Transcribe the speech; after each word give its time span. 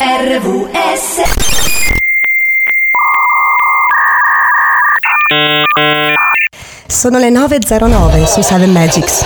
RVS 0.00 1.22
Sono 6.86 7.18
le 7.18 7.30
9.09 7.30 8.24
su 8.24 8.40
Seven 8.42 8.72
Magics. 8.72 9.24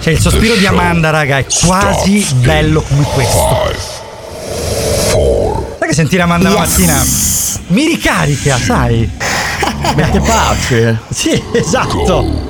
Cioè, 0.00 0.12
il 0.12 0.20
sospiro 0.20 0.54
di 0.54 0.66
Amanda, 0.66 1.10
raga, 1.10 1.38
è 1.38 1.46
quasi 1.64 2.26
bello 2.34 2.82
come 2.82 3.04
questo. 3.04 3.74
Sai 5.78 5.88
che 5.88 5.94
sentire 5.94 6.22
Amanda 6.22 6.50
la 6.50 6.58
mattina 6.58 7.02
mi 7.68 7.86
ricarica, 7.86 8.58
sai? 8.58 9.10
Mette 9.94 10.20
pace. 10.20 11.00
Sì, 11.10 11.42
esatto. 11.52 12.45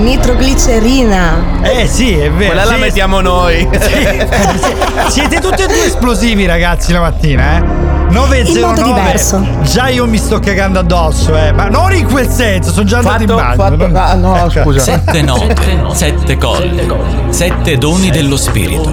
Nitroglicerina. 0.00 1.60
Eh 1.62 1.86
sì, 1.86 2.12
è 2.14 2.30
vero. 2.30 2.52
Quella 2.52 2.64
la 2.64 2.74
sì. 2.74 2.80
mettiamo 2.80 3.20
noi. 3.20 3.68
Siete 5.08 5.40
tutti 5.40 5.62
e 5.62 5.66
due 5.66 5.84
esplosivi, 5.86 6.46
ragazzi, 6.46 6.92
la 6.92 7.00
mattina, 7.00 7.56
eh? 7.58 7.88
909. 8.10 8.50
In 8.50 8.60
modo 8.60 8.82
diverso. 8.82 9.46
Già 9.62 9.88
io 9.88 10.06
mi 10.06 10.18
sto 10.18 10.40
cagando 10.40 10.78
addosso, 10.80 11.36
eh. 11.36 11.52
Ma 11.52 11.68
non 11.68 11.92
in 11.94 12.06
quel 12.06 12.28
senso, 12.28 12.72
sono 12.72 12.84
già 12.84 12.98
andato 12.98 13.18
Fatto, 13.18 13.32
in 13.32 13.36
bagno. 13.38 13.56
fatto- 13.56 13.76
Non- 13.76 13.96
ah, 13.96 14.14
no, 14.14 14.36
Ecco. 14.36 14.62
scusa. 14.62 14.80
Sette 14.80 15.22
note, 15.22 15.54
sette 15.92 16.36
colli, 16.36 16.88
sette 17.28 17.78
doni 17.78 18.10
dello 18.10 18.36
spirito. 18.36 18.90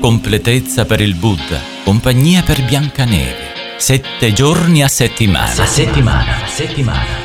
Completezza 0.00 0.84
per 0.84 1.00
il 1.00 1.14
Buddha, 1.14 1.58
compagnia 1.84 2.42
per 2.44 2.62
Biancaneve. 2.62 3.52
Sette 3.76 4.32
giorni 4.32 4.82
a 4.82 4.88
settimana. 4.88 5.50
A 5.62 5.66
settimana, 5.66 6.30
a 6.44 6.46
settimana. 6.46 7.23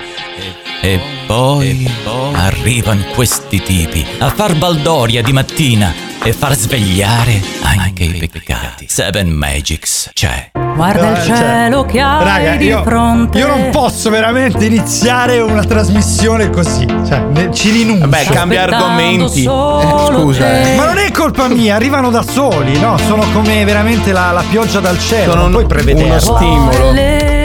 E 0.82 1.00
poi, 1.28 1.90
arrivano 2.34 3.04
questi 3.14 3.62
tipi 3.62 4.06
a 4.20 4.30
far 4.30 4.56
baldoria 4.56 5.22
di 5.22 5.34
mattina 5.34 5.94
e 6.24 6.32
far 6.32 6.56
svegliare 6.56 7.42
anche 7.64 8.04
i 8.04 8.30
peccati. 8.32 8.86
Seven 8.88 9.30
Magics 9.30 10.10
c'è. 10.14 10.52
Guarda 10.76 11.10
il 11.10 11.18
Eh, 11.18 11.26
cioè, 11.26 11.36
cielo 11.38 11.84
che 11.86 12.00
hai 12.00 12.24
Raga, 12.24 12.56
di 12.56 12.66
io, 12.68 12.82
fronte. 12.84 13.38
io 13.38 13.48
non 13.48 13.70
posso 13.72 14.10
veramente 14.10 14.66
iniziare 14.66 15.40
una 15.42 15.64
trasmissione 15.66 16.50
così. 16.50 16.86
Cioè, 16.88 17.20
ne- 17.30 17.54
ci 17.54 17.72
rinuncio. 17.72 18.08
Vabbè, 18.08 18.26
cambia 18.28 18.64
argomenti. 18.64 19.44
scusa, 19.44 20.40
te. 20.46 20.74
eh. 20.74 20.76
Ma 20.78 20.86
non 20.86 20.98
è 20.98 21.12
colpa 21.12 21.48
mia, 21.50 21.76
arrivano 21.76 22.10
da 22.10 22.22
soli, 22.24 22.80
no? 22.80 22.98
Sono 23.00 23.26
come 23.34 23.66
veramente 23.66 24.14
la, 24.14 24.32
la 24.32 24.44
pioggia 24.50 24.80
dal 24.80 24.98
cielo. 24.98 25.32
Sono 25.32 25.42
non 25.48 25.52
puoi 25.52 25.64
uno 25.66 25.74
prevederlo. 25.74 26.20
stimolo. 26.20 26.94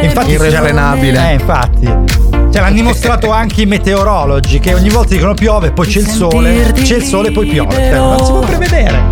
Infatti, 0.03 0.31
Irrefrenabile. 0.31 1.31
Eh, 1.31 1.33
infatti. 1.35 2.23
Cioè, 2.55 2.63
l'hanno 2.63 2.77
dimostrato 2.87 3.33
anche 3.33 3.63
i 3.63 3.67
meteorologi 3.67 4.61
che 4.61 4.75
ogni 4.75 4.89
volta 4.89 5.15
dicono 5.15 5.35
piove, 5.35 5.73
poi 5.73 5.89
c'è 5.89 5.99
il 5.99 6.07
sole, 6.07 6.73
c'è 6.73 6.95
il 6.95 7.03
sole 7.03 7.29
e 7.29 7.33
poi 7.33 7.49
piove. 7.49 7.91
Non 7.91 8.25
si 8.25 8.31
può 8.31 8.39
prevedere. 8.39 9.09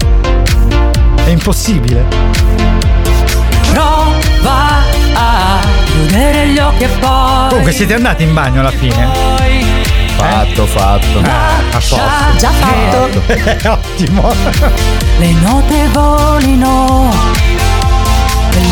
È 1.24 1.28
impossibile. 1.28 2.04
Prova 3.72 4.84
a 5.14 5.58
chiudere 5.86 6.46
gli 6.46 6.58
occhi 6.58 6.84
e 6.84 6.88
poi. 7.00 7.48
Comunque 7.48 7.72
siete 7.72 7.94
andati 7.94 8.22
in 8.22 8.32
bagno 8.32 8.60
alla 8.60 8.70
fine? 8.70 9.08
Fatto, 10.14 10.64
fatto. 10.66 11.18
Ah, 11.24 11.56
a 11.56 11.62
posto. 11.72 11.96
Già 12.38 12.50
fatto. 12.50 13.22
È 13.26 13.58
ottimo. 13.68 14.32
le 15.18 15.32
note 15.32 15.88
volino 15.92 17.10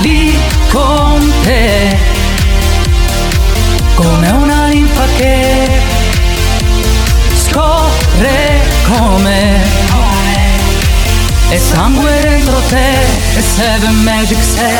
lì 0.02 0.38
con 0.68 1.32
te 1.42 2.19
come 4.00 4.30
una 4.30 4.66
linfa 4.68 5.04
che 5.16 5.68
scorre 7.34 8.60
come 8.86 10.19
e 11.50 11.58
sangue 11.58 12.20
dentro 12.20 12.60
te 12.68 13.00
e 13.36 13.42
Seven 13.42 14.02
Magic 14.04 14.38
sei 14.40 14.76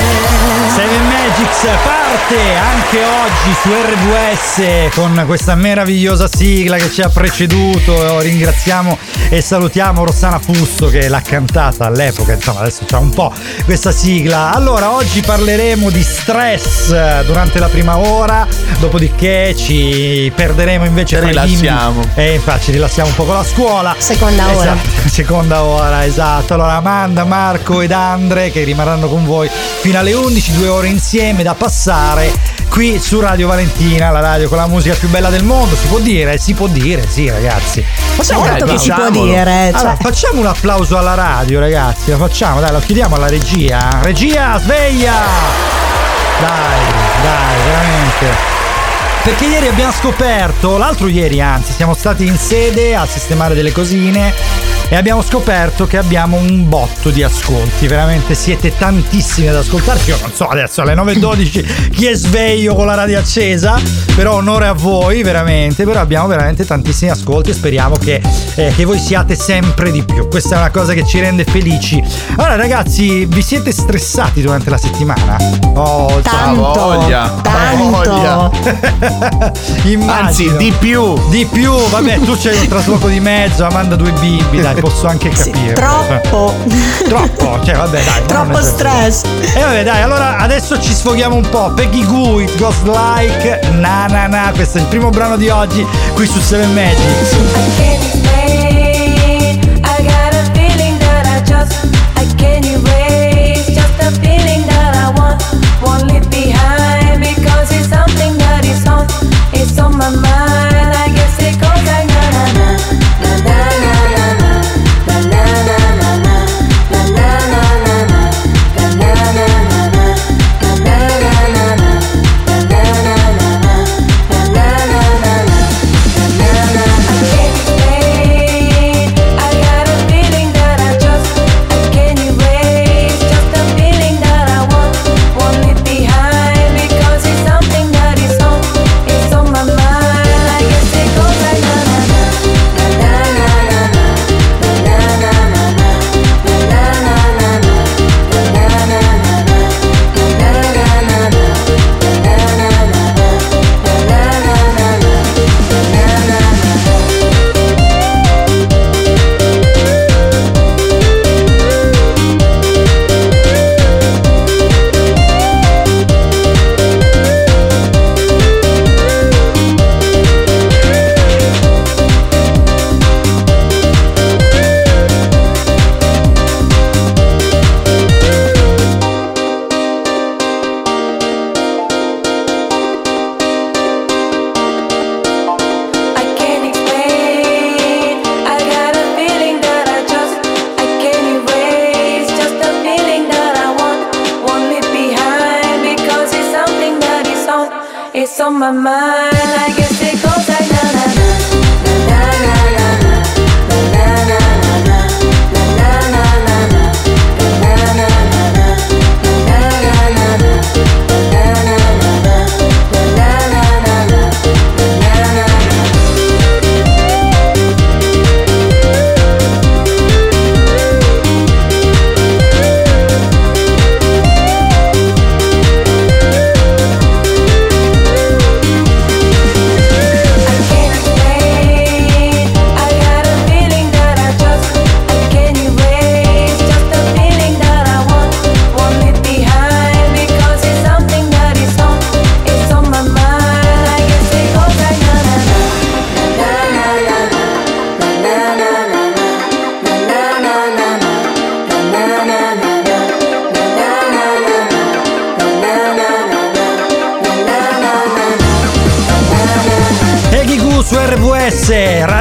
Seven 0.75 1.03
Magics 1.03 1.67
parte 1.83 2.55
anche 2.55 2.99
oggi 3.05 3.57
su 3.61 3.71
RVS 3.71 4.95
con 4.95 5.25
questa 5.27 5.57
meravigliosa 5.57 6.29
sigla 6.29 6.77
che 6.77 6.91
ci 6.91 7.03
ha 7.03 7.09
preceduto. 7.09 8.21
Ringraziamo 8.21 8.99
e 9.29 9.41
salutiamo 9.41 10.05
Rossana 10.05 10.39
Fusto 10.39 10.89
che 10.89 11.09
l'ha 11.09 11.21
cantata 11.21 11.87
all'epoca, 11.87 12.35
insomma 12.35 12.61
adesso 12.61 12.85
c'ha 12.87 12.99
un 12.99 13.11
po' 13.11 13.33
questa 13.65 13.91
sigla. 13.93 14.53
Allora, 14.53 14.93
oggi 14.93 15.21
parleremo 15.21 15.91
di 15.91 16.03
stress 16.03 17.23
durante 17.25 17.59
la 17.59 17.69
prima 17.69 17.99
ora, 17.99 18.47
dopodiché 18.79 19.55
ci 19.57 20.31
perderemo 20.35 20.85
invece 20.85 21.19
Ci 21.19 21.25
rilassiamo. 21.25 22.11
E 22.15 22.35
infatti 22.35 22.65
ci 22.67 22.73
rilassiamo 22.73 23.09
un 23.09 23.15
po' 23.15 23.25
con 23.25 23.35
la 23.35 23.45
scuola. 23.45 23.95
Seconda 23.99 24.49
ora. 24.55 24.75
Esatto, 24.75 25.09
seconda 25.09 25.63
ora, 25.63 26.05
esatto. 26.05 26.57
Allora 26.61 26.77
Amanda, 26.77 27.25
Marco 27.25 27.81
ed 27.81 27.91
Andre 27.91 28.51
che 28.51 28.65
rimarranno 28.65 29.09
con 29.09 29.25
voi 29.25 29.49
fino 29.49 29.99
alle 29.99 30.13
11, 30.13 30.53
due 30.53 30.69
ore 30.69 30.89
insieme 30.89 31.43
da 31.43 31.55
passare 31.55 32.31
qui 32.69 32.99
su 32.99 33.19
Radio 33.19 33.47
Valentina, 33.47 34.11
la 34.11 34.21
radio 34.21 34.47
con 34.47 34.59
la 34.59 34.67
musica 34.67 34.95
più 34.95 35.09
bella 35.09 35.31
del 35.31 35.43
mondo. 35.43 35.75
Si 35.75 35.87
può 35.87 35.99
dire? 36.01 36.37
Si 36.37 36.53
può 36.53 36.67
dire, 36.67 37.09
sì 37.09 37.31
ragazzi. 37.31 37.83
Facciamo 37.83 38.45
Certo 38.45 38.65
un 38.65 38.71
che 38.73 38.79
si 38.79 38.93
può 38.93 39.09
dire. 39.09 39.71
Cioè, 39.71 39.81
allora, 39.81 39.97
facciamo 39.99 40.41
un 40.41 40.47
applauso 40.49 40.99
alla 40.99 41.15
radio, 41.15 41.61
ragazzi. 41.61 42.11
Lo 42.11 42.19
facciamo, 42.19 42.61
dai, 42.61 42.73
lo 42.73 42.81
chiediamo 42.81 43.17
alla 43.17 43.29
regia. 43.29 43.99
Regia, 44.03 44.59
sveglia! 44.59 45.15
Dai, 46.41 46.93
dai, 47.23 47.57
veramente. 47.65 48.49
Perché 49.23 49.47
ieri 49.47 49.67
abbiamo 49.67 49.93
scoperto, 49.93 50.77
l'altro 50.77 51.09
ieri 51.09 51.41
anzi, 51.41 51.73
siamo 51.73 51.95
stati 51.95 52.27
in 52.27 52.37
sede 52.37 52.95
a 52.95 53.07
sistemare 53.07 53.55
delle 53.55 53.73
cosine 53.73 54.80
e 54.91 54.97
abbiamo 54.97 55.23
scoperto 55.23 55.87
che 55.87 55.97
abbiamo 55.97 56.37
un 56.37 56.69
botto 56.69 57.11
di 57.11 57.23
ascolti. 57.23 57.87
Veramente 57.87 58.35
siete 58.35 58.77
tantissimi 58.77 59.47
ad 59.47 59.55
ascoltarci. 59.55 60.11
Io 60.11 60.19
non 60.21 60.33
so 60.33 60.47
adesso 60.47 60.83
alle 60.83 60.95
9.12 60.95 61.91
chi 61.95 62.07
è 62.07 62.15
sveglio 62.15 62.75
con 62.75 62.87
la 62.87 62.95
radio 62.95 63.21
accesa, 63.21 63.81
però 64.17 64.35
onore 64.35 64.67
a 64.67 64.73
voi 64.73 65.23
veramente. 65.23 65.85
Però 65.85 66.01
abbiamo 66.01 66.27
veramente 66.27 66.67
tantissimi 66.67 67.09
ascolti 67.09 67.51
e 67.51 67.55
speriamo 67.55 67.95
che, 67.95 68.21
eh, 68.57 68.73
che 68.75 68.85
voi 68.85 68.99
siate 68.99 69.37
sempre 69.37 69.93
di 69.93 70.03
più. 70.03 70.27
Questa 70.27 70.57
è 70.57 70.59
una 70.59 70.71
cosa 70.71 70.93
che 70.93 71.07
ci 71.07 71.21
rende 71.21 71.45
felici. 71.45 72.03
Allora 72.37 72.57
ragazzi, 72.57 73.27
vi 73.27 73.43
siete 73.43 73.71
stressati 73.71 74.43
durante 74.43 74.71
la 74.71 74.79
settimana? 74.79 75.37
Oh, 75.75 76.21
tanto. 76.21 76.61
voglia. 76.61 77.33
Tanto. 77.43 77.91
Voglia. 77.91 78.51
Immagino. 79.85 80.13
Anzi, 80.13 80.57
di 80.57 80.75
più. 80.81 81.17
Di 81.29 81.47
più, 81.47 81.73
vabbè, 81.73 82.19
tu 82.21 82.37
c'hai 82.37 82.59
un 82.59 82.67
trasloco 82.67 83.07
di 83.07 83.21
mezzo, 83.21 83.65
Amanda 83.65 83.95
due 83.95 84.11
bimbi, 84.13 84.61
dai, 84.61 84.80
posso 84.81 85.07
anche 85.07 85.35
Sì, 85.35 85.51
capire. 85.51 85.73
troppo. 85.75 86.55
Troppo, 87.07 87.61
cioè 87.65 87.75
vabbè, 87.77 88.03
dai. 88.03 88.25
Troppo 88.27 88.63
stress. 88.63 89.23
E 89.55 89.61
vabbè, 89.61 89.83
dai, 89.85 90.03
allora 90.03 90.39
adesso 90.39 90.81
ci 90.81 90.93
sfoghiamo 90.93 91.37
un 91.37 91.49
po'. 91.49 91.71
Peggy 91.75 92.05
Goo, 92.05 92.41
It 92.41 92.57
Goes 92.59 92.83
Like, 92.83 93.61
na 93.79 94.07
na 94.09 94.27
na, 94.27 94.53
questo 94.55 94.79
è 94.79 94.81
il 94.81 94.87
primo 94.89 95.11
brano 95.11 95.37
di 95.37 95.49
oggi 95.49 95.87
qui 96.15 96.27
su 96.27 96.41
Seven 96.41 96.73
Magics. 96.73 97.37
can't 97.77 98.03
explain. 98.05 99.59
I 99.85 100.03
got 100.03 100.35
a 100.35 100.45
feeling 100.55 100.99
that 100.99 101.27
I 101.27 101.41
just 101.45 101.85
I 102.17 102.27
can't 102.37 102.65
erase. 102.67 103.67
Just 103.73 104.01
a 104.01 104.11
feeling 104.21 104.40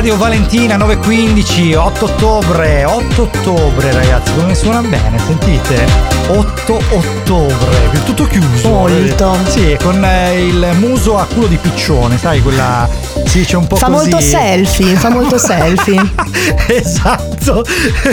Radio 0.09 0.25
Valentina 0.25 0.75
915, 0.75 1.75
8 1.75 2.05
ottobre, 2.05 2.83
8 2.83 3.21
ottobre 3.21 3.91
ragazzi, 3.91 4.33
come 4.33 4.55
suona 4.55 4.81
bene, 4.81 5.19
sentite? 5.19 5.85
8 6.29 6.81
ottobre, 6.89 8.03
tutto 8.05 8.25
chiuso. 8.25 8.69
Molto. 8.69 9.37
Sì, 9.49 9.77
con 9.79 10.03
eh, 10.03 10.47
il 10.47 10.67
muso 10.79 11.15
a 11.19 11.25
culo 11.25 11.45
di 11.45 11.57
piccione, 11.57 12.17
sai 12.17 12.41
quella... 12.41 12.89
Si 13.23 13.37
dice 13.37 13.57
un 13.57 13.67
po' 13.67 13.75
Fa 13.75 13.85
così. 13.85 14.09
molto 14.09 14.19
selfie, 14.19 14.95
fa 14.95 15.09
molto 15.09 15.37
selfie. 15.37 16.01
esatto, 16.65 17.63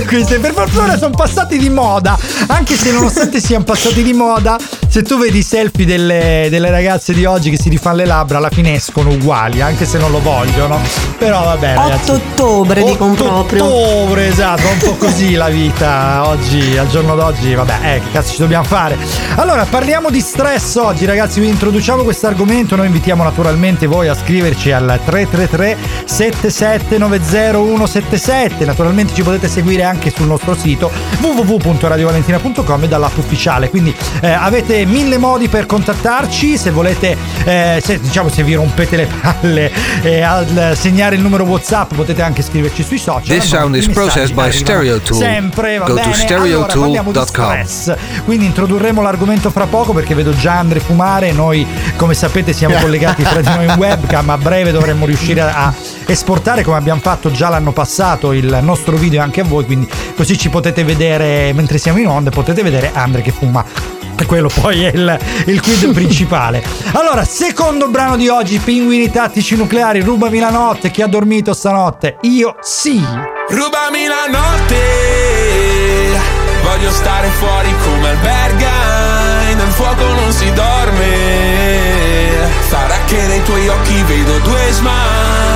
queste 0.07 0.39
per 0.39 0.53
fortuna 0.53 0.99
sono 0.99 1.17
passati 1.17 1.57
di 1.57 1.71
moda, 1.71 2.19
anche 2.49 2.77
se 2.77 2.93
nonostante 2.93 3.41
siano 3.41 3.65
passati 3.65 4.03
di 4.03 4.13
moda, 4.13 4.59
se 4.97 5.03
tu 5.03 5.19
vedi 5.19 5.41
i 5.41 5.43
selfie 5.43 5.85
delle, 5.85 6.47
delle 6.49 6.71
ragazze 6.71 7.13
di 7.13 7.27
oggi 7.27 7.51
che 7.51 7.59
si 7.59 7.69
rifanno 7.69 7.97
le 7.97 8.07
labbra, 8.07 8.39
alla 8.39 8.49
fine 8.49 8.73
escono 8.73 9.11
uguali, 9.11 9.61
anche 9.61 9.85
se 9.85 9.99
non 9.99 10.11
lo 10.11 10.23
vogliono. 10.23 10.81
Però 11.19 11.45
vabbè, 11.45 11.75
ragazzi. 11.75 12.13
8 12.13 12.13
ottobre 12.13 12.83
dicono 12.83 13.13
8 13.13 13.25
proprio. 13.25 13.65
ottobre, 13.67 14.29
esatto, 14.29 14.67
un 14.67 14.79
po' 14.79 14.95
così 14.95 15.35
la 15.35 15.51
vita 15.51 16.27
oggi, 16.27 16.79
al 16.79 16.89
giorno 16.89 17.15
d'oggi, 17.15 17.55
vabbè, 17.55 17.79
eh, 17.83 18.01
che 18.01 18.11
cazzo 18.11 18.33
ci 18.33 18.39
dobbiamo 18.39 18.65
fare? 18.65 18.97
Allora, 19.35 19.67
parliamo 19.67 20.09
di 20.09 20.21
stress 20.21 20.77
oggi, 20.77 21.05
ragazzi, 21.05 21.41
vi 21.41 21.49
introduciamo 21.49 22.03
questo 22.03 22.29
argomento, 22.29 22.75
noi 22.75 22.87
invitiamo 22.87 23.23
naturalmente 23.23 23.87
voi 23.87 24.09
a 24.09 24.15
scriverci 24.15 24.73
al 24.73 24.99
333 25.05 25.77
7790177, 26.07 28.65
naturalmente 28.65 29.13
ci 29.13 29.23
potete 29.23 29.49
seguire 29.49 29.83
anche 29.83 30.11
sul 30.11 30.27
nostro 30.27 30.55
sito 30.55 30.91
www.radiovalentina.com 31.21 32.85
e 32.85 32.89
dall'app 32.89 33.19
ufficiale, 33.19 33.69
quindi 33.69 33.95
eh, 34.23 34.31
avete 34.31 34.85
mille 34.87 35.19
modi 35.19 35.49
per 35.49 35.67
contattarci, 35.67 36.57
se 36.57 36.71
volete, 36.71 37.17
eh, 37.45 37.81
se, 37.85 38.01
diciamo 38.01 38.29
se 38.29 38.43
vi 38.43 38.55
rompete 38.55 38.97
le 38.97 39.09
palle 39.21 39.71
eh, 40.03 40.23
al 40.23 40.73
segnare 40.77 41.17
il 41.17 41.23
numero 41.23 41.45
WhatsApp 41.45 41.95
potete 41.95 42.23
anche 42.23 42.43
scriverci 42.43 42.83
sui 42.83 42.99
social. 42.99 43.39
This 43.39 43.49
sound 43.49 43.75
is 43.77 43.89
processed 43.89 44.35
by 44.35 44.51
Stereotool. 44.51 45.19
Sempre, 45.19 45.79
va 45.79 45.87
Go 45.87 45.95
to 45.95 46.01
bene. 46.01 46.27
Allora, 46.37 46.67
di 46.67 46.73
stereotool.com. 46.73 47.25
stress. 47.25 47.95
Quindi 48.25 48.47
introdurremo 48.47 49.03
l'argomento 49.03 49.51
fra 49.51 49.67
poco 49.67 49.93
perché 49.93 50.15
vedo 50.15 50.35
già 50.37 50.59
Andre 50.59 50.81
fumare. 50.81 51.33
Noi, 51.33 51.67
come 51.97 52.15
sapete, 52.15 52.53
siamo 52.53 52.77
collegati 52.77 53.23
fra 53.23 53.41
di 53.41 53.49
noi 53.49 53.67
in 53.67 53.75
webcam. 53.77 54.31
A 54.31 54.39
breve 54.39 54.71
dovremmo 54.71 55.07
riuscire 55.07 55.41
a 55.41 55.73
esportare, 56.07 56.63
come 56.63 56.77
abbiamo 56.77 57.01
fatto 57.01 57.31
già 57.31 57.49
l'anno 57.49 57.73
passato, 57.73 58.33
il 58.33 58.59
nostro 58.63 58.97
video 58.97 59.23
anche 59.23 59.41
a 59.41 59.45
voi. 59.45 59.65
Quindi 59.65 59.89
così 60.15 60.39
ci 60.39 60.49
potete 60.49 60.85
vedere 60.85 61.53
mentre 61.53 61.79
siamo 61.79 61.99
in 61.99 62.09
onda. 62.09 62.31
Potete 62.31 62.63
vedere 62.63 62.91
Andre 62.95 63.23
che 63.23 63.33
fuma. 63.33 64.06
Quello 64.27 64.49
poi 64.49 64.83
è 64.85 64.91
il, 64.95 65.19
il 65.47 65.61
quid 65.61 65.93
principale. 65.93 66.63
Allora, 66.93 67.25
secondo 67.25 67.89
brano 67.89 68.17
di 68.17 68.29
oggi, 68.29 68.59
Pinguini 68.59 69.11
tattici 69.11 69.57
nucleari, 69.57 70.01
rubami 70.01 70.39
la 70.39 70.51
notte. 70.51 70.91
Chi 70.91 71.03
ha 71.03 71.07
dormito 71.07 71.53
stanotte? 71.53 72.17
Io 72.23 72.57
sì. 72.61 73.03
Rubami 73.49 74.07
la 74.07 74.27
notte, 74.29 74.77
voglio 76.63 76.91
stare 76.91 77.29
fuori 77.29 77.73
come 77.85 78.09
alberga, 78.09 78.71
nel 79.55 79.69
fuoco 79.69 80.03
non 80.03 80.33
si 80.33 80.53
dorme. 80.53 82.15
Sarà 82.69 82.97
che 83.07 83.23
nei 83.29 83.43
tuoi 83.45 83.69
occhi 83.69 84.03
vedo 84.03 84.39
due 84.39 84.73
smile. 84.73 85.56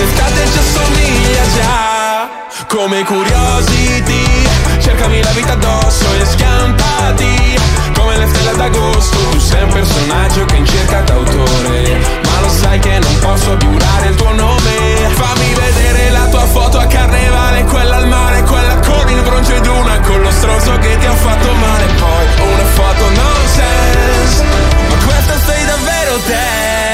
Quest'estate 0.00 0.46
ci 0.50 0.58
assomiglia 0.58 1.42
già. 1.54 2.28
Come 2.68 3.04
curiosity 3.04 4.48
Cercami 4.80 5.22
la 5.22 5.30
vita 5.32 5.52
addosso 5.52 6.04
e 6.14 6.24
scampati 6.24 7.58
Come 7.92 8.16
le 8.16 8.26
stelle 8.28 8.56
d'agosto 8.56 9.16
Tu 9.30 9.38
sei 9.40 9.62
un 9.62 9.68
personaggio 9.68 10.44
che 10.46 10.56
in 10.56 10.64
cerca 10.64 11.00
d'autore. 11.02 11.98
Ma 12.24 12.40
lo 12.40 12.48
sai 12.48 12.78
che 12.78 12.98
non 12.98 13.18
posso 13.18 13.52
abiurare 13.52 14.08
il 14.08 14.14
tuo 14.14 14.32
nome. 14.32 15.10
Fammi 15.10 15.54
vedere 15.54 16.10
la 16.12 16.26
tua 16.28 16.46
foto 16.46 16.78
a 16.78 16.86
carnevale 16.86 17.64
Quella 17.64 17.96
al 17.96 18.08
mare, 18.08 18.42
quella 18.44 18.76
con 18.76 19.06
il 19.06 19.20
bronzo 19.20 19.54
ed 19.54 19.66
una 19.66 20.00
Con 20.00 20.22
lo 20.22 20.30
stronzo 20.30 20.78
che 20.78 20.96
ti 20.96 21.04
ha 21.04 21.14
fatto 21.14 21.52
male. 21.52 21.84
Poi 21.98 22.52
una 22.52 22.64
foto 22.72 23.04
nonsense 23.04 24.44
Ma 24.88 24.96
questa 25.04 25.38
sei 25.44 25.64
davvero 25.66 26.16
te 26.24 26.89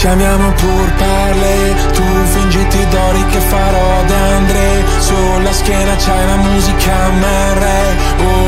Ci 0.00 0.06
amiamo 0.06 0.50
pur 0.52 0.92
parle, 0.96 1.74
tu 1.92 2.02
fingiti 2.32 2.88
d'ori 2.88 3.22
che 3.26 3.38
farò 3.38 4.02
d'Andre 4.04 4.82
Sulla 4.98 5.52
schiena 5.52 5.94
c'hai 5.94 6.26
la 6.26 6.36
musica 6.36 7.08
MR 7.10 7.66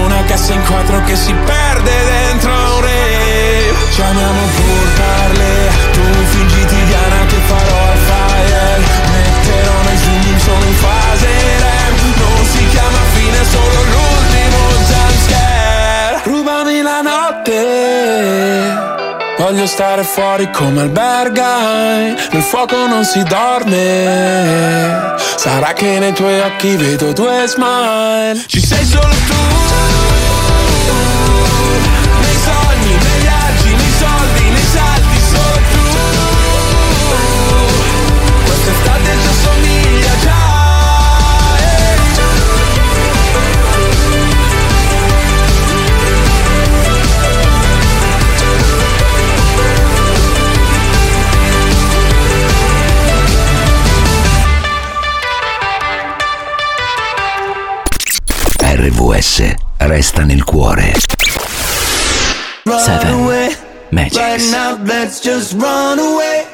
Una 0.02 0.22
cassa 0.24 0.54
in 0.54 0.64
quattro 0.64 1.02
che 1.04 1.14
si 1.14 1.34
perde 1.34 1.92
dentro 2.04 2.52
un 2.52 2.80
re. 2.80 3.74
Ci 3.90 4.00
amiamo 4.00 4.40
pur 4.56 4.92
parle, 4.96 5.51
Voglio 19.62 19.74
stare 19.74 20.02
fuori 20.02 20.50
come 20.50 20.80
albergai, 20.80 22.16
nel 22.32 22.42
fuoco 22.42 22.88
non 22.88 23.04
si 23.04 23.22
dorme. 23.22 25.14
Sarà 25.36 25.72
che 25.72 26.00
nei 26.00 26.12
tuoi 26.12 26.40
occhi 26.40 26.74
vedo 26.74 27.12
due 27.12 27.44
smile. 27.46 28.42
Ci 28.44 28.60
sei 28.60 28.84
solo 28.84 29.14
tu. 29.28 29.42
RVS 58.82 59.54
resta 59.78 60.24
nel 60.24 60.44
cuore. 60.44 60.92
Seven 62.64 63.26
Magics. 63.90 64.16
Right 64.16 64.50
now, 64.50 64.76
let's 64.84 65.20
just 65.20 65.52
run 65.52 66.00
away. 66.00 66.46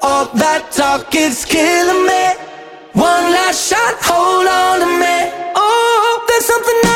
All 0.00 0.26
that 0.36 0.72
talk 0.72 1.14
is 1.14 1.44
killing 1.44 2.06
me. 2.06 2.24
One 2.94 3.30
last 3.30 3.68
shot, 3.68 3.96
hold 4.00 4.46
on 4.46 4.80
to 4.80 4.86
me. 4.86 5.18
Oh, 5.54 6.24
there's 6.26 6.46
something 6.46 6.80
I 6.84 6.95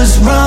just 0.00 0.22
run 0.22 0.39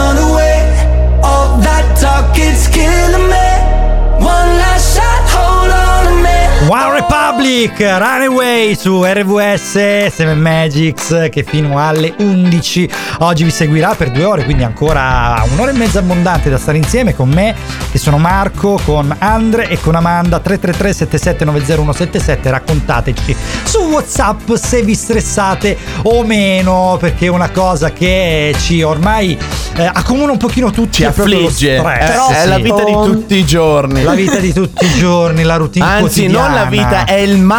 Republic, 7.64 7.80
Runaway 7.80 8.76
su 8.76 9.04
RVS 9.04 10.08
7 10.10 10.34
Magics 10.36 11.30
che 11.32 11.44
fino 11.44 11.80
alle 11.80 12.14
11 12.18 12.90
oggi 13.20 13.46
vi 13.46 13.52
seguirà 13.52 13.96
per 13.96 14.12
due 14.12 14.26
ore, 14.26 14.44
quindi 14.44 14.64
ancora 14.64 15.42
un'ora 15.54 15.72
e 15.72 15.74
mezza 15.74 16.00
abbondante 16.00 16.50
da 16.50 16.58
stare 16.58 16.78
insieme 16.78 17.16
con 17.16 17.30
me, 17.30 17.56
che 17.90 17.98
sono 17.98 18.18
Marco, 18.18 18.80
con 18.84 19.16
Andre 19.18 19.70
e 19.70 19.80
con 19.80 19.96
Amanda 19.96 20.40
333 20.40 21.38
7790177 21.38 22.50
raccontateci 22.50 23.36
su 23.64 23.80
Whatsapp 23.80 24.54
se 24.56 24.82
vi 24.82 24.96
stressate 24.96 25.78
o 26.04 26.24
meno, 26.24 26.98
perché 27.00 27.28
è 27.28 27.30
una 27.30 27.50
cosa 27.50 27.94
che 27.94 28.54
ci 28.60 28.82
ormai 28.82 29.38
eh, 29.76 29.86
accomuna 29.86 30.34
un 30.34 30.38
pochino 30.38 30.70
tutti 30.72 30.98
Ci 30.98 31.06
affligge. 31.06 31.78
stress. 31.78 32.32
È, 32.32 32.42
è 32.44 32.46
la 32.46 32.58
vita 32.58 32.84
di 32.84 32.92
tutti 32.92 33.36
i 33.38 33.46
giorni. 33.46 34.04
La 34.04 34.14
vita 34.14 34.38
di 34.38 34.52
tutti 34.54 34.86
i 34.86 34.94
giorni, 34.96 35.44
la 35.44 35.56
routine 35.56 35.86
Anzi, 35.86 36.28
non 36.28 36.54
la 36.54 36.66
vita, 36.66 37.06
è 37.06 37.14
il 37.14 37.38
male 37.38 37.53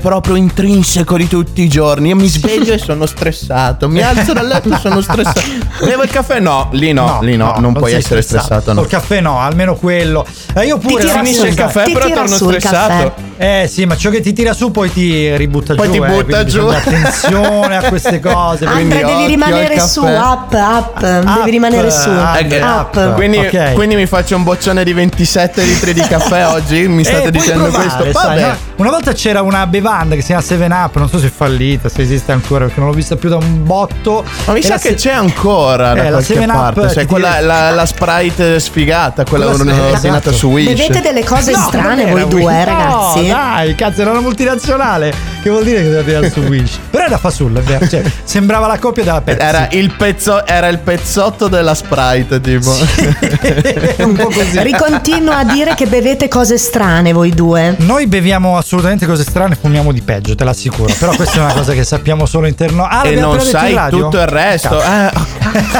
proprio 0.00 0.36
intrinseco 0.36 1.16
di 1.16 1.26
tutti 1.28 1.62
i 1.62 1.68
giorni. 1.68 2.08
Io 2.08 2.16
mi 2.16 2.26
sveglio 2.28 2.72
e 2.74 2.78
sono 2.78 3.06
stressato. 3.06 3.88
Mi 3.88 4.02
alzo 4.02 4.32
dal 4.32 4.46
letto 4.46 4.72
e 4.72 4.78
sono 4.78 5.00
stressato. 5.00 5.40
Bevo 5.84 6.02
il 6.02 6.10
caffè? 6.10 6.38
No, 6.40 6.68
lì 6.72 6.92
no, 6.92 7.18
lì 7.22 7.36
no, 7.36 7.54
non, 7.58 7.72
puoi 7.72 7.90
sei 7.90 8.00
essere 8.00 8.22
stressato. 8.22 8.72
no. 8.72 8.80
Col 8.80 8.90
caffè 8.90 9.20
no, 9.20 9.40
almeno 9.40 9.74
quello. 9.76 10.26
Eh, 10.54 10.66
io 10.66 10.78
pure 10.78 11.02
Finisce 11.08 11.42
il 11.42 11.48
il 11.48 11.54
caffè, 11.54 11.84
ti 11.84 11.92
però 11.92 12.08
torno 12.08 12.22
il 12.24 12.28
stressato. 12.34 13.26
Eh 13.40 13.68
sì, 13.70 13.86
ma 13.86 13.96
ciò 13.96 14.10
che 14.10 14.20
ti 14.20 14.32
tira 14.32 14.52
su 14.52 14.70
poi 14.72 14.92
ti 14.92 15.36
ributta 15.36 15.74
Poi 15.76 15.86
giù. 15.86 15.92
ti 15.92 15.98
eh, 15.98 16.06
butta 16.08 16.22
quindi 16.42 16.50
giù. 16.50 16.66
attenzione 16.66 17.76
a 17.76 17.82
queste 17.88 18.18
cose. 18.20 18.64
quindi 18.66 18.94
Andre, 18.96 19.04
devi 19.14 19.26
rimanere 19.26 19.80
su, 19.80 20.04
up, 20.04 20.52
up, 20.52 21.00
devi 21.36 21.50
rimanere 21.50 21.90
su. 21.90 22.08
up, 22.10 22.36
Eh, 22.50 22.60
Up. 22.62 23.14
Quindi, 23.14 23.38
Ok. 23.38 23.72
quindi 23.74 23.94
mi 23.94 24.06
faccio 24.06 24.34
un 24.36 24.42
boccione 24.42 24.82
di 24.84 24.92
27 24.92 25.62
litri 25.62 25.94
di 25.94 26.00
caffè 26.00 26.46
oggi? 26.50 26.86
Mi 26.88 27.02
Eh, 27.02 27.04
state 27.04 27.20
puoi 27.20 27.32
dicendo 27.32 27.62
provare, 27.64 27.88
questo? 28.02 28.10
Vabbè. 28.12 28.40
no? 28.40 28.56
Una 28.76 28.90
volta 28.90 29.12
c'era 29.12 29.37
una 29.40 29.66
bevanda 29.66 30.14
che 30.14 30.20
si 30.20 30.28
chiama 30.28 30.42
7 30.42 30.64
Up, 30.70 30.96
non 30.96 31.08
so 31.08 31.18
se 31.18 31.26
è 31.26 31.30
fallita, 31.30 31.88
se 31.88 32.02
esiste 32.02 32.32
ancora, 32.32 32.64
perché 32.66 32.80
non 32.80 32.88
l'ho 32.90 32.94
vista 32.94 33.16
più 33.16 33.28
da 33.28 33.36
un 33.36 33.64
botto. 33.64 34.24
Ma 34.46 34.52
mi 34.52 34.60
E 34.60 34.62
sa 34.62 34.74
che 34.78 34.90
se- 34.90 34.94
c'è 34.94 35.12
ancora 35.12 35.92
da 35.94 36.00
Eh, 36.00 36.04
la 36.04 36.10
qualche 36.10 36.34
7 36.34 36.44
Up 36.44 36.52
parte. 36.52 36.86
ti 36.88 36.94
Cioè, 36.94 37.06
quella, 37.06 37.28
tira- 37.34 37.46
la, 37.46 37.70
la 37.70 37.86
Sprite 37.86 38.60
sfigata, 38.60 39.24
quella 39.24 39.46
ordinata 39.46 39.96
esatto. 39.96 40.32
su 40.32 40.48
Wish. 40.48 40.66
Bevete 40.76 41.00
delle 41.00 41.24
cose 41.24 41.52
No, 41.52 41.58
strane 41.68 42.06
voi 42.06 42.26
due, 42.28 42.42
Wish. 42.44 42.64
ragazzi. 42.64 43.26
No, 43.28 43.34
dai, 43.34 43.74
cazzo, 43.74 44.00
era 44.02 44.10
una 44.10 44.20
multinazionale. 44.20 45.12
Che 45.42 45.50
vuol 45.50 45.62
dire 45.64 45.78
che 45.82 45.84
doveva 45.84 46.02
tirare 46.02 46.30
su 46.30 46.40
Wish? 46.40 46.78
Però 46.90 47.04
era 47.04 47.16
fasulla, 47.18 47.60
è 47.60 47.62
vero. 47.62 47.86
Cioè, 47.88 48.02
sembrava 48.24 48.66
la 48.66 48.78
coppia 48.78 49.04
della 49.04 49.20
Pepsi. 49.20 49.44
Era 49.46 49.68
il, 49.70 49.92
pezzo, 49.96 50.44
era 50.46 50.66
il 50.68 50.78
pezzotto 50.78 51.48
della 51.48 51.74
Sprite, 51.74 52.40
tipo. 52.40 52.70
un 54.04 54.14
po' 54.14 54.24
così. 54.26 54.60
Ricontinuo 54.62 55.32
a 55.32 55.44
dire 55.44 55.74
che 55.74 55.86
bevete 55.86 56.28
cose 56.28 56.58
strane 56.58 57.12
voi 57.12 57.30
due. 57.30 57.74
Noi 57.78 58.06
beviamo 58.06 58.56
assolutamente 58.56 59.06
cose 59.06 59.22
strane, 59.22 59.27
fumiamo 59.60 59.92
di 59.92 60.02
peggio, 60.02 60.34
te 60.34 60.44
l'assicuro. 60.44 60.92
Però 60.98 61.14
questa 61.14 61.36
è 61.36 61.40
una 61.40 61.52
cosa 61.52 61.72
che 61.72 61.84
sappiamo 61.84 62.26
solo 62.26 62.46
interno. 62.46 62.84
Ah, 62.84 63.06
e 63.06 63.14
non 63.16 63.40
sai 63.40 63.76
tutto 63.90 64.18
il 64.18 64.26
resto. 64.26 64.80
Eh, 64.82 65.10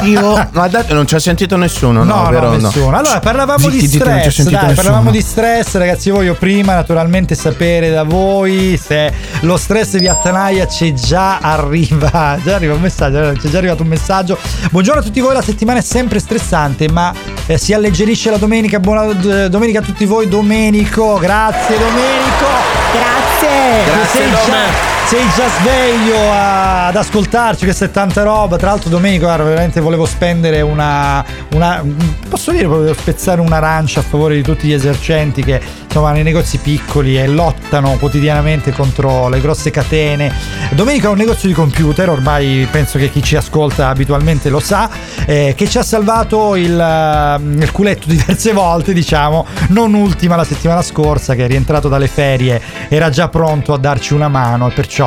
io, 0.05 0.49
ma 0.53 0.69
dai, 0.69 0.85
non 0.89 1.07
ci 1.07 1.15
ha 1.15 1.19
sentito 1.19 1.57
nessuno, 1.57 2.05
no? 2.05 2.23
No, 2.23 2.31
vero? 2.31 2.51
no, 2.51 2.57
nessuno. 2.57 2.97
Allora, 2.97 3.21
parlavamo 3.21 3.59
Zitti, 3.59 3.79
di 3.79 3.87
zitti, 3.87 3.99
stress. 3.99 4.35
sentito 4.35 4.65
Dai, 4.65 4.75
parlavamo 4.75 5.11
di 5.11 5.21
stress, 5.21 5.75
ragazzi. 5.77 6.09
Io 6.09 6.15
voglio 6.15 6.35
prima, 6.35 6.75
naturalmente, 6.75 7.35
sapere 7.35 7.91
da 7.91 8.03
voi 8.03 8.79
se 8.83 9.13
lo 9.41 9.57
stress 9.57 9.99
vi 9.99 10.09
attanaglia. 10.09 10.67
C'è 10.67 10.93
già 10.93 11.39
arriva. 11.39 12.39
Già 12.43 12.55
arriva 12.55 12.75
un 12.75 12.81
messaggio. 12.81 13.33
C'è 13.39 13.49
già 13.49 13.59
arrivato 13.59 13.83
un 13.83 13.89
messaggio. 13.89 14.39
Buongiorno 14.71 15.01
a 15.01 15.05
tutti 15.05 15.21
voi. 15.21 15.35
La 15.35 15.43
settimana 15.43 15.79
è 15.79 15.83
sempre 15.83 16.19
stressante, 16.19 16.91
ma 16.91 17.13
eh, 17.47 17.59
si 17.59 17.73
alleggerisce 17.73 18.31
la 18.31 18.39
domenica. 18.39 18.79
Buona 18.81 19.13
d- 19.13 19.49
domenica 19.49 19.81
a 19.81 19.83
tutti 19.83 20.05
voi. 20.05 20.29
Domenico, 20.29 21.19
grazie, 21.19 21.77
Domenico. 21.79 22.88
Grazie. 22.93 23.85
Grazie, 23.85 24.31
già, 24.45 24.98
sei 25.09 25.25
già 25.35 25.49
sveglio 25.61 26.31
ad 26.31 26.95
ascoltarci, 26.95 27.65
questa 27.65 27.87
è 27.87 27.91
tanta 27.91 28.23
roba. 28.25 28.59
Tra 28.59 28.69
l'altro, 28.69 28.91
Domenico, 28.91 29.25
guarda, 29.25 29.45
veramente 29.45 29.81
volevo 29.81 30.05
spendere 30.05 30.61
una, 30.61 31.25
una- 31.55 31.83
Posso 32.29 32.51
dire, 32.51 32.67
volevo 32.67 32.93
spezzare 32.93 33.41
un'arancia 33.41 34.01
a 34.01 34.03
favore 34.03 34.35
di 34.35 34.43
tutti 34.43 34.67
gli 34.67 34.75
esercenti 34.75 35.43
che 35.43 35.59
insomma 35.83 36.13
nei 36.13 36.23
negozi 36.23 36.59
piccoli 36.59 37.19
e 37.19 37.27
lottano 37.27 37.97
quotidianamente 37.99 38.71
contro 38.73 39.31
le 39.31 39.41
grosse 39.41 39.71
catene. 39.71 40.31
Domenico 40.73 41.07
ha 41.07 41.11
un 41.11 41.17
negozio 41.17 41.49
di 41.49 41.55
computer, 41.55 42.11
ormai 42.11 42.69
penso 42.71 42.99
che 42.99 43.11
chi 43.11 43.23
ci 43.23 43.35
ascolta 43.35 43.89
abitualmente 43.89 44.51
lo 44.51 44.61
sa, 44.61 44.91
eh, 45.25 45.55
che 45.57 45.67
ci 45.67 45.79
ha 45.79 45.83
salvato 45.83 46.55
il, 46.55 46.79
eh, 46.79 47.63
il 47.63 47.73
culetto 47.73 48.09
diverse 48.13 48.53
volte, 48.53 48.93
diciamo, 48.93 49.47
non 49.69 49.95
ultima 49.95 50.37
la 50.37 50.45
settimana 50.45 50.83
scorsa 50.83 51.35
che 51.35 51.47
è 51.47 51.49
rientrato 51.49 51.89
dalle 51.89 52.09
ferie, 52.09 52.61
era 52.89 53.09
già 53.09 53.29
pronto 53.29 53.73
a 53.73 53.79
darci 53.79 54.13
una 54.13 54.29
mano, 54.29 54.71
perciò 54.75 54.98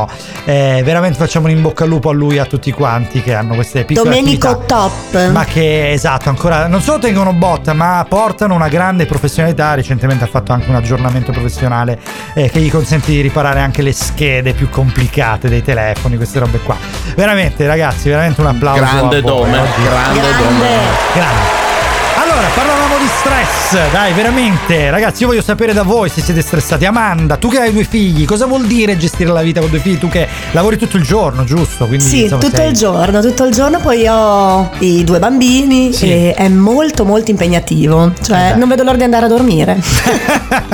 eh, 0.45 0.81
veramente 0.83 1.17
facciamo 1.17 1.45
un 1.47 1.51
in 1.51 1.61
bocca 1.61 1.83
al 1.83 1.89
lupo 1.89 2.09
a 2.09 2.13
lui 2.13 2.35
e 2.35 2.39
a 2.39 2.45
tutti 2.45 2.71
quanti 2.71 3.21
che 3.21 3.33
hanno 3.33 3.55
queste 3.55 3.83
piccole 3.85 4.09
Domenico 4.09 4.47
attività. 4.47 4.75
top. 5.11 5.29
Ma 5.31 5.45
che 5.45 5.91
esatto, 5.91 6.29
ancora 6.29 6.67
non 6.67 6.81
solo 6.81 6.99
tengono 6.99 7.33
botta, 7.33 7.73
ma 7.73 8.05
portano 8.07 8.53
una 8.55 8.67
grande 8.67 9.05
professionalità. 9.05 9.73
Recentemente 9.73 10.23
ha 10.23 10.27
fatto 10.27 10.51
anche 10.53 10.69
un 10.69 10.75
aggiornamento 10.75 11.31
professionale 11.31 11.99
eh, 12.33 12.49
che 12.49 12.59
gli 12.59 12.69
consente 12.71 13.11
di 13.11 13.21
riparare 13.21 13.59
anche 13.59 13.81
le 13.81 13.93
schede 13.93 14.53
più 14.53 14.69
complicate 14.69 15.49
dei 15.49 15.63
telefoni, 15.63 16.15
queste 16.15 16.39
robe 16.39 16.59
qua. 16.59 16.75
Veramente, 17.15 17.65
ragazzi, 17.67 18.09
veramente 18.09 18.41
un 18.41 18.47
applauso. 18.47 18.81
Grande 18.81 19.21
Dome, 19.21 19.51
grande, 19.51 20.19
Grande. 20.19 20.43
Dome. 20.43 20.69
Grande. 21.13 21.59
Allora, 22.21 22.47
parlavamo 22.53 22.80
di 23.01 23.07
stress, 23.07 23.91
dai, 23.91 24.13
veramente, 24.13 24.91
ragazzi, 24.91 25.21
io 25.23 25.29
voglio 25.29 25.41
sapere 25.41 25.73
da 25.73 25.81
voi 25.81 26.07
se 26.09 26.21
siete 26.21 26.41
stressati. 26.41 26.85
Amanda, 26.85 27.37
tu 27.37 27.49
che 27.49 27.59
hai 27.59 27.73
due 27.73 27.83
figli, 27.83 28.25
cosa 28.25 28.45
vuol 28.45 28.65
dire 28.67 28.95
gestire 28.95 29.31
la 29.31 29.41
vita 29.41 29.59
con 29.59 29.69
due 29.71 29.79
figli? 29.79 29.97
Tu 29.97 30.07
che 30.07 30.27
lavori 30.51 30.77
tutto 30.77 30.97
il 30.97 31.03
giorno, 31.03 31.43
giusto? 31.43 31.87
Quindi, 31.87 32.03
Sì, 32.05 32.23
insomma, 32.23 32.41
tutto 32.41 32.55
sei- 32.57 32.67
il 32.69 32.73
giorno, 32.75 33.21
tutto 33.21 33.43
il 33.45 33.53
giorno, 33.53 33.79
poi 33.79 34.05
ho 34.07 34.69
i 34.79 35.03
due 35.03 35.17
bambini 35.17 35.91
Sì. 35.93 36.11
e 36.11 36.33
è 36.35 36.47
molto 36.47 37.03
molto 37.03 37.31
impegnativo, 37.31 38.11
cioè 38.21 38.51
Eh 38.53 38.55
non 38.55 38.67
vedo 38.69 38.83
l'ora 38.83 38.97
di 38.97 39.03
andare 39.03 39.25
a 39.25 39.29
dormire. 39.29 39.79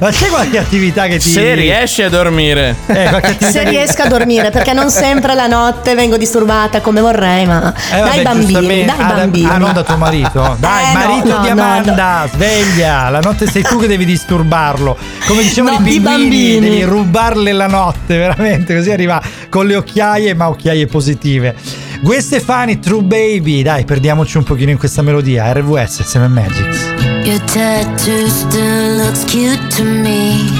Ma 0.00 0.10
c'è 0.10 0.26
qualche 0.28 0.58
attività 0.58 1.06
che 1.06 1.18
ti. 1.18 1.30
Se 1.30 1.54
riesci 1.54 2.02
a 2.02 2.08
dormire. 2.08 2.76
Eh, 2.86 3.10
Se 3.50 3.64
riesco 3.68 4.02
a 4.02 4.06
dormire, 4.06 4.50
perché 4.50 4.72
non 4.72 4.88
sempre 4.90 5.34
la 5.34 5.46
notte 5.48 5.94
vengo 5.94 6.16
disturbata 6.16 6.80
come 6.80 7.00
vorrei, 7.00 7.44
ma 7.46 7.72
Eh, 7.92 7.98
vabbè, 8.00 8.14
dai 8.14 8.22
bambini, 8.22 8.84
dai 8.84 8.94
Ah, 8.98 9.04
da- 9.08 9.14
bambini. 9.14 9.48
Ah, 9.50 9.56
non 9.58 9.72
da 9.72 9.82
tuo 9.82 9.96
marito? 9.96 10.56
Dai, 10.60 10.90
Eh, 10.90 10.94
marito 10.94 11.28
no, 11.36 11.40
di 11.42 11.48
no, 11.48 11.54
Amanda, 11.80 12.28
sveglia. 12.32 13.08
La 13.08 13.20
notte 13.20 13.46
sei 13.46 13.62
tu 13.62 13.78
che 13.78 13.86
devi 13.86 14.04
disturbarlo. 14.04 14.96
Come 15.26 15.42
dicevano 15.42 15.78
No, 15.78 15.86
i 15.86 15.90
pinguini, 15.90 16.18
bambini. 16.22 16.60
devi 16.60 16.82
rubarle 16.84 17.52
la 17.52 17.66
notte, 17.66 18.16
veramente. 18.16 18.74
Così 18.76 18.90
arriva 18.90 19.20
con 19.48 19.66
le 19.66 19.76
occhiaie, 19.76 20.34
ma 20.34 20.48
occhiaie 20.48 20.86
positive. 20.86 21.54
Gwen 22.02 22.20
Stefani, 22.20 22.78
True 22.80 23.02
Baby. 23.02 23.62
Dai, 23.62 23.84
perdiamoci 23.84 24.36
un 24.36 24.44
pochino 24.44 24.70
in 24.70 24.78
questa 24.78 25.02
melodia. 25.02 25.52
RVS, 25.52 26.02
7 26.02 26.28
Magics. 26.28 26.80
Your 27.24 27.40
tattoo 27.44 28.28
still 28.28 28.96
looks 28.96 29.24
cute 29.26 29.60
to 29.76 29.84
me, 29.84 30.50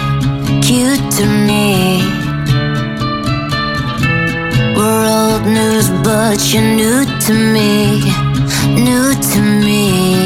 cute 0.60 1.02
to 1.16 1.24
me. 1.24 2.00
We're 4.76 5.06
old 5.08 5.44
news, 5.44 5.88
but 6.02 6.38
you're 6.52 6.62
new 6.62 7.04
to 7.26 7.32
me, 7.32 8.00
new 8.76 9.12
to 9.32 9.40
me. 9.40 10.21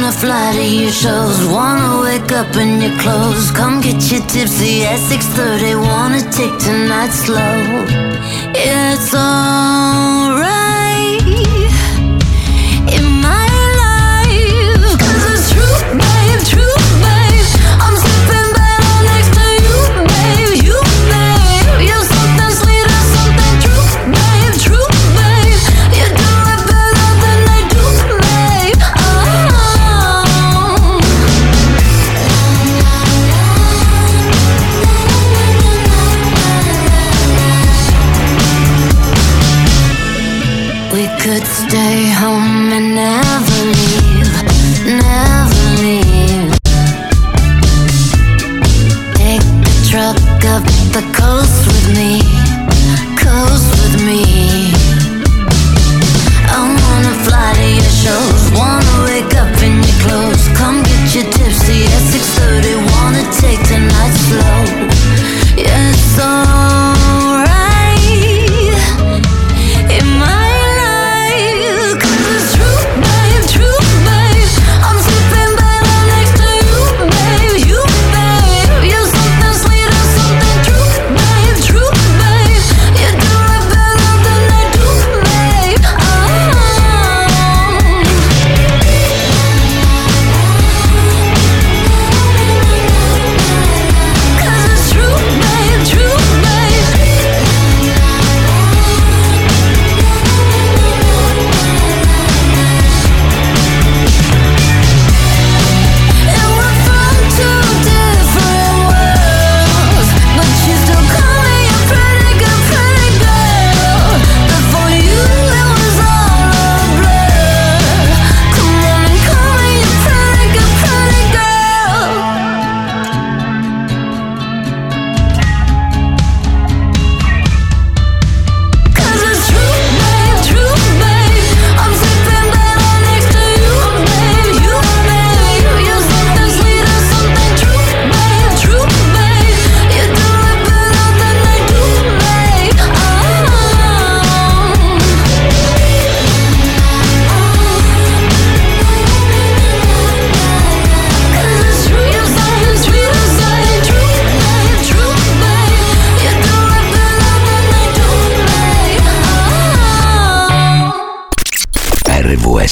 Wanna 0.00 0.12
fly 0.12 0.52
to 0.54 0.64
your 0.64 0.90
shows, 0.92 1.44
wanna 1.44 2.00
wake 2.00 2.32
up 2.32 2.56
in 2.56 2.80
your 2.80 2.96
clothes, 3.00 3.50
come 3.50 3.82
get 3.82 4.00
you 4.10 4.20
tipsy 4.20 4.86
at 4.86 4.98
6:30, 4.98 5.74
wanna 5.74 6.22
take 6.38 6.56
tonight 6.58 7.12
slow. 7.12 7.84
It's 8.54 9.12
alright 9.12 10.69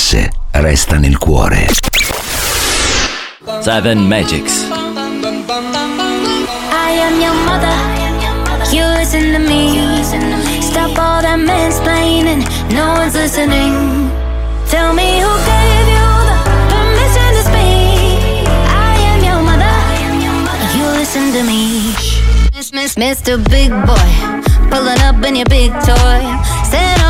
RVS 0.09 0.39
resta 0.53 0.99
nel 0.99 1.19
cuore. 1.19 1.67
Seven 3.61 4.09
Magics. 4.09 4.65
I 6.73 6.93
am 6.97 7.21
your 7.21 7.35
mother. 7.45 7.77
You 8.73 8.87
listen 8.97 9.33
to 9.33 9.39
me. 9.39 10.03
Stop 10.63 10.97
all 10.99 11.21
that 11.21 11.39
mansplaining. 11.39 12.43
No 12.73 12.95
one's 12.95 13.15
listening. 13.15 14.11
Tell 14.71 14.95
me 14.95 15.21
who 15.21 15.33
gave 15.45 15.89
you 15.93 16.09
the 16.29 16.37
permission 16.73 17.31
to 17.37 17.43
speak. 17.43 18.49
I 18.49 18.97
am 19.13 19.21
your 19.23 19.43
mother. 19.43 19.77
You 20.79 20.87
listen 20.97 21.33
to 21.33 21.43
me. 21.45 21.93
Miss, 22.55 22.73
miss, 22.73 22.95
Mr. 22.97 23.39
Big 23.51 23.71
Boy, 23.87 24.11
pulling 24.71 25.01
up 25.03 25.23
in 25.25 25.37
your 25.37 25.47
big 25.47 25.71
toy, 25.85 26.21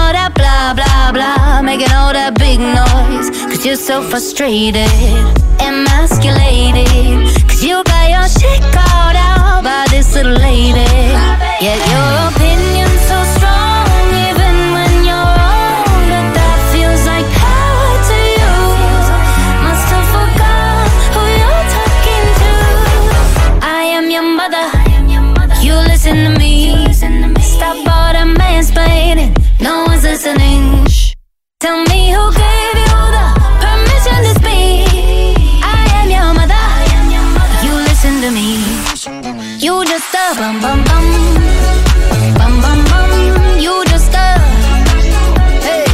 all 0.08 0.14
that 0.14 0.32
blah 0.34 0.72
blah 0.72 1.12
blah, 1.12 1.60
making 1.62 1.92
all 1.92 2.12
that 2.12 2.32
big 2.38 2.58
noise. 2.60 3.28
Cause 3.50 3.64
you're 3.66 3.76
so 3.76 4.00
frustrated, 4.02 4.88
emasculated. 5.60 7.28
Cause 7.48 7.62
you 7.62 7.84
got 7.84 8.08
your 8.08 8.28
shit 8.28 8.62
called 8.72 9.16
out 9.16 9.62
by 9.62 9.84
this 9.90 10.14
little 10.14 10.32
lady. 10.32 10.88
Yet 11.60 11.80
your 11.92 12.08
opinion's 12.28 12.77
bum 40.38 40.60
bum 40.62 40.78
bum. 40.84 41.06
Bum 42.38 42.54
bum 42.62 42.78
bum. 42.90 43.10
You 43.58 43.74
just 43.90 44.14
a. 44.14 44.28
Hey. 45.66 45.84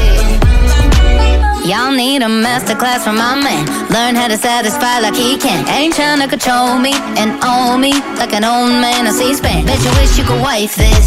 Y'all 1.65 1.93
need 1.93 2.21
a 2.21 2.29
masterclass 2.29 3.03
from 3.05 3.17
my 3.17 3.35
man. 3.41 3.65
Learn 3.89 4.15
how 4.15 4.29
to 4.29 4.37
satisfy 4.37 5.01
like 5.01 5.17
he 5.17 5.39
can. 5.39 5.67
Ain't 5.69 5.95
trying 5.95 6.21
to 6.21 6.29
control 6.29 6.79
me 6.79 6.93
and 7.17 7.31
own 7.43 7.81
me 7.81 7.93
like 8.21 8.35
an 8.35 8.45
old 8.45 8.71
man 8.85 9.07
on 9.07 9.15
C-SPAN. 9.15 9.65
Bet 9.65 9.81
you 9.83 9.93
wish 10.01 10.19
you 10.19 10.25
could 10.25 10.43
wife 10.43 10.77
this. 10.77 11.07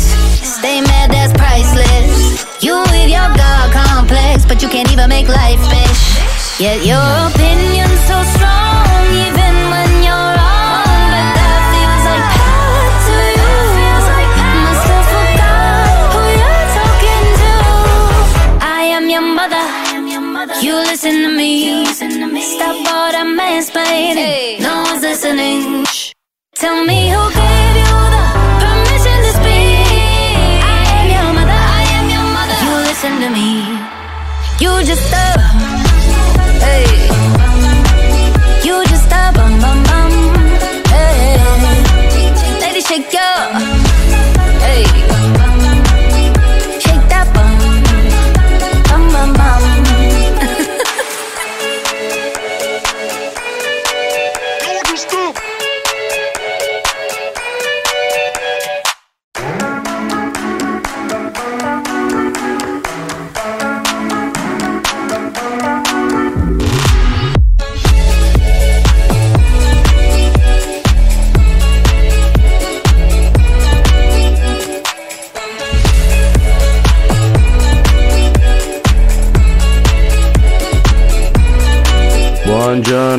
Stay 0.58 0.82
mad, 0.82 1.12
that's 1.12 1.34
priceless. 1.34 2.41
You 2.63 2.82
with 2.89 3.10
your 3.10 3.30
God 3.38 3.67
complex, 3.71 4.45
but 4.45 4.63
you 4.63 4.69
can't 4.69 4.91
even 4.91 5.10
make 5.10 5.28
life, 5.28 5.62
bitch. 5.69 6.60
Yet 6.60 6.84
your 6.84 7.06
opinion's 7.30 8.02
so 8.10 8.17
strong, 8.34 8.76
listen 20.97 21.21
to 21.21 22.27
me. 22.27 22.41
Stop 22.41 22.75
all 22.93 23.12
that 23.12 23.27
mansplaining. 23.38 24.62
No 24.62 24.81
one's 24.81 25.03
listening. 25.03 25.86
Shh. 25.86 26.12
Tell 26.55 26.86
me 26.86 27.10
who 27.13 27.21
gave 27.38 27.75
you 27.81 27.93
the 28.15 28.23
permission 28.63 29.17
to 29.25 29.31
speak. 29.38 30.57
I 30.65 30.81
am 30.97 31.05
your 31.13 31.29
mother. 31.38 31.62
I 31.79 31.83
am 31.97 32.05
your 32.10 32.27
mother. 32.38 32.57
You 32.65 32.73
listen 32.89 33.13
to 33.21 33.29
me. 33.29 33.49
You 34.63 34.71
just 34.89 35.05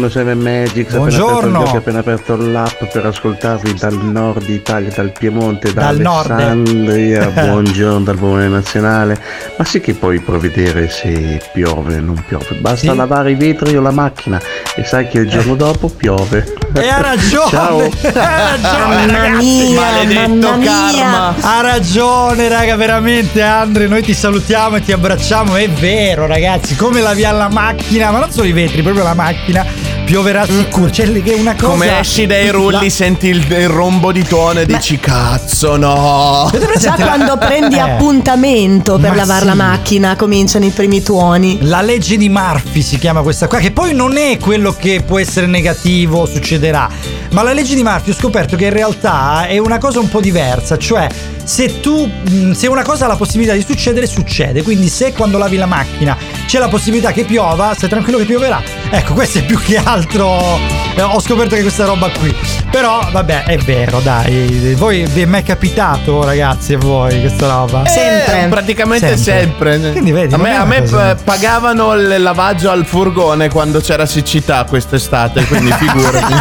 Buongiorno 0.09 0.11
Seven 0.11 0.39
Magic, 0.39 0.97
Buongiorno. 0.97 1.61
ho 1.61 1.77
appena 1.77 1.99
aperto 1.99 2.35
l'app 2.37 2.83
per 2.91 3.05
ascoltarvi 3.05 3.75
dal 3.75 3.93
nord 4.03 4.49
Italia, 4.49 4.91
dal 4.95 5.13
Piemonte, 5.13 5.71
da 5.75 5.83
Dal 5.83 5.99
nord. 5.99 6.31
Alessandria, 6.31 7.27
buongiorno 7.45 8.01
dal 8.05 8.17
Buone 8.17 8.49
Nazionale, 8.49 9.21
ma 9.59 9.65
sì 9.67 9.81
che 9.81 9.93
puoi 9.93 10.19
provvedere 10.21 10.89
se 10.89 11.43
piove 11.53 11.97
o 11.97 12.01
non 12.01 12.25
piove, 12.27 12.47
basta 12.59 12.91
Sì. 12.91 12.97
lavare 12.97 13.33
i 13.33 13.35
vetri 13.35 13.77
o 13.77 13.83
la 13.83 13.91
macchina 13.91 14.41
e 14.75 14.83
sai 14.85 15.09
che 15.09 15.19
il 15.19 15.29
giorno 15.29 15.55
dopo 15.57 15.89
piove. 15.91 16.55
E 16.73 16.89
ha 16.89 17.01
ragione! 17.03 17.51
Ciao. 17.51 17.79
Ha 18.19 18.57
ragione, 18.57 19.07
ragazzi! 19.13 19.45
mia, 19.45 19.81
Maledetto 19.81 20.59
karma. 20.65 21.35
Ha 21.39 21.61
ragione, 21.61 22.49
raga, 22.49 22.77
veramente 22.77 23.43
Andre, 23.43 23.87
noi 23.87 24.03
ti 24.03 24.15
salutiamo 24.15 24.77
e 24.77 24.81
ti 24.83 24.93
abbracciamo, 24.93 25.55
è 25.57 25.69
vero, 25.69 26.27
ragazzi, 26.27 26.77
come 26.77 27.03
lavi 27.03 27.25
alla 27.27 27.49
macchina, 27.51 28.11
ma 28.11 28.21
non 28.21 28.31
solo 28.31 28.47
i 28.47 28.53
vetri, 28.53 28.81
proprio 28.83 29.03
la 29.05 29.15
macchina, 29.15 29.65
pioverà 30.09 30.47
sicuro, 30.47 30.89
c'è 30.89 31.05
lì 31.05 31.23
che 31.23 31.35
è 31.35 31.39
una 31.39 31.53
cosa... 31.55 31.67
Come 31.67 31.99
esci 32.01 32.25
dai 32.25 32.49
rulli, 32.49 32.85
La- 32.85 32.89
senti 32.91 33.27
il, 33.27 33.45
il 33.47 33.69
rombo 33.69 34.11
di 34.11 34.23
tuono 34.25 34.61
e 34.61 34.65
dici 34.65 34.99
cazzo 34.99 35.77
no. 35.77 36.51
Già 36.79 36.95
la- 36.97 37.05
quando 37.05 37.37
prendi 37.37 37.77
Eh. 37.77 37.81
appuntamento 37.81 38.97
per 38.97 39.11
Ma 39.11 39.17
lavare 39.17 39.45
la 39.45 39.51
sì. 39.51 39.57
macchina 39.59 40.17
cominciano 40.17 40.65
i 40.65 40.71
primi 40.71 41.03
tuoni. 41.03 41.59
La 41.67 41.83
legge 41.83 42.17
di 42.17 42.31
Murphy 42.31 42.81
si 42.81 42.97
chiama 42.97 43.21
questa 43.21 43.49
qua, 43.49 43.59
che 43.59 43.71
poi 43.71 43.93
non 43.93 44.17
è 44.17 44.39
quello 44.39 44.73
che 44.73 45.03
può 45.07 45.19
essere 45.19 45.45
negativo, 45.47 46.25
succederà. 46.25 46.89
Ma 47.33 47.43
la 47.43 47.53
legge 47.53 47.75
di 47.75 47.83
Murphy 47.83 48.13
ho 48.13 48.15
scoperto 48.15 48.57
che 48.57 48.65
in 48.65 48.73
realtà 48.73 49.47
è 49.47 49.59
una 49.59 49.77
cosa 49.77 50.01
un 50.01 50.09
po' 50.09 50.23
diversa, 50.23 50.79
cioè 50.79 51.07
se 51.49 51.81
tu 51.81 52.05
mh, 52.07 52.51
se 52.53 52.67
una 52.67 52.83
cosa 52.83 53.07
ha 53.07 53.09
la 53.09 53.17
possibilità 53.17 53.55
di 53.55 53.65
succedere, 53.67 54.07
succede. 54.07 54.63
Quindi 54.63 54.89
se 54.89 55.15
quando 55.15 55.39
lavi 55.39 55.57
la 55.57 55.65
macchina 55.65 56.15
c'è 56.47 56.59
la 56.59 56.69
possibilità 56.69 57.11
che 57.11 57.25
piova, 57.25 57.73
stai 57.75 57.89
tranquillo 57.89 58.19
che 58.19 58.25
pioverà. 58.27 58.63
Ecco, 58.91 59.15
questo 59.15 59.39
è 59.39 59.45
più 59.45 59.59
che 59.59 59.79
altro 59.79 60.59
eh, 60.95 61.01
ho 61.01 61.19
scoperto 61.21 61.55
che 61.55 61.63
questa 61.63 61.87
roba 61.87 62.11
qui. 62.11 62.35
Però 62.71 63.01
vabbè, 63.11 63.45
è 63.45 63.57
vero, 63.59 64.01
dai. 64.01 64.75
Voi 64.77 65.07
vi 65.07 65.23
è 65.23 65.25
mai 65.25 65.43
capitato, 65.43 66.23
ragazzi, 66.23 66.75
a 66.75 66.79
voi 66.79 67.19
questa 67.19 67.49
roba? 67.49 67.87
Sempre. 67.87 68.45
Eh, 68.45 68.49
praticamente 68.49 69.17
Sempre. 69.17 69.73
sempre. 69.73 69.93
Quindi 69.93 70.13
vedi, 70.13 70.35
a 70.35 70.37
me, 70.37 70.55
a 70.55 70.67
me 70.67 70.83
p- 70.83 71.23
pagavano 71.25 71.95
il 71.95 72.21
lavaggio 72.21 72.69
al 72.71 72.85
furgone 72.85 73.49
quando 73.49 73.81
c'era 73.81 74.05
siccità 74.05 74.65
quest'estate, 74.65 75.47
quindi 75.47 75.73
figurati. 75.79 76.35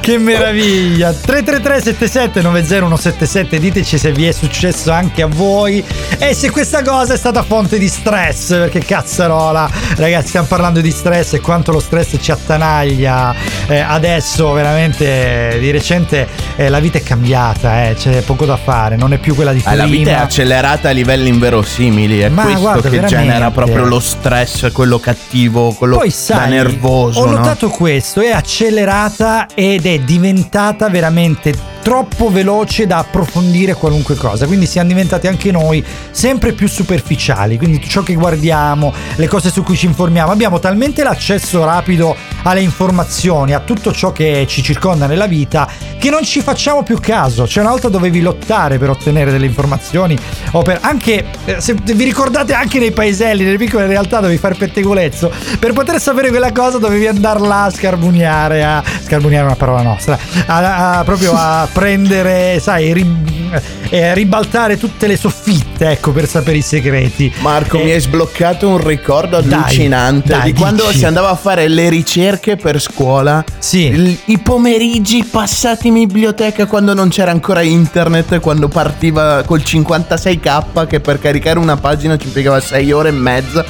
Che 0.00 0.18
meraviglia 0.18 1.12
333 1.12 1.80
77 1.80 2.40
90177 2.42 3.58
diteci 3.58 3.98
se 3.98 4.12
vi 4.16 4.26
è 4.26 4.32
successo 4.32 4.90
anche 4.90 5.22
a 5.22 5.26
voi 5.26 5.84
e 6.18 6.34
se 6.34 6.50
questa 6.50 6.82
cosa 6.82 7.14
è 7.14 7.16
stata 7.16 7.42
fonte 7.42 7.78
di 7.78 7.86
stress 7.88 8.48
perché 8.48 8.80
cazzarola 8.80 9.70
ragazzi 9.96 10.28
stiamo 10.28 10.46
parlando 10.46 10.80
di 10.80 10.90
stress 10.90 11.34
e 11.34 11.40
quanto 11.40 11.70
lo 11.70 11.80
stress 11.80 12.16
ci 12.20 12.30
attanaglia 12.32 13.34
Eh, 13.68 13.78
adesso 13.78 14.52
veramente 14.52 15.58
di 15.60 15.70
recente 15.70 16.26
eh, 16.56 16.68
la 16.68 16.78
vita 16.80 16.98
è 16.98 17.02
cambiata 17.02 17.84
eh, 17.88 17.94
c'è 17.94 18.22
poco 18.22 18.44
da 18.46 18.56
fare 18.56 18.96
non 18.96 19.12
è 19.12 19.18
più 19.18 19.34
quella 19.34 19.52
di 19.52 19.60
prima 19.60 19.76
la 19.76 19.86
vita 19.86 20.10
è 20.10 20.14
accelerata 20.14 20.88
a 20.88 20.92
livelli 20.92 21.28
inverosimili, 21.28 22.20
è 22.20 22.28
Ma 22.28 22.42
questo 22.42 22.60
guarda, 22.60 22.80
che 22.82 22.88
veramente. 22.90 23.16
genera 23.16 23.50
proprio 23.50 23.84
lo 23.84 24.00
stress, 24.00 24.70
quello 24.72 24.98
cattivo, 24.98 25.72
quello 25.72 25.96
Poi 25.98 26.08
da 26.08 26.14
sai, 26.14 26.50
nervoso. 26.50 27.20
ho 27.20 27.24
no? 27.26 27.32
notato 27.32 27.68
questo, 27.68 28.20
è 28.20 28.30
accelerata 28.30 29.46
ed 29.54 29.86
è 29.86 29.98
diventata 29.98 30.88
veramente 30.88 31.74
troppo 31.86 32.30
veloce 32.30 32.84
da 32.84 32.98
approfondire 32.98 33.74
qualunque 33.74 34.16
cosa. 34.16 34.46
Quindi 34.46 34.66
siamo 34.66 34.88
diventati 34.88 35.28
anche 35.28 35.52
noi 35.52 35.84
sempre 36.10 36.50
più 36.50 36.66
superficiali. 36.66 37.56
Quindi 37.56 37.80
ciò 37.88 38.02
che 38.02 38.14
guardiamo, 38.14 38.92
le 39.14 39.28
cose 39.28 39.50
su 39.52 39.62
cui 39.62 39.76
ci 39.76 39.86
informiamo, 39.86 40.32
abbiamo 40.32 40.58
talmente 40.58 41.04
l'accesso 41.04 41.64
rapido 41.64 42.16
alle 42.42 42.60
informazioni, 42.60 43.54
a 43.54 43.60
tutto 43.60 43.92
ciò 43.92 44.10
che 44.10 44.46
ci 44.48 44.64
circonda 44.64 45.06
nella 45.06 45.28
vita, 45.28 45.68
che 45.96 46.10
non 46.10 46.24
ci 46.24 46.40
facciamo 46.40 46.82
più 46.82 46.98
caso. 46.98 47.44
C'è 47.44 47.60
una 47.60 47.70
volta 47.70 47.88
dovevi 47.88 48.20
lottare 48.20 48.78
per 48.78 48.90
ottenere 48.90 49.30
delle 49.30 49.46
informazioni 49.46 50.18
o 50.52 50.62
per 50.62 50.78
anche 50.80 51.24
eh, 51.44 51.60
se 51.60 51.74
vi 51.74 52.02
ricordate 52.02 52.52
anche 52.52 52.80
nei 52.80 52.90
paeselli, 52.90 53.44
nelle 53.44 53.58
piccole 53.58 53.86
realtà 53.86 54.18
dovevi 54.18 54.38
fare 54.38 54.56
pettegolezzo, 54.56 55.30
per 55.60 55.72
poter 55.72 56.00
sapere 56.00 56.30
quella 56.30 56.50
cosa 56.50 56.78
dovevi 56.78 57.06
andare 57.06 57.38
là 57.38 57.64
a 57.64 57.70
scarbuniare, 57.70 58.64
a 58.64 58.82
scarbuniare 59.04 59.44
è 59.44 59.46
una 59.46 59.56
parola 59.56 59.82
nostra, 59.82 60.18
a, 60.46 60.98
a- 60.98 61.04
proprio 61.04 61.32
a 61.32 61.68
prendere, 61.80 62.58
sai, 62.58 62.94
ri- 62.94 63.50
eh, 63.90 64.14
ribaltare 64.14 64.78
tutte 64.78 65.06
le 65.06 65.14
soffitte, 65.18 65.90
ecco, 65.90 66.10
per 66.10 66.26
sapere 66.26 66.56
i 66.56 66.62
segreti. 66.62 67.30
Marco, 67.40 67.78
Eh, 67.78 67.84
mi 67.84 67.90
hai 67.90 68.00
sbloccato 68.00 68.66
un 68.66 68.82
ricordo 68.82 69.42
Dai, 69.42 69.52
allucinante 69.52 70.28
dai, 70.28 70.52
di 70.52 70.58
quando 70.58 70.86
dici. 70.86 70.98
si 71.00 71.04
andava 71.04 71.28
a 71.28 71.34
fare 71.36 71.68
le 71.68 71.90
ricerche 71.90 72.56
per 72.56 72.80
scuola. 72.80 73.44
Sì. 73.58 74.18
I 74.24 74.38
pomeriggi 74.38 75.22
passati 75.24 75.88
in 75.88 75.94
biblioteca 75.94 76.64
quando 76.64 76.94
non 76.94 77.10
c'era 77.10 77.30
ancora 77.30 77.60
internet, 77.60 78.40
quando 78.40 78.68
partiva 78.68 79.42
col 79.44 79.60
56k 79.60 80.86
che 80.86 81.00
per 81.00 81.18
caricare 81.18 81.58
una 81.58 81.76
pagina 81.76 82.16
ci 82.16 82.28
impiegava 82.28 82.58
6 82.58 82.90
ore 82.92 83.10
e 83.10 83.12
mezza. 83.12 83.64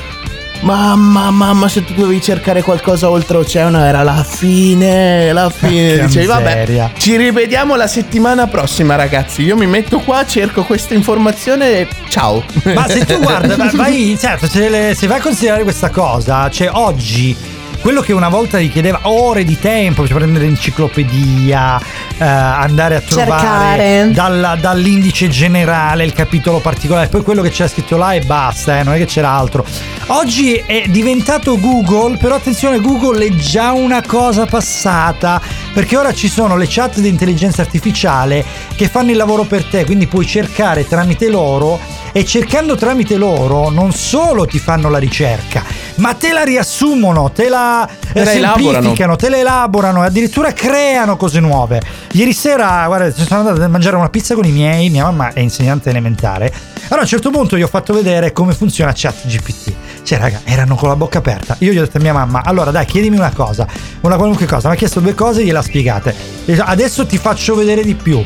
Mamma, 0.61 1.31
mamma, 1.31 1.69
se 1.69 1.85
tu 1.85 1.92
dovevi 1.95 2.21
cercare 2.21 2.61
qualcosa 2.62 3.09
oltreoceano 3.09 3.85
era 3.85 4.03
la 4.03 4.25
fine, 4.25 5.33
la 5.33 5.49
fine. 5.51 5.99
Dicevi, 6.07 6.27
miseria. 6.27 6.35
vabbè, 6.35 6.90
ci 6.99 7.16
rivediamo 7.16 7.77
la 7.77 7.87
settimana 7.87 8.47
prossima, 8.49 8.97
ragazzi. 8.97 9.42
Io 9.42 9.57
mi 9.57 9.66
metto 9.66 10.01
qua, 10.01 10.27
cerco 10.27 10.64
questa 10.64 10.95
informazione 10.95 11.81
e 11.81 11.88
ciao. 12.09 12.42
Ma 12.75 12.88
se 12.88 13.05
tu 13.05 13.19
guarda, 13.21 13.55
va- 13.55 13.71
vai, 13.75 14.16
certo, 14.19 14.49
se, 14.49 14.69
le- 14.69 14.95
se 14.97 15.07
vai 15.07 15.19
a 15.19 15.23
considerare 15.23 15.62
questa 15.62 15.90
cosa, 15.90 16.51
cioè 16.51 16.71
oggi 16.73 17.37
quello 17.87 18.01
che 18.01 18.12
una 18.12 18.29
volta 18.29 18.59
richiedeva 18.59 18.99
ore 19.03 19.44
di 19.44 19.61
tempo, 19.61 20.09
cioè 20.09 20.16
prendere 20.16 20.46
l'enciclopedia, 20.46 21.81
eh, 22.18 22.25
andare 22.25 22.96
a 22.96 23.01
trovare 23.01 24.11
dalla- 24.11 24.57
dall'indice 24.57 25.29
generale 25.29 26.05
il 26.05 26.12
capitolo 26.12 26.59
particolare, 26.59 27.07
poi 27.07 27.22
quello 27.22 27.42
che 27.42 27.51
c'era 27.51 27.68
scritto 27.68 27.96
là 27.96 28.14
e 28.14 28.22
basta, 28.22 28.81
eh, 28.81 28.83
non 28.83 28.94
è 28.94 28.99
che 28.99 29.05
c'era 29.05 29.31
altro. 29.31 29.64
Oggi 30.07 30.55
è 30.66 30.87
diventato 30.88 31.61
Google, 31.61 32.16
però 32.16 32.35
attenzione, 32.35 32.81
Google 32.81 33.25
è 33.25 33.31
già 33.37 33.70
una 33.70 34.03
cosa 34.05 34.46
passata, 34.46 35.40
perché 35.72 35.96
ora 35.96 36.12
ci 36.12 36.27
sono 36.27 36.57
le 36.57 36.66
chat 36.68 36.99
di 36.99 37.09
intelligenza 37.09 37.62
artificiale 37.62 38.44
che 38.75 38.88
fanno 38.88 39.12
il 39.12 39.16
lavoro 39.16 39.44
per 39.44 39.64
te, 39.64 39.85
quindi 39.85 40.09
puoi 40.09 40.27
cercare 40.27 40.88
tramite 40.88 41.29
loro 41.29 41.79
e 42.16 42.24
cercando 42.24 42.76
tramite 42.76 43.18
loro 43.18 43.68
non 43.68 43.92
solo 43.92 44.46
ti 44.46 44.59
fanno 44.59 44.88
la 44.88 44.96
ricerca, 44.96 45.62
ma 45.96 46.14
te 46.14 46.33
la 46.33 46.44
riassumono, 46.44 47.31
te 47.31 47.50
la, 47.50 47.87
Te 48.11 48.24
la 48.24 48.33
elaborano. 48.33 48.72
semplificano, 48.72 49.16
te 49.16 49.29
la 49.29 49.37
elaborano 49.37 50.02
e 50.02 50.07
addirittura 50.07 50.55
creano 50.55 51.18
cose 51.18 51.40
nuove. 51.40 51.83
Ieri 52.12 52.33
sera, 52.33 52.87
guarda, 52.87 53.12
sono 53.12 53.40
andato 53.40 53.62
a 53.62 53.68
mangiare 53.68 53.96
una 53.96 54.09
pizza 54.09 54.35
con 54.35 54.46
i 54.46 54.50
miei, 54.50 54.88
mia 54.88 55.02
mamma 55.05 55.35
è 55.35 55.40
insegnante 55.40 55.90
elementare. 55.90 56.50
Allora 56.85 57.00
a 57.00 57.02
un 57.02 57.07
certo 57.07 57.29
punto 57.29 57.59
gli 57.59 57.62
ho 57.62 57.68
fatto 57.68 57.92
vedere 57.92 58.33
come 58.33 58.55
funziona 58.55 58.92
ChatGPT. 58.94 59.74
Cioè, 60.02 60.18
raga, 60.18 60.40
erano 60.44 60.74
con 60.74 60.88
la 60.88 60.96
bocca 60.96 61.18
aperta. 61.18 61.55
Io 61.59 61.72
gli 61.72 61.76
ho 61.79 61.83
detto 61.83 61.98
a 61.98 62.00
mia 62.00 62.14
mamma, 62.14 62.42
allora 62.42 62.70
dai, 62.70 62.87
chiedimi 62.87 63.18
una 63.18 63.33
cosa, 63.35 63.66
una 64.00 64.16
qualunque 64.16 64.46
cosa. 64.46 64.68
Mi 64.68 64.74
ha 64.74 64.79
chiesto 64.79 65.00
due 65.00 65.12
cose 65.14 65.42
e 65.42 65.44
gliela 65.44 65.61
spiegate. 65.61 66.14
Adesso 66.46 67.05
ti 67.05 67.18
faccio 67.18 67.55
vedere 67.55 67.83
di 67.83 67.94
più. 67.94 68.24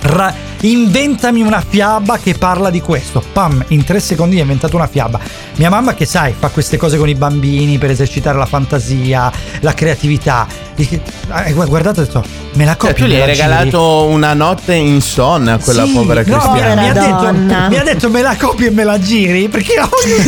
Ra- 0.00 0.32
inventami 0.60 1.42
una 1.42 1.62
fiaba 1.66 2.18
che 2.18 2.34
parla 2.34 2.70
di 2.70 2.80
questo. 2.80 3.22
Pam, 3.32 3.64
in 3.68 3.84
tre 3.84 4.00
secondi 4.00 4.38
ho 4.38 4.42
inventato 4.42 4.76
una 4.76 4.86
fiaba. 4.86 5.18
Mia 5.56 5.70
mamma 5.70 5.94
che 5.94 6.04
sai, 6.06 6.34
fa 6.38 6.48
queste 6.48 6.76
cose 6.76 6.96
con 6.98 7.08
i 7.08 7.14
bambini 7.14 7.78
per 7.78 7.90
esercitare 7.90 8.38
la 8.38 8.46
fantasia, 8.46 9.30
la 9.60 9.74
creatività. 9.74 10.46
Dice, 10.74 11.00
eh, 11.44 11.52
gu- 11.52 11.66
Guardate, 11.66 12.02
detto, 12.04 12.22
me 12.54 12.64
la 12.64 12.76
Cioè, 12.78 12.90
copio. 12.90 13.04
tu 13.06 13.10
gli 13.10 13.14
me 13.14 13.22
hai 13.22 13.26
la 13.26 13.32
giri?" 13.34 13.46
regalato 13.48 14.04
una 14.04 14.34
notte 14.34 14.74
insonne 14.74 15.50
a 15.52 15.58
quella 15.58 15.84
Sì, 15.84 15.92
povera 15.92 16.22
no, 16.24 16.38
cristiana. 16.38 16.80
mi 16.80 16.88
ha, 16.88 16.92
detto, 16.92 17.32
mi 17.68 17.76
ha 17.76 17.82
detto 17.82 18.10
me 18.10 18.22
la 18.22 18.36
copi 18.36 18.66
e 18.66 18.70
me 18.70 18.84
la 18.84 18.98
giri 19.00 19.48
perché 19.48 19.74
ogni 19.80 20.24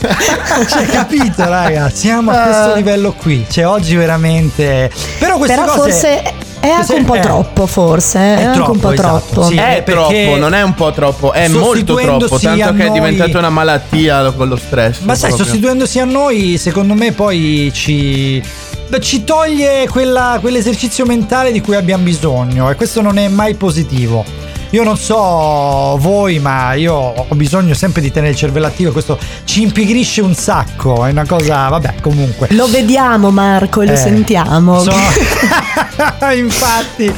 cioè 0.68 0.86
capito 0.86 1.44
raga 1.48 1.90
siamo 1.90 2.30
a 2.30 2.36
questo 2.42 2.74
livello 2.76 3.12
qui 3.12 3.46
cioè 3.48 3.66
oggi 3.66 3.96
veramente 3.96 4.90
però 5.18 5.36
queste 5.38 5.56
Però 5.56 5.66
cose 5.74 5.90
forse 5.90 6.34
è 6.60 6.68
anche 6.68 6.92
un 6.94 7.04
po' 7.04 7.14
eh, 7.14 7.20
troppo, 7.20 7.66
forse. 7.66 8.18
È, 8.18 8.42
anche 8.44 8.52
troppo, 8.58 8.70
un 8.72 8.78
po' 8.78 8.90
esatto, 8.92 9.24
troppo. 9.30 9.48
sì. 9.48 9.56
È 9.56 9.76
Eh, 9.78 9.82
perché 9.82 10.24
troppo, 10.24 10.38
non 10.38 10.54
è 10.54 10.62
un 10.62 10.74
po' 10.74 10.92
troppo, 10.92 11.32
è 11.32 11.48
molto 11.48 11.94
troppo. 11.94 12.38
Tanto 12.38 12.74
che 12.74 12.84
è 12.84 12.88
noi- 12.88 12.90
diventata 12.92 13.38
una 13.38 13.50
malattia 13.50 14.30
con 14.32 14.48
lo 14.48 14.56
stress. 14.56 15.00
Ma 15.00 15.14
sai, 15.14 15.28
proprio. 15.28 15.46
sostituendosi 15.46 15.98
a 15.98 16.04
noi, 16.04 16.58
secondo 16.58 16.94
me 16.94 17.12
poi 17.12 17.70
ci. 17.74 18.42
Ci 19.00 19.22
toglie 19.22 19.86
quella- 19.88 20.38
quell'esercizio 20.40 21.06
mentale 21.06 21.52
di 21.52 21.60
cui 21.60 21.76
abbiamo 21.76 22.02
bisogno 22.02 22.68
e 22.68 22.74
questo 22.74 23.00
non 23.00 23.18
è 23.18 23.28
mai 23.28 23.54
positivo. 23.54 24.24
Io 24.72 24.84
non 24.84 24.96
so 24.96 25.96
voi, 25.98 26.38
ma 26.38 26.74
io 26.74 26.94
ho 26.94 27.26
bisogno 27.34 27.74
sempre 27.74 28.00
di 28.00 28.12
tenere 28.12 28.32
il 28.32 28.38
cervello 28.38 28.66
attivo 28.66 28.92
questo 28.92 29.18
ci 29.44 29.62
impigrisce 29.62 30.20
un 30.20 30.34
sacco. 30.34 31.04
È 31.04 31.10
una 31.10 31.26
cosa, 31.26 31.68
vabbè, 31.68 31.94
comunque. 32.00 32.46
Lo 32.52 32.68
vediamo, 32.68 33.30
Marco, 33.32 33.80
e 33.80 33.86
lo 33.86 33.92
Eh, 33.92 33.96
sentiamo. 33.96 34.78
so- 34.80 34.92
Infatti, 36.36 37.12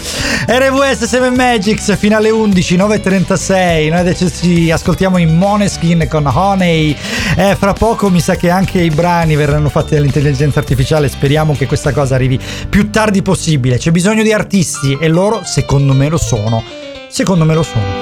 RWS 0.46 1.04
7 1.04 1.28
Magics 1.30 1.96
fino 1.98 2.16
alle 2.16 2.30
11, 2.30 2.76
9.36. 2.76 3.88
Noi 3.90 3.98
adesso 3.98 4.30
ci 4.30 4.70
ascoltiamo 4.70 5.18
in 5.18 5.36
Moneskin 5.36 6.06
con 6.08 6.26
Honey. 6.26 6.96
Eh, 7.36 7.54
fra 7.58 7.74
poco 7.74 8.08
mi 8.08 8.20
sa 8.20 8.34
che 8.34 8.48
anche 8.48 8.80
i 8.80 8.90
brani 8.90 9.36
verranno 9.36 9.68
fatti 9.68 9.94
dall'intelligenza 9.94 10.58
artificiale. 10.58 11.08
Speriamo 11.10 11.54
che 11.54 11.66
questa 11.66 11.92
cosa 11.92 12.14
arrivi 12.14 12.40
più 12.68 12.90
tardi 12.90 13.20
possibile. 13.22 13.76
C'è 13.76 13.90
bisogno 13.90 14.22
di 14.22 14.32
artisti 14.32 14.96
e 15.00 15.08
loro, 15.08 15.42
secondo 15.44 15.92
me, 15.92 16.08
lo 16.08 16.16
sono. 16.18 16.62
Secondo 17.12 17.44
me 17.44 17.54
lo 17.54 17.62
sono. 17.62 18.01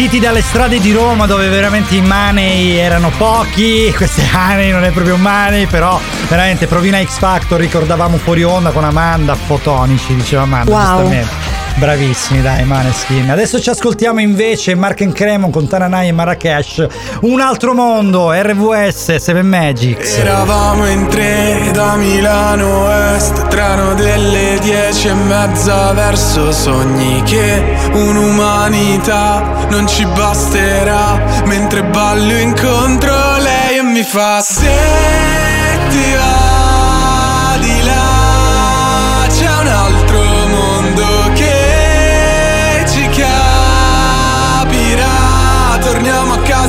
Partiti 0.00 0.18
dalle 0.18 0.40
strade 0.40 0.80
di 0.80 0.92
Roma 0.92 1.26
dove 1.26 1.46
veramente 1.48 1.94
i 1.94 2.00
money 2.00 2.70
erano 2.70 3.10
pochi, 3.18 3.92
queste 3.94 4.22
money 4.32 4.70
non 4.70 4.82
è 4.82 4.92
proprio 4.92 5.18
money, 5.18 5.66
però 5.66 6.00
veramente 6.26 6.66
Provina 6.66 6.98
X 7.04 7.18
Factor 7.18 7.60
ricordavamo 7.60 8.16
fuori 8.16 8.42
onda 8.42 8.70
con 8.70 8.82
Amanda, 8.82 9.34
fotonici, 9.34 10.14
diceva 10.14 10.44
Amanda, 10.44 10.70
Wow. 10.70 10.80
giustamente. 11.02 11.49
Bravissimi, 11.76 12.42
dai, 12.42 12.64
Maneskin. 12.64 13.30
Adesso 13.30 13.60
ci 13.60 13.70
ascoltiamo 13.70 14.20
invece 14.20 14.74
Mark 14.74 15.00
and 15.00 15.12
Cremon 15.12 15.50
con 15.50 15.66
Tananai 15.66 16.08
e 16.08 16.12
Marrakesh. 16.12 16.86
Un 17.22 17.40
altro 17.40 17.72
mondo, 17.74 18.32
RVS, 18.32 19.16
Seven 19.16 19.46
Magics. 19.46 20.18
Eravamo 20.18 20.86
in 20.86 21.08
tre 21.08 21.70
da 21.72 21.96
Milano 21.96 22.90
Est 23.14 23.48
Treno 23.48 23.94
delle 23.94 24.58
dieci 24.60 25.08
e 25.08 25.14
mezza 25.14 25.92
verso 25.92 26.52
sogni 26.52 27.22
Che 27.22 27.62
un'umanità 27.92 29.66
non 29.70 29.86
ci 29.86 30.04
basterà 30.06 31.20
Mentre 31.44 31.82
ballo 31.84 32.36
incontro 32.38 33.14
lei 33.38 33.78
e 33.78 33.82
mi 33.82 34.02
fa 34.02 34.40
Se 34.40 34.70
ti 35.90 36.12
va 36.14 36.39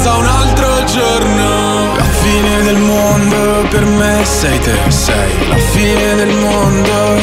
casa 0.02 0.18
un 0.18 0.26
altro 0.26 0.84
giorno. 0.86 1.96
La 1.96 2.04
fine 2.04 2.64
del 2.64 2.78
mondo 2.78 3.68
per 3.70 3.86
me 3.86 4.26
sei 4.26 4.60
te, 4.60 4.80
sei 4.90 5.48
la 5.48 5.58
fine 5.58 6.16
del 6.16 6.34
mondo. 6.34 7.16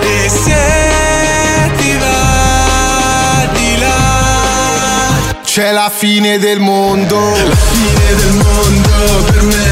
E 0.00 0.28
se 0.28 1.72
ti 1.76 1.96
va 1.96 3.48
di 3.54 3.78
là. 3.78 5.34
C'è 5.44 5.72
la 5.72 5.90
fine 5.92 6.38
del 6.38 6.60
mondo. 6.60 7.18
La 7.18 7.56
fine 7.56 8.14
del 8.14 8.32
mondo 8.32 9.24
per 9.32 9.42
me 9.42 9.71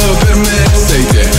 per 0.00 0.36
me. 0.36 0.86
Sei 0.86 1.04
te, 1.06 1.37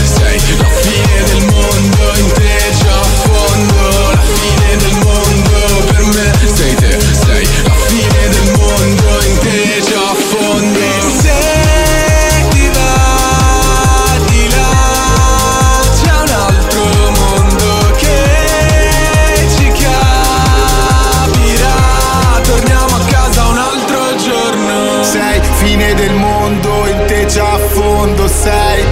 sei. 28.30 28.84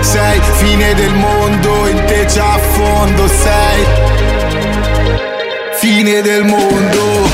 Sei 0.00 0.40
fine 0.56 0.94
del 0.94 1.14
mondo, 1.14 1.86
in 1.88 2.04
te 2.06 2.24
già 2.26 2.54
a 2.54 2.58
fondo 2.58 3.28
sei. 3.28 3.84
Fine 5.72 6.22
del 6.22 6.44
mondo. 6.44 7.32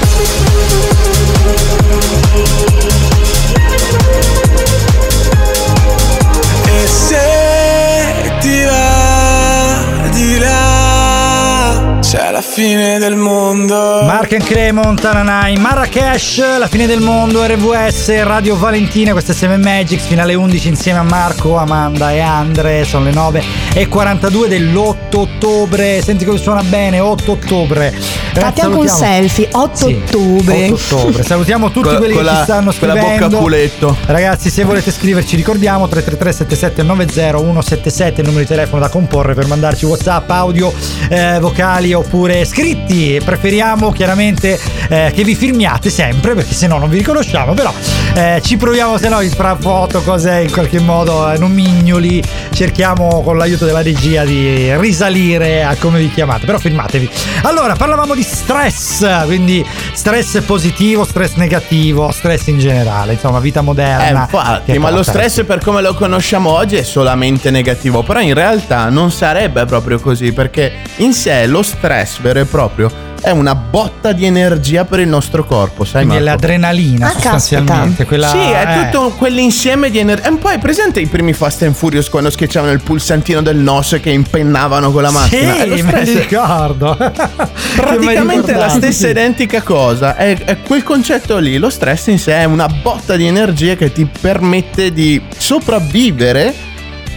La 12.40 12.46
fine 12.46 12.98
del 12.98 13.16
mondo 13.16 14.00
Mark 14.04 14.32
and 14.32 14.42
Cremon, 14.44 14.96
Tananai, 14.96 15.58
Marrakesh, 15.58 16.56
la 16.58 16.68
fine 16.68 16.86
del 16.86 17.00
mondo, 17.00 17.44
RVS, 17.44 18.22
Radio 18.22 18.56
Valentina, 18.56 19.12
queste 19.12 19.34
7 19.34 19.58
Magics, 19.58 20.04
fino 20.04 20.22
alle 20.22 20.34
11 20.34 20.68
insieme 20.68 21.00
a 21.00 21.02
Marco, 21.02 21.58
Amanda 21.58 22.10
e 22.12 22.20
Andre, 22.20 22.84
sono 22.84 23.04
le 23.04 23.10
9 23.12 23.42
e 23.74 23.86
42 23.88 24.48
dell'8 24.48 25.16
ottobre, 25.16 26.00
senti 26.02 26.24
come 26.24 26.38
suona 26.38 26.62
bene, 26.62 26.98
8 26.98 27.32
ottobre. 27.32 27.92
Eh, 28.32 28.40
Fatti 28.40 28.60
anche 28.62 28.78
un 28.78 28.88
selfie, 28.88 29.48
8 29.52 29.76
Sì, 29.76 29.92
ottobre. 30.06 30.70
8 30.70 30.96
ottobre. 30.96 31.22
Salutiamo 31.26 31.70
tutti 31.70 31.88
Con- 31.88 31.96
quelli 31.98 32.14
con 32.14 32.22
che 32.24 32.30
la- 32.30 32.36
ci 32.38 32.42
stanno 32.44 32.72
con 32.78 32.88
la 32.88 32.94
bocca 32.94 33.06
scrivendo. 33.10 33.36
a 33.36 33.40
culetto. 33.40 33.96
Ragazzi, 34.06 34.48
se 34.50 34.64
volete 34.64 34.90
scriverci, 34.90 35.36
ricordiamo 35.36 35.88
333 35.88 36.32
77 36.32 36.82
90 36.82 37.38
177 37.38 38.20
il 38.22 38.26
numero 38.26 38.44
di 38.44 38.48
telefono 38.48 38.80
da 38.80 38.88
comporre 38.88 39.34
per 39.34 39.46
mandarci 39.46 39.84
WhatsApp, 39.84 40.30
audio, 40.30 40.72
eh, 41.10 41.38
vocali 41.38 41.92
oppure 41.92 42.28
scritti. 42.44 43.20
Preferiamo 43.24 43.92
chiaramente 43.92 44.58
eh, 44.88 45.12
che 45.14 45.24
vi 45.24 45.34
filmiate 45.34 45.90
sempre 45.90 46.34
perché 46.34 46.54
se 46.54 46.66
no 46.66 46.78
non 46.78 46.88
vi 46.88 46.98
riconosciamo, 46.98 47.54
però 47.54 47.72
eh, 48.14 48.40
ci 48.44 48.56
proviamo 48.56 48.98
se 48.98 49.08
no 49.08 49.18
fra 49.34 49.56
foto, 49.58 50.00
cose 50.02 50.40
in 50.42 50.50
qualche 50.50 50.80
modo 50.80 51.30
eh, 51.30 51.38
non 51.38 51.52
mignoli. 51.52 52.22
Cerchiamo 52.52 53.22
con 53.22 53.36
l'aiuto 53.38 53.64
della 53.64 53.82
regia 53.82 54.24
di 54.24 54.76
risalire 54.76 55.62
a 55.64 55.76
come 55.76 55.98
vi 55.98 56.10
chiamate, 56.10 56.46
però 56.46 56.58
filmatevi. 56.58 57.08
Allora, 57.42 57.74
parlavamo 57.74 58.14
di 58.14 58.22
stress, 58.22 59.24
quindi 59.24 59.64
stress 59.92 60.40
positivo, 60.42 61.04
stress 61.04 61.34
negativo, 61.34 62.10
stress 62.10 62.48
in 62.48 62.58
generale, 62.58 63.14
insomma, 63.14 63.38
vita 63.40 63.60
Eh, 63.60 63.62
moderna. 63.62 64.20
infatti, 64.22 64.72
che 64.72 64.78
ma 64.78 64.90
lo 64.90 65.02
stress 65.02 65.44
per 65.44 65.60
come 65.60 65.80
lo 65.80 65.94
conosciamo 65.94 66.50
oggi 66.50 66.76
è 66.76 66.82
solamente 66.82 67.50
negativo, 67.50 68.02
però 68.02 68.20
in 68.20 68.34
realtà 68.34 68.88
non 68.88 69.10
sarebbe 69.10 69.64
proprio 69.64 69.98
così, 70.00 70.32
perché 70.32 70.72
in 70.96 71.12
sé 71.12 71.46
lo 71.46 71.62
stress 71.62 72.19
vero 72.20 72.40
e 72.40 72.44
proprio 72.44 73.08
è 73.22 73.28
una 73.28 73.54
botta 73.54 74.12
di 74.12 74.24
energia 74.24 74.86
per 74.86 74.98
il 75.00 75.06
nostro 75.08 75.44
corpo, 75.44 75.84
sai 75.84 76.06
Quindi 76.06 76.22
è 76.22 76.24
Marco? 76.24 76.40
l'adrenalina 76.40 77.08
Ah, 77.08 77.10
sostanzialmente. 77.10 78.06
Quella, 78.06 78.30
Sì, 78.30 78.38
è 78.38 78.64
eh. 78.66 78.84
tutto 78.90 79.10
quell'insieme 79.10 79.90
di 79.90 79.98
energia. 79.98 80.24
È 80.28 80.30
un 80.30 80.38
po' 80.38 80.48
hai 80.48 80.58
presente 80.58 81.00
i 81.00 81.06
primi 81.06 81.34
Fast 81.34 81.60
and 81.64 81.74
Furious 81.74 82.08
quando 82.08 82.30
schiacciavano 82.30 82.72
il 82.72 82.80
pulsantino 82.80 83.42
del 83.42 83.58
NOS 83.58 83.98
che 84.00 84.08
impennavano 84.08 84.90
con 84.90 85.02
la 85.02 85.10
macchina? 85.10 85.54
È 85.56 85.66
lo 85.66 85.76
Sì, 85.76 85.82
me 85.82 85.90
stesso- 85.90 86.12
li 86.12 86.18
ricordo. 86.18 86.96
Praticamente 87.76 88.52
è 88.54 88.56
la 88.56 88.68
stessa 88.70 89.08
identica 89.08 89.60
cosa, 89.60 90.16
è, 90.16 90.38
è 90.42 90.56
quel 90.62 90.82
concetto 90.82 91.36
lì, 91.36 91.58
lo 91.58 91.68
stress 91.68 92.06
in 92.06 92.18
sé 92.18 92.32
è 92.32 92.44
una 92.44 92.68
botta 92.68 93.16
di 93.16 93.26
energia 93.26 93.74
che 93.74 93.92
ti 93.92 94.08
permette 94.18 94.92
di 94.94 95.20
sopravvivere 95.36 96.54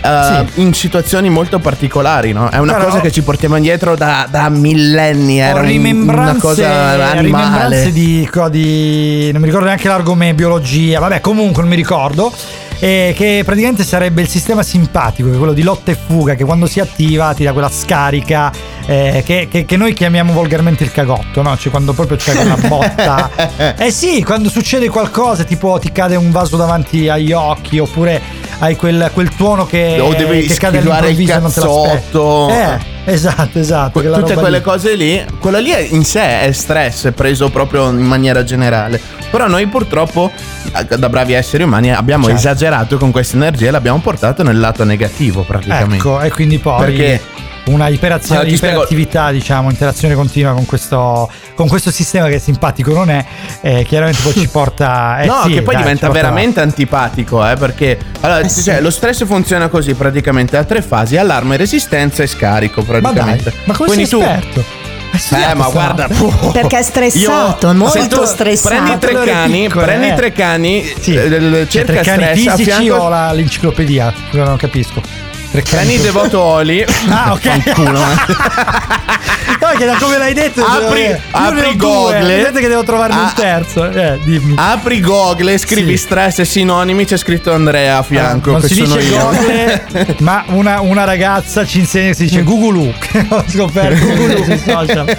eh, 0.03 0.45
in 0.55 0.73
situazioni 0.73 1.29
molto 1.29 1.59
particolari, 1.59 2.31
no? 2.33 2.49
È 2.49 2.57
una 2.57 2.73
Però- 2.73 2.85
cosa 2.85 2.99
che 2.99 3.11
ci 3.11 3.21
portiamo 3.21 3.55
indietro 3.55 3.95
da, 3.95 4.27
da 4.29 4.49
millenni, 4.49 5.39
era 5.39 5.61
un- 5.61 6.09
una 6.09 6.35
cosa 6.39 7.09
animale. 7.11 7.91
di, 7.91 8.27
di- 8.51 9.29
non 9.31 9.39
mi 9.41 9.47
ricordo 9.47 9.65
neanche 9.67 9.87
l'argomento 9.87 10.35
biologia, 10.35 10.99
vabbè 10.99 11.21
comunque 11.21 11.61
non 11.61 11.69
mi 11.71 11.77
ricordo. 11.77 12.31
eh, 12.79 13.13
che 13.15 13.43
praticamente 13.45 13.81
sarebbe 13.85 14.21
il 14.21 14.27
sistema 14.27 14.61
simpatico, 14.61 15.29
che 15.29 15.35
è 15.35 15.37
quello 15.37 15.53
di 15.53 15.61
lotta 15.63 15.91
e 15.91 15.97
fuga, 16.05 16.35
che 16.35 16.43
quando 16.43 16.65
si 16.65 16.81
attiva 16.81 17.33
ti 17.33 17.45
dà 17.45 17.53
quella 17.53 17.69
scarica 17.69 18.51
eh, 18.85 19.23
che, 19.25 19.47
che- 19.49 19.65
che 19.65 19.77
noi 19.77 19.93
chiamiamo 19.93 20.33
volgarmente 20.33 20.83
il 20.83 20.91
cagotto, 20.91 21.41
no? 21.41 21.55
Cioè 21.57 21.71
quando 21.71 21.93
proprio 21.93 22.17
c'è 22.17 22.33
una 22.43 22.57
botta. 22.67 23.29
eh 23.77 23.91
sì, 23.91 24.23
quando 24.23 24.49
succede 24.49 24.89
qualcosa, 24.89 25.43
tipo 25.43 25.77
ti 25.79 25.91
cade 25.91 26.15
un 26.15 26.31
vaso 26.31 26.57
davanti 26.57 27.07
agli 27.09 27.31
occhi, 27.31 27.79
oppure 27.79 28.21
hai 28.59 28.75
quel, 28.75 29.09
quel 29.13 29.29
tuono 29.35 29.65
che, 29.65 29.97
O 29.99 30.13
devi 30.13 30.45
che 30.45 30.55
cade 30.55 30.79
all'improvviso 30.79 31.31
e 31.33 31.39
non 31.39 31.51
te 31.53 31.59
l'aspetti. 31.59 31.89
cazzotto. 31.89 32.49
Eh, 32.49 32.77
esatto, 33.05 33.59
esatto. 33.59 33.91
Que- 33.91 34.01
quella 34.01 34.17
tutte 34.19 34.33
quelle 34.35 34.57
lì. 34.57 34.63
cose 34.63 34.95
lì, 34.95 35.25
quello 35.39 35.59
lì 35.59 35.69
è- 35.71 35.87
in 35.91 36.03
sé 36.03 36.41
è 36.41 36.51
stress 36.51 37.11
preso 37.15 37.49
proprio 37.49 37.89
in 37.89 37.97
maniera 38.05 38.43
generale. 38.43 38.99
Però 39.31 39.47
noi 39.47 39.65
purtroppo, 39.65 40.31
eh, 40.77 40.97
da 40.97 41.09
bravi 41.09 41.33
esseri 41.33 41.63
umani, 41.63 41.91
abbiamo 41.91 42.25
Certo. 42.25 42.39
esagerato 42.39 42.97
con 42.97 43.09
questa 43.11 43.35
energia 43.35 43.67
e 43.67 43.71
l'abbiamo 43.71 43.97
portato 43.99 44.43
nel 44.43 44.59
lato 44.59 44.83
negativo 44.83 45.41
praticamente. 45.41 45.95
Ecco, 45.95 46.21
e 46.21 46.29
quindi 46.29 46.59
poi 46.59 46.85
Perché 46.85 47.21
una 47.65 47.87
iperazione, 47.87 48.41
Allora, 48.41 48.55
iperattività, 48.55 49.31
diciamo, 49.31 49.69
interazione 49.69 50.15
continua 50.15 50.51
con 50.53 50.65
questo, 50.65 51.29
con 51.55 51.67
questo 51.69 51.91
sistema 51.91 52.27
che 52.27 52.37
simpatico 52.39 52.93
non 52.93 53.09
è, 53.09 53.23
eh, 53.61 53.83
chiaramente 53.87 54.21
poi 54.21 54.33
ci 54.33 54.47
porta. 54.51 55.21
eh 55.21 55.25
no, 55.27 55.43
sì, 55.45 55.53
che 55.53 55.61
poi 55.61 55.73
dai, 55.75 55.83
diventa 55.83 56.09
veramente 56.09 56.59
antipatico, 56.59 57.47
eh, 57.49 57.55
perché 57.55 57.97
allora, 58.21 58.47
cioè, 58.47 58.81
lo 58.81 58.89
stress 58.89 59.25
funziona 59.25 59.69
così 59.69 59.93
praticamente 59.93 60.57
a 60.57 60.63
tre 60.65 60.81
fasi: 60.81 61.15
allarme, 61.15 61.55
resistenza 61.55 62.21
e 62.23 62.27
scarico 62.27 62.81
Ma 62.81 62.91
dai, 62.91 63.01
praticamente. 63.01 63.53
ma 63.63 63.73
come 63.75 63.87
Quindi 63.87 64.05
sei 64.07 64.19
tu 64.19 64.25
esperto? 64.25 64.63
Eh, 65.13 65.53
ma 65.53 65.69
guarda, 65.69 66.07
Perché 66.51 66.79
è 66.79 66.81
stressato, 66.81 67.67
Io- 67.67 67.73
molto 67.75 68.25
stressato. 68.25 68.75
Prendi 68.75 68.97
tre 68.99 69.13
cani, 69.23 69.61
piccole, 69.67 69.85
prendi 69.85 70.07
eh. 70.07 70.13
tre 70.15 70.31
cani, 70.33 70.93
Sì. 70.99 71.13
eh, 71.13 71.29
Cioè, 71.29 71.67
cerca 71.67 71.93
tre 71.93 72.01
cani 72.01 72.23
stress 72.23 72.55
fisici 72.55 72.63
fianco- 72.63 72.95
o 72.95 73.09
la- 73.09 73.31
l'enciclopedia? 73.31 74.11
Non 74.31 74.57
capisco. 74.57 75.01
Cani 75.61 75.97
Devoto 75.99 76.41
Oli. 76.41 76.83
Ah, 77.09 77.33
ok. 77.33 77.41
Fanculo, 77.73 77.99
eh. 77.99 78.01
No, 79.59 79.69
che 79.77 79.85
da 79.85 79.95
come 79.97 80.17
l'hai 80.17 80.33
detto, 80.33 80.61
Apri- 80.63 81.15
apri. 81.31 81.75
Google. 81.77 82.21
Vedete 82.35 82.59
che 82.59 82.67
devo 82.67 82.83
trovarne 82.83 83.15
Ah. 83.15 83.21
un 83.23 83.31
terzo. 83.33 83.89
Eh, 83.89 84.19
dimmi. 84.23 84.55
Apri 84.57 84.99
Google, 84.99 85.57
scrivi 85.57 85.91
Sì. 85.91 86.03
stress 86.03 86.39
e 86.39 86.45
sinonimi, 86.45 87.05
c'è 87.05 87.15
scritto 87.17 87.53
Andrea 87.53 87.97
a 87.99 88.03
fianco. 88.03 88.51
non 88.51 88.61
che 88.61 88.67
si 88.67 88.75
sono 88.85 88.95
dice 88.95 89.07
io. 89.13 89.19
Google, 89.19 90.15
ma 90.19 90.43
una, 90.47 90.81
una 90.81 91.03
ragazza 91.05 91.65
ci 91.65 91.79
insegna, 91.79 92.13
si 92.13 92.23
dice 92.23 92.43
Google 92.43 92.93
Ho 93.29 93.43
scoperto 93.47 94.05
Google 94.05 94.43
sui 94.43 94.57
social. 94.57 95.17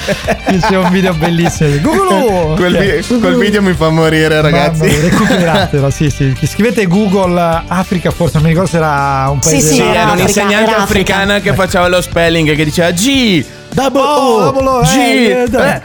C'è 0.61 0.77
un 0.77 0.91
video 0.91 1.15
bellissimo. 1.15 1.79
Google 1.81 2.55
Quel, 2.57 3.03
vi- 3.07 3.19
quel 3.19 3.37
video 3.37 3.63
mi 3.63 3.73
fa 3.75 3.89
morire, 3.89 4.41
ragazzi. 4.43 4.87
recuperatelo, 4.89 5.89
sì, 5.91 6.11
sì. 6.11 6.35
Scrivete 6.43 6.87
Google 6.87 7.63
Africa, 7.67 8.11
forse 8.11 8.35
non 8.35 8.43
mi 8.43 8.49
ricordo 8.51 8.69
se 8.71 8.77
era 8.77 9.29
un 9.31 9.39
paese. 9.39 9.73
Sì, 9.75 9.81
era 9.81 10.15
Africa, 10.25 10.41
un'insegnante 10.41 10.71
era 10.71 10.83
africana 10.83 11.41
che 11.41 11.55
faceva 11.55 11.89
lo 11.89 12.01
spelling 12.01 12.55
che 12.55 12.65
diceva 12.65 12.91
G. 12.91 13.45
Double 13.75 14.01
Oh, 14.01 14.05
O, 14.05 14.41
double 14.53 14.69
O, 14.69 14.81
G, 14.83 14.97
eh, 14.97 15.43
eh, 15.43 15.49
eh. 15.51 15.83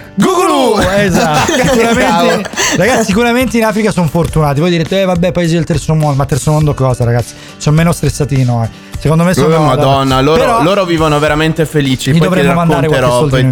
Eh, 0.79 1.03
Esatto, 1.05 1.53
sicuramente, 1.57 2.49
ragazzi, 2.77 3.05
sicuramente 3.05 3.57
in 3.57 3.65
Africa 3.65 3.91
sono 3.91 4.07
fortunati. 4.07 4.59
Voi 4.59 4.69
direte, 4.69 5.01
eh, 5.01 5.05
vabbè, 5.05 5.31
paesi 5.31 5.55
del 5.55 5.63
terzo 5.63 5.95
mondo, 5.95 6.15
ma 6.15 6.25
terzo 6.25 6.51
mondo 6.51 6.73
cosa, 6.75 7.03
ragazzi? 7.03 7.33
Sono 7.57 7.75
meno 7.75 7.91
stressati 7.91 8.35
di 8.35 8.43
noi. 8.45 8.67
Secondo 8.99 9.23
me 9.23 9.33
sono. 9.33 9.55
Oh, 9.55 9.63
Madonna, 9.63 10.19
loro, 10.21 10.39
Però 10.39 10.61
loro 10.63 10.83
vivono 10.85 11.19
veramente 11.19 11.65
felici. 11.65 12.11
mi 12.11 12.19
dovremmo 12.19 12.53
mandare 12.53 12.87
qualche 12.87 13.07
soldino 13.07 13.29
poi 13.29 13.41
in 13.41 13.51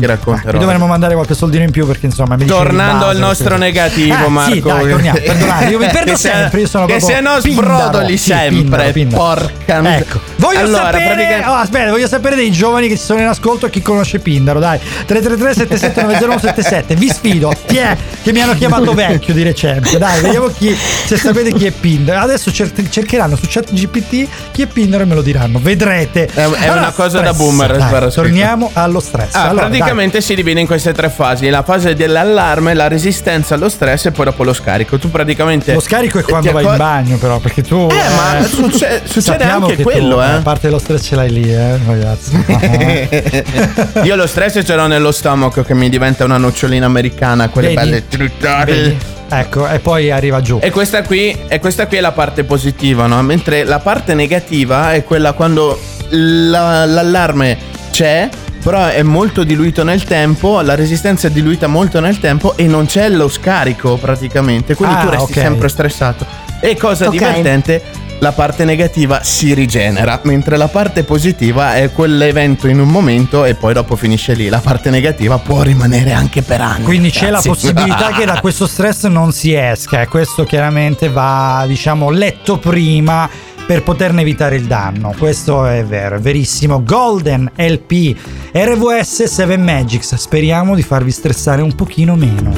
ti 0.51 0.57
dovremmo 0.57 0.87
mandare 0.87 1.13
qualche 1.13 1.33
soldino 1.35 1.63
in 1.63 1.71
più 1.71 1.85
perché 1.87 2.05
insomma 2.07 2.35
mi 2.35 2.45
Tornando 2.45 3.05
base, 3.05 3.15
al 3.15 3.17
nostro 3.17 3.49
così. 3.49 3.59
negativo, 3.61 4.25
Eh, 4.25 4.27
Marco. 4.27 4.51
Sì, 4.53 4.61
dai, 4.61 4.89
torniamo, 4.89 5.19
perdonate, 5.23 5.65
io 5.65 5.77
mi 5.79 5.87
perdo 5.91 6.15
sempre, 6.17 6.59
io 6.61 6.67
sono 6.67 6.85
che 6.85 6.99
se 6.99 7.19
no 7.21 7.39
sbrodoli 7.39 8.17
sempre, 8.17 8.49
pindaro, 8.61 8.91
pindaro. 8.91 9.23
porca 9.23 9.81
mi- 9.81 9.87
Ecco, 9.95 10.19
voglio 10.35 10.59
Allora, 10.59 10.83
sapere 10.85 11.05
praticamente- 11.05 11.47
oh, 11.49 11.53
aspetta, 11.53 11.89
voglio 11.91 12.07
sapere 12.07 12.35
dei 12.35 12.51
giovani 12.51 12.87
che 12.89 12.97
ci 12.97 13.03
sono 13.03 13.19
in 13.21 13.27
ascolto 13.27 13.65
e 13.67 13.69
chi 13.69 13.81
conosce 13.81 14.19
Pindaro, 14.19 14.59
dai. 14.59 14.79
333 15.05 15.53
7790 15.53 16.93
Vi 16.95 17.09
sfido, 17.09 17.53
chi 17.65 17.77
è 17.77 17.95
che 18.21 18.31
mi 18.33 18.41
hanno 18.41 18.53
chiamato 18.53 18.93
vecchio 18.93 19.33
di 19.33 19.43
recente? 19.43 19.97
Dai, 19.97 20.21
vediamo 20.21 20.47
chi 20.47 20.75
se 20.75 21.15
sapete 21.17 21.53
chi 21.53 21.65
è 21.67 21.71
Pindaro. 21.71 22.19
Adesso 22.19 22.51
cer- 22.51 22.89
cercheranno 22.89 23.35
su 23.37 23.45
ChatGPT 23.47 24.27
chi 24.51 24.61
è 24.61 24.67
Pindaro 24.67 25.03
e 25.03 25.05
me 25.05 25.15
lo 25.15 25.21
diranno. 25.37 25.59
Vedrete. 25.61 26.25
È, 26.25 26.47
è 26.49 26.71
una 26.71 26.91
cosa 26.91 27.21
da 27.21 27.33
boomer. 27.33 27.77
dai, 27.77 28.11
torniamo 28.11 28.69
allo 28.73 28.99
stress. 28.99 29.35
Ah, 29.35 29.49
Allora, 29.49 29.67
praticamente 29.67 30.21
si 30.21 30.35
divide 30.35 30.59
in 30.59 30.67
queste 30.67 30.93
tre 30.93 31.09
fasi: 31.09 31.49
la 31.49 31.63
fase 31.63 31.93
dell'allarme, 31.95 32.73
la 32.73 32.87
resistenza 32.87 33.55
allo 33.55 33.69
stress 33.69 34.05
e 34.05 34.11
poi 34.11 34.25
dopo 34.25 34.43
lo 34.43 34.53
scarico. 34.53 34.97
Tu 34.97 35.09
praticamente. 35.09 35.65
dai. 35.67 35.75
Lo 35.75 35.81
scarico 35.81 36.19
è 36.19 36.23
quando 36.23 36.51
vai 36.51 36.63
accor- 36.63 36.77
in 36.79 36.83
bagno, 36.83 37.17
però, 37.17 37.39
perché 37.39 37.61
tu. 37.61 37.87
Eh, 37.89 37.95
ma 38.15 38.43
succe- 38.45 39.01
succede 39.05 39.43
anche 39.43 39.75
che 39.75 39.83
tu, 39.83 39.89
quello, 39.89 40.21
eh. 40.21 40.25
A 40.31 40.41
parte 40.41 40.69
lo 40.69 40.79
stress 40.79 41.03
ce 41.05 41.15
l'hai 41.15 41.31
lì, 41.31 41.53
eh, 41.53 41.77
ragazzi. 41.85 42.35
Io 44.03 44.15
lo 44.15 44.27
stress 44.27 44.61
ce 44.63 44.75
l'ho 44.75 44.87
nello 44.87 45.11
stomaco 45.11 45.63
che 45.63 45.73
mi 45.73 45.89
diventa 45.89 46.23
una 46.23 46.37
nocciolina 46.37 46.85
americana, 46.85 47.49
quelle 47.49 47.73
Vedi? 47.73 47.79
belle 47.79 48.07
trittate. 48.07 49.15
Ecco, 49.29 49.67
e 49.67 49.79
poi 49.79 50.09
arriva 50.11 50.41
giù. 50.41 50.59
E 50.61 50.71
questa 50.71 51.03
qui, 51.03 51.35
e 51.47 51.59
questa 51.59 51.87
qui 51.87 51.97
è 51.97 52.01
la 52.01 52.11
parte 52.13 52.43
positiva, 52.43 53.07
no? 53.07 53.21
Mentre 53.21 53.63
la 53.65 53.79
parte 53.79 54.13
negativa 54.13 54.93
è 54.93 55.03
quella 55.03 55.33
quando 55.33 55.79
la- 56.09 56.85
l'allarme 56.85 57.57
c'è, 57.91 58.29
però 58.63 58.85
è 58.87 59.01
molto 59.03 59.43
diluito 59.43 59.83
nel 59.83 60.03
tempo, 60.03 60.61
la 60.61 60.75
resistenza 60.75 61.27
è 61.27 61.31
diluita 61.31 61.67
molto 61.67 61.99
nel 61.99 62.19
tempo 62.19 62.55
e 62.55 62.67
non 62.67 62.85
c'è 62.85 63.09
lo 63.09 63.27
scarico 63.27 63.97
praticamente, 63.97 64.75
quindi 64.75 64.95
Ah, 64.95 64.99
tu 64.99 65.09
resti 65.09 65.31
ok. 65.31 65.37
sempre 65.37 65.69
stressato. 65.69 66.25
E 66.61 66.75
cosa 66.77 67.05
Ok. 67.05 67.11
divertente, 67.11 67.81
la 68.19 68.31
parte 68.31 68.65
negativa 68.65 69.21
si 69.23 69.53
rigenera, 69.53 70.19
mentre 70.23 70.57
la 70.57 70.67
parte 70.67 71.03
positiva 71.03 71.75
è 71.75 71.91
quell'evento 71.91 72.67
in 72.67 72.79
un 72.79 72.89
momento 72.89 73.45
e 73.45 73.53
poi 73.53 73.73
dopo 73.73 73.95
finisce 73.95 74.33
lì. 74.33 74.49
La 74.49 74.59
parte 74.59 74.89
negativa 74.89 75.37
può 75.37 75.61
rimanere 75.61 76.11
anche 76.13 76.41
per 76.41 76.61
anni. 76.61 76.83
Quindi 76.83 77.11
c'è 77.11 77.29
la 77.29 77.39
ragazzi. 77.41 77.49
possibilità 77.49 78.11
che 78.17 78.25
da 78.25 78.39
questo 78.39 78.65
stress 78.65 79.05
non 79.05 79.31
si 79.31 79.53
esca 79.53 80.01
e 80.01 80.07
questo 80.07 80.45
chiaramente 80.45 81.09
va, 81.09 81.63
diciamo, 81.67 82.09
letto 82.09 82.57
prima 82.57 83.29
per 83.67 83.83
poterne 83.83 84.21
evitare 84.21 84.55
il 84.55 84.65
danno. 84.65 85.13
Questo 85.17 85.65
è 85.65 85.83
vero, 85.83 86.15
è 86.15 86.19
verissimo. 86.19 86.81
Golden 86.83 87.51
LP 87.55 88.15
RVS 88.51 89.25
7 89.25 89.57
Magics. 89.57 90.15
Speriamo 90.15 90.73
di 90.73 90.81
farvi 90.81 91.11
stressare 91.11 91.61
un 91.61 91.75
pochino 91.75 92.15
meno. 92.15 92.51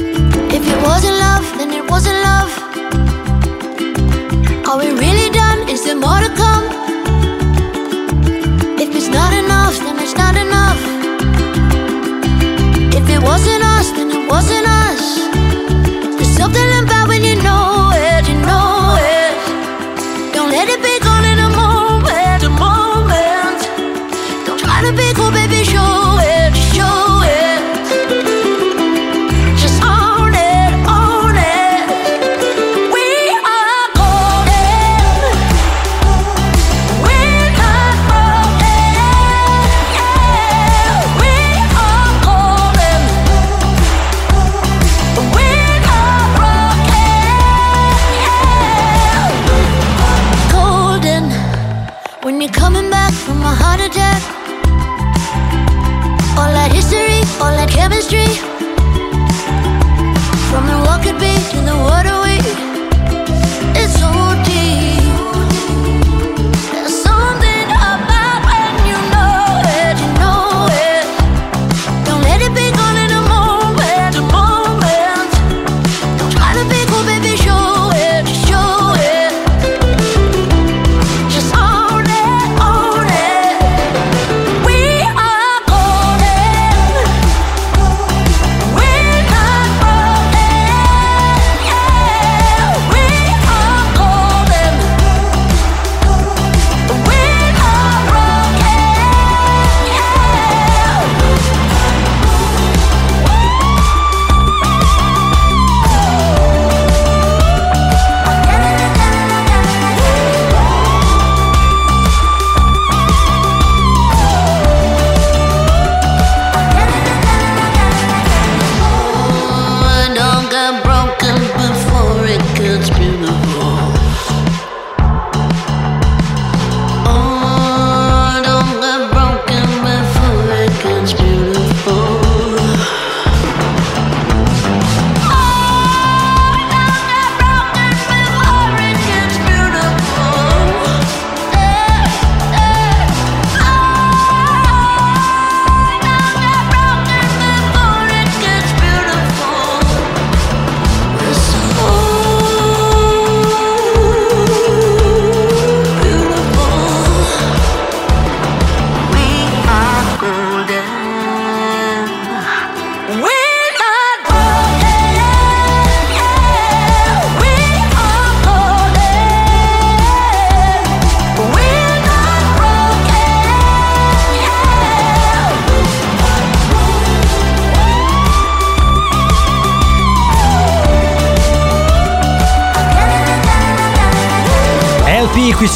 If 0.48 0.66
it 0.66 0.76
wasn't 0.82 1.18
love, 1.18 1.44
then 1.58 1.70
it 1.72 1.88
wasn't 1.88 2.14
love. 2.22 2.50
Are 4.64 4.78
we 4.78 4.98
really? 4.98 5.29
Is 5.70 5.84
there 5.84 5.94
more 5.94 6.18
to 6.18 6.28
come? 6.34 6.64
If 8.82 8.90
it's 8.92 9.06
not 9.06 9.32
enough, 9.32 9.78
then 9.78 10.00
it's 10.00 10.16
not 10.16 10.34
enough. 10.34 10.80
If 12.98 13.08
it 13.08 13.22
wasn't 13.22 13.62
us, 13.62 13.92
then 13.92 14.10
it 14.10 14.28
wasn't 14.28 14.66
us. 14.66 15.04
There's 16.16 16.36
something 16.36 16.68
about 16.82 17.06
when 17.06 17.22
you 17.22 17.29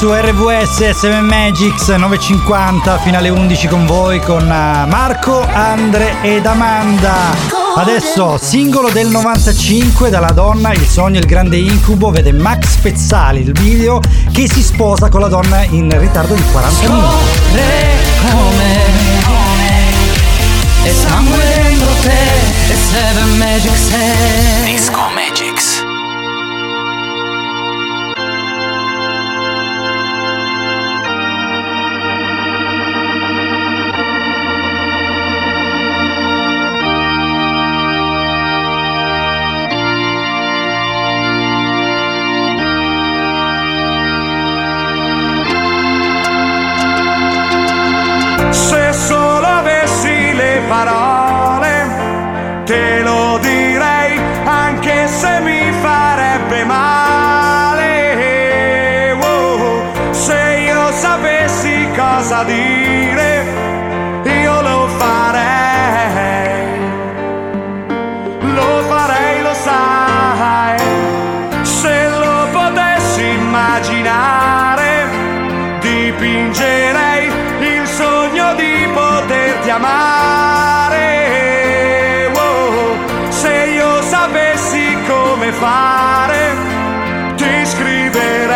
su 0.04 0.12
RVS 0.12 0.90
7 0.90 1.20
Magics 1.22 1.88
950 1.88 2.98
fino 2.98 3.16
alle 3.16 3.30
11 3.30 3.68
con 3.68 3.86
voi 3.86 4.20
con 4.20 4.42
eh, 4.42 4.84
Marco, 4.86 5.40
Andre 5.50 6.16
ed 6.20 6.44
Amanda. 6.44 7.34
Adesso 7.74 8.36
singolo 8.38 8.90
del 8.90 9.08
95 9.08 10.10
dalla 10.10 10.32
donna 10.32 10.74
Il 10.74 10.86
sogno 10.86 11.20
il 11.20 11.24
grande 11.24 11.56
incubo 11.56 12.10
vede 12.10 12.32
Max 12.32 12.76
Pezzali 12.76 13.40
il 13.40 13.52
video 13.52 14.00
che 14.30 14.46
si 14.46 14.62
sposa 14.62 15.08
con 15.08 15.22
la 15.22 15.28
donna 15.28 15.62
in 15.62 15.88
ritardo 15.98 16.34
di 16.34 16.42
40 16.52 16.86
minuti. 16.86 17.14
come 18.30 19.04
poterti 79.64 79.70
amare. 79.70 81.00
Wow, 82.34 82.96
se 83.30 83.52
io 83.74 84.02
sapessi 84.02 84.96
come 85.06 85.52
fare, 85.52 86.54
ti 87.36 87.66
scriverei. 87.66 88.52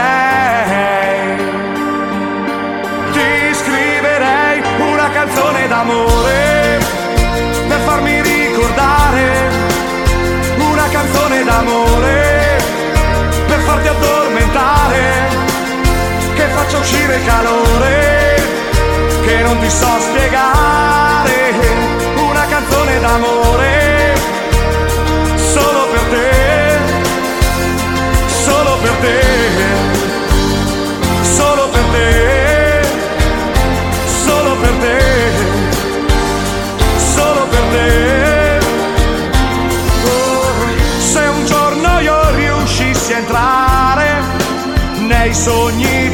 Ti 3.13 3.55
scriverei 3.55 4.63
una 4.79 5.11
canzone 5.11 5.69
d'amore 5.69 6.79
per 7.69 7.79
farmi 7.87 8.21
ricordare. 8.21 9.57
Una 10.59 10.89
canzone 10.91 11.45
d'amore 11.45 12.63
per 13.47 13.59
farti 13.61 13.89
addormentare 13.89 15.37
che 16.35 16.45
faccia 16.55 16.79
uscire 16.79 17.21
calore 17.25 18.28
che 19.39 19.45
non 19.45 19.59
ti 19.61 19.71
so 19.71 19.87
spiegare. 20.01 21.55
Una 22.17 22.45
canzone 22.47 22.99
d'amore 22.99 24.17
solo 25.37 25.87
per 25.93 26.05
te 26.13 26.77
solo 28.27 28.79
per 28.83 28.95
te 29.01 29.21
solo 31.23 31.69
per 31.69 31.85
te 31.93 32.83
solo 34.25 34.57
per 34.57 34.73
te 34.83 34.99
solo 37.15 37.47
per 37.47 37.63
te. 37.73 38.59
Oh, 40.05 40.53
se 40.99 41.21
un 41.21 41.45
giorno 41.47 42.01
io 42.01 42.31
riuscissi 42.35 43.13
a 43.13 43.19
entrare 43.19 44.21
nei 45.07 45.33
sogni 45.33 46.08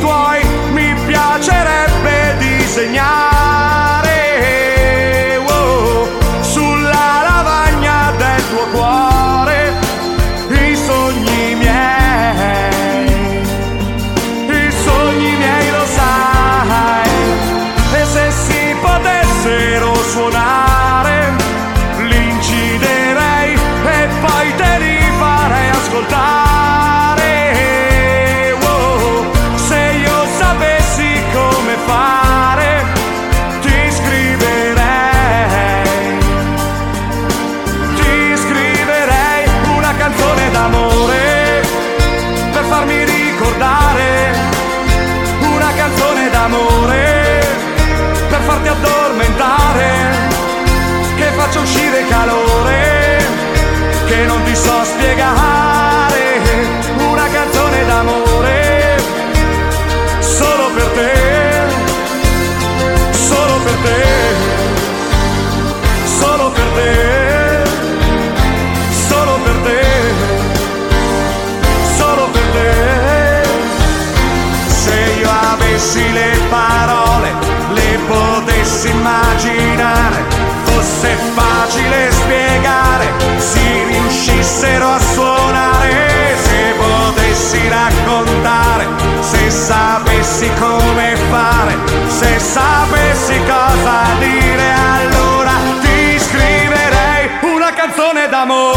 potessi 78.84 78.88
immaginare 78.90 80.24
fosse 80.64 81.16
facile 81.34 82.10
spiegare 82.10 83.06
si 83.38 83.84
riuscissero 83.88 84.88
a 84.88 84.98
suonare. 84.98 86.36
Se 86.36 86.74
potessi 86.76 87.68
raccontare 87.68 88.86
se 89.20 89.50
sapessi 89.50 90.50
come 90.58 91.16
fare 91.30 91.76
se 92.08 92.38
sapessi 92.38 93.40
cosa 93.46 94.02
dire 94.18 94.72
allora 94.72 95.52
ti 95.80 96.18
scriverei 96.18 97.30
una 97.42 97.72
canzone 97.72 98.28
d'amore 98.28 98.73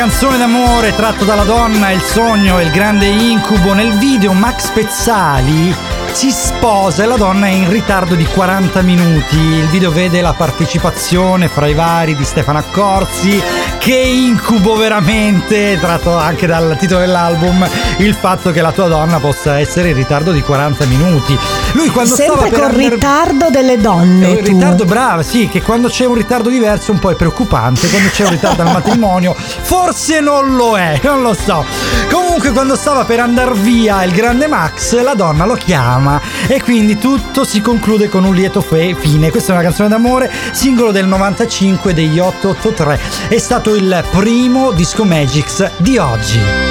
canzone 0.00 0.38
d'amore 0.38 0.94
tratto 0.94 1.26
dalla 1.26 1.42
donna, 1.42 1.90
il 1.90 2.00
sogno 2.00 2.58
e 2.58 2.62
il 2.62 2.70
grande 2.70 3.04
incubo. 3.04 3.74
Nel 3.74 3.98
video 3.98 4.32
Max 4.32 4.70
Pezzali 4.70 5.76
si 6.12 6.30
sposa 6.30 7.02
e 7.02 7.06
la 7.06 7.16
donna 7.16 7.48
è 7.48 7.50
in 7.50 7.68
ritardo 7.68 8.14
di 8.14 8.24
40 8.24 8.80
minuti. 8.80 9.36
Il 9.36 9.68
video 9.68 9.90
vede 9.90 10.22
la 10.22 10.32
partecipazione 10.32 11.48
fra 11.48 11.66
i 11.66 11.74
vari 11.74 12.16
di 12.16 12.24
Stefano 12.24 12.56
Accorzi. 12.56 13.42
Che 13.78 13.94
incubo 13.94 14.74
veramente, 14.74 15.78
tratto 15.78 16.16
anche 16.16 16.46
dal 16.46 16.78
titolo 16.78 17.00
dell'album, 17.00 17.68
il 17.98 18.14
fatto 18.14 18.52
che 18.52 18.62
la 18.62 18.72
tua 18.72 18.88
donna 18.88 19.18
possa 19.18 19.58
essere 19.58 19.90
in 19.90 19.96
ritardo 19.96 20.32
di 20.32 20.40
40 20.40 20.86
minuti. 20.86 21.38
Lui 21.72 21.88
quando 21.88 22.14
stava 22.14 22.32
Sempre 22.32 22.50
per 22.50 22.58
con 22.60 22.68
andare- 22.70 22.88
ritardo 22.94 23.50
delle 23.50 23.78
donne. 23.78 24.36
tu. 24.38 24.44
ritardo 24.44 24.84
brava, 24.84 25.22
sì, 25.22 25.48
che 25.48 25.62
quando 25.62 25.88
c'è 25.88 26.04
un 26.04 26.14
ritardo 26.14 26.48
diverso 26.48 26.90
un 26.92 26.98
po' 26.98 27.10
è 27.10 27.14
preoccupante, 27.14 27.88
quando 27.88 28.08
c'è 28.10 28.24
un 28.24 28.30
ritardo 28.30 28.62
al 28.62 28.72
matrimonio 28.72 29.34
forse 29.36 30.20
non 30.20 30.56
lo 30.56 30.76
è, 30.76 30.98
non 31.02 31.22
lo 31.22 31.32
so. 31.34 31.64
Comunque 32.10 32.50
quando 32.50 32.74
stava 32.76 33.04
per 33.04 33.20
andare 33.20 33.54
via 33.54 34.02
il 34.04 34.12
grande 34.12 34.46
Max, 34.48 35.00
la 35.00 35.14
donna 35.14 35.44
lo 35.44 35.54
chiama 35.54 36.20
e 36.48 36.60
quindi 36.62 36.98
tutto 36.98 37.44
si 37.44 37.60
conclude 37.60 38.08
con 38.08 38.24
un 38.24 38.34
lieto 38.34 38.60
fe- 38.60 38.94
fine. 38.98 39.30
Questa 39.30 39.52
è 39.52 39.54
una 39.54 39.64
canzone 39.64 39.88
d'amore, 39.88 40.30
singolo 40.52 40.90
del 40.90 41.06
95 41.06 41.94
degli 41.94 42.18
883. 42.18 43.00
È 43.28 43.38
stato 43.38 43.74
il 43.74 44.04
primo 44.10 44.72
disco 44.72 45.04
Magix 45.04 45.70
di 45.78 45.98
oggi. 45.98 46.69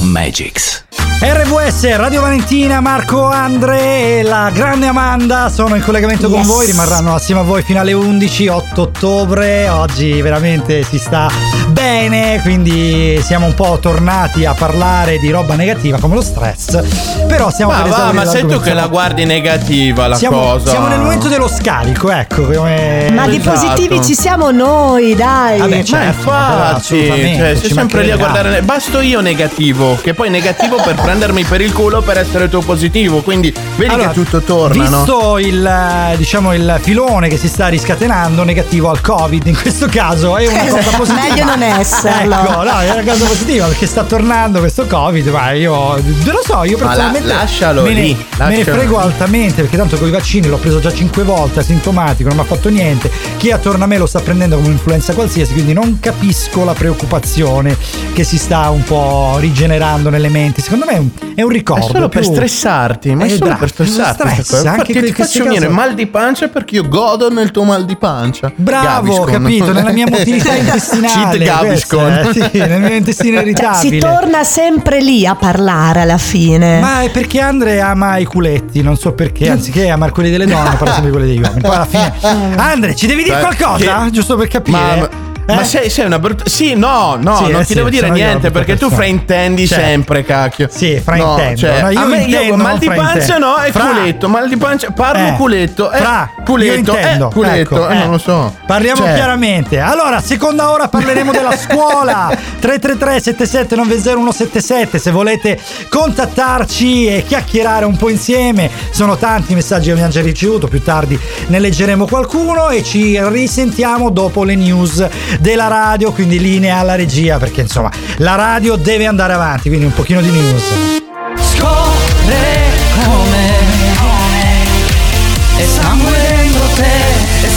Magics. 0.00 0.84
RVS, 1.20 1.96
Radio 1.96 2.20
Valentina, 2.20 2.80
Marco 2.80 3.24
Andre 3.24 4.18
e 4.18 4.22
la 4.22 4.50
grande 4.52 4.86
Amanda 4.86 5.48
sono 5.48 5.74
in 5.74 5.82
collegamento 5.82 6.28
con 6.28 6.40
Yes. 6.40 6.46
voi, 6.46 6.66
rimarranno 6.66 7.14
assieme 7.14 7.40
a 7.40 7.44
voi 7.44 7.62
fino 7.62 7.80
alle 7.80 7.92
11, 7.94 8.48
8 8.48 8.82
ottobre. 8.82 9.68
Oggi 9.68 10.20
veramente 10.20 10.82
si 10.82 10.98
sta 10.98 11.30
bene, 11.76 12.40
quindi 12.40 13.20
siamo 13.22 13.44
un 13.44 13.54
po' 13.54 13.76
tornati 13.78 14.46
a 14.46 14.54
parlare 14.54 15.18
di 15.18 15.30
roba 15.30 15.56
negativa 15.56 15.98
come 15.98 16.14
lo 16.14 16.22
stress. 16.22 17.26
Però 17.26 17.50
stiamo 17.50 17.72
Ma 17.72 17.82
per 17.82 17.90
va, 17.90 18.12
ma 18.12 18.24
sei 18.24 18.46
tu 18.46 18.58
che 18.60 18.72
la 18.72 18.86
guardi 18.86 19.26
negativa 19.26 20.06
la 20.06 20.16
siamo, 20.16 20.40
cosa. 20.40 20.70
siamo 20.70 20.86
nel 20.86 21.00
momento 21.00 21.28
dello 21.28 21.48
scarico, 21.48 22.10
ecco. 22.10 22.44
Come... 22.46 23.10
Ma 23.12 23.28
di 23.28 23.36
Esatto. 23.36 23.58
positivi 23.60 24.02
ci 24.02 24.14
siamo 24.14 24.50
noi, 24.50 25.14
dai. 25.14 25.58
Vabbè, 25.58 25.76
Ma 25.76 25.84
certo, 25.84 26.06
infatti, 26.06 26.76
assolutamente, 26.76 27.36
cioè, 27.38 27.54
ci 27.54 27.60
sei 27.60 27.70
sempre 27.72 28.02
lì 28.04 28.10
a 28.10 28.16
guardare. 28.16 28.62
Basto 28.62 29.00
io 29.00 29.20
negativo, 29.20 29.98
che 30.02 30.14
poi 30.14 30.30
negativo 30.30 30.76
per 30.82 30.94
prendermi 30.94 31.44
per 31.44 31.60
il 31.60 31.72
culo 31.74 32.00
per 32.00 32.16
essere 32.16 32.48
tu 32.48 32.60
positivo. 32.64 33.20
Quindi 33.20 33.52
vedi 33.76 33.92
Allora, 33.92 34.08
che 34.08 34.14
tutto 34.14 34.40
torna, 34.40 34.88
no? 34.88 34.96
Visto 35.04 35.38
il, 35.38 35.66
eh, 35.66 36.16
diciamo, 36.16 36.54
il 36.54 36.78
filone 36.80 37.28
che 37.28 37.36
si 37.36 37.48
sta 37.48 37.68
riscatenando 37.68 38.44
negativo 38.44 38.88
al 38.88 39.02
Covid, 39.02 39.46
in 39.46 39.60
questo 39.60 39.86
caso 39.90 40.36
è 40.38 40.46
una 40.46 40.64
cosa 40.70 40.96
positiva. 40.96 41.28
Meglio 41.28 41.44
non 41.44 41.62
esserlo. 41.80 42.34
Ecco, 42.34 42.62
no, 42.62 42.78
è 42.80 42.90
una 42.90 43.02
cosa 43.12 43.24
positiva 43.26 43.66
perché 43.66 43.86
sta 43.86 44.04
tornando 44.04 44.58
questo 44.60 44.86
Covid, 44.86 45.26
ma 45.28 45.52
io 45.52 45.94
ve 45.94 46.32
lo 46.32 46.40
so, 46.44 46.64
io 46.64 46.76
Ma 46.78 46.84
la- 46.84 46.88
personalmente 46.90 47.28
lascialo 47.32 47.82
me 47.82 47.92
ne, 47.94 48.00
lì, 48.00 48.12
me 48.14 48.48
ne 48.48 48.56
lascialo 48.56 48.76
frego 48.76 48.96
lì. 48.98 49.02
altamente 49.04 49.62
perché 49.62 49.76
tanto 49.76 49.96
con 49.98 50.08
i 50.08 50.10
vaccini 50.10 50.48
l'ho 50.48 50.56
preso 50.58 50.80
già 50.80 50.92
5 50.92 51.22
volte, 51.22 51.60
asintomatico, 51.60 52.28
non 52.28 52.38
mi 52.38 52.42
ha 52.44 52.46
fatto 52.46 52.68
niente. 52.68 53.10
Chi 53.36 53.48
è 53.48 53.52
attorno 53.52 53.84
a 53.84 53.86
me 53.86 53.98
lo 53.98 54.06
sta 54.06 54.20
prendendo 54.20 54.56
come 54.56 54.68
un'influenza 54.68 55.12
qualsiasi, 55.14 55.52
quindi 55.52 55.72
non 55.72 55.98
capisco 56.00 56.64
la 56.64 56.72
preoccupazione 56.72 57.76
che 58.12 58.24
si 58.24 58.38
sta 58.38 58.68
un 58.70 58.82
po' 58.84 59.36
rigenerando 59.38 60.10
nelle 60.10 60.28
menti. 60.28 60.60
Secondo 60.60 60.84
me 60.86 60.92
è 60.92 60.98
un, 60.98 61.08
è 61.34 61.42
un 61.42 61.48
ricordo. 61.48 61.86
È 61.86 61.90
solo 61.90 62.08
per 62.08 62.24
stressarti, 62.24 63.14
ma 63.14 63.24
è, 63.24 63.28
solo 63.28 63.44
bravo, 63.46 63.58
per 63.60 63.68
stressarti. 63.70 64.42
stress, 64.42 64.64
anche 64.64 64.92
in 64.92 65.04
ti 65.04 65.12
faccio 65.12 65.44
venire 65.44 65.68
mal 65.68 65.94
di 65.94 66.06
pancia 66.06 66.48
perché 66.48 66.76
io 66.76 66.88
godo 66.88 67.30
nel 67.30 67.50
tuo 67.50 67.64
mal 67.64 67.84
di 67.84 67.96
pancia. 67.96 68.52
Bravo, 68.54 69.12
ho 69.12 69.24
Gaviscon. 69.24 69.42
capito, 69.42 69.72
nella 69.72 69.92
mia 69.92 70.06
motilità 70.08 70.54
intestinale. 70.56 71.38
Gaviscon. 71.62 72.12
eh, 72.12 72.32
sì, 72.32 72.58
nel 72.58 72.80
mio 72.80 72.94
intestino 72.94 73.36
Cioè, 73.42 73.44
si 73.74 73.86
irritabile. 73.86 73.98
torna 73.98 74.44
sempre 74.44 75.00
lì 75.00 75.26
a 75.26 75.34
parlare 75.34 76.00
alla 76.02 76.18
fine. 76.18 76.80
Ma 76.80 77.00
è 77.02 77.10
perché 77.10 77.40
Andre 77.40 77.80
ama 77.80 78.16
i 78.18 78.24
culetti, 78.24 78.82
non 78.82 78.96
so 78.96 79.12
perché, 79.12 79.50
anziché 79.50 79.88
amare 79.88 80.12
quelli 80.12 80.30
delle 80.30 80.46
donne, 80.46 80.76
parla 80.76 80.94
sempre 80.94 81.10
di 81.10 81.16
quelli 81.16 81.34
degli 81.34 81.42
uomini. 81.42 81.60
Poi 81.60 81.74
alla 81.74 81.86
fine. 81.86 82.12
Andre, 82.56 82.94
ci 82.94 83.06
devi 83.06 83.22
dire 83.22 83.36
Beh, 83.36 83.40
qualcosa? 83.42 84.04
che- 84.04 84.10
Giusto 84.10 84.36
per 84.36 84.48
capire. 84.48 84.76
Ma, 84.76 85.08
Eh? 85.48 85.54
ma 85.54 85.62
sei, 85.64 85.88
sei 85.90 86.06
una 86.06 86.18
brutta. 86.18 86.44
Sì, 86.48 86.74
no, 86.74 87.16
no, 87.20 87.36
Sì, 87.36 87.42
non 87.50 87.54
eh, 87.54 87.58
ti 87.60 87.66
sì, 87.66 87.74
devo 87.74 87.88
dire 87.88 88.08
io 88.08 88.12
niente 88.12 88.50
perché 88.50 88.72
tu 88.74 88.88
persona. 88.88 88.96
fraintendi 88.96 89.66
Certo. 89.66 89.84
sempre, 89.84 90.24
cacchio. 90.24 90.68
Sì, 90.70 91.00
fraintendo. 91.02 91.50
No, 91.50 91.56
cioè, 91.56 91.82
No, 91.82 91.90
io 91.90 92.00
a 92.00 92.04
me 92.06 92.16
io 92.18 92.24
intendo, 92.40 92.56
mal 92.56 92.78
di 92.78 92.86
pancia 92.90 93.38
no, 93.38 93.56
è 93.56 93.70
Fra- 93.70 93.84
culetto. 93.86 94.28
Mal 94.28 94.48
di 94.48 94.56
pancia, 94.56 94.90
parlo 94.90 95.28
Eh, 95.28 95.32
culetto. 95.36 95.90
Eh, 95.92 95.98
fra, 95.98 96.30
culetto, 96.44 96.72
io 96.72 96.78
intendo, 96.78 97.28
eh, 97.28 97.32
culetto, 97.32 97.74
ecco, 97.76 97.88
eh, 97.88 97.94
eh. 97.94 97.98
non 97.98 98.10
lo 98.10 98.18
so. 98.18 98.54
Parliamo 98.66 99.02
Cioè, 99.02 99.14
chiaramente. 99.14 99.78
Allora, 99.78 100.20
seconda 100.20 100.70
ora 100.72 100.88
parleremo 100.88 101.30
della 101.30 101.54
scuola. 101.56 102.28
333 102.58 103.20
77 103.20 103.74
177 103.76 104.98
se 104.98 105.10
volete 105.12 105.60
contattarci 105.88 107.06
e 107.06 107.24
chiacchierare 107.24 107.84
un 107.84 107.96
po' 107.96 108.08
insieme. 108.08 108.68
Sono 108.90 109.16
tanti 109.16 109.52
i 109.52 109.54
messaggi 109.54 109.86
che 109.86 109.92
abbiamo 109.92 110.10
già 110.10 110.22
ricevuto, 110.22 110.66
più 110.66 110.82
tardi 110.82 111.18
ne 111.48 111.58
leggeremo 111.58 112.06
qualcuno 112.06 112.70
e 112.70 112.82
ci 112.82 113.18
risentiamo 113.28 114.10
dopo 114.10 114.42
le 114.44 114.54
news 114.56 115.06
della 115.38 115.68
radio, 115.68 116.12
quindi 116.12 116.40
linea 116.40 116.78
alla 116.78 116.94
regia 116.94 117.38
perché 117.38 117.62
insomma, 117.62 117.90
la 118.18 118.34
radio 118.34 118.76
deve 118.76 119.06
andare 119.06 119.32
avanti, 119.32 119.68
quindi 119.68 119.86
un 119.86 119.94
pochino 119.94 120.20
di 120.20 120.30
news. 120.30 120.62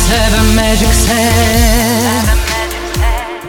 Seven 0.09 0.53
Magic 0.55 0.91
Set 0.91 1.78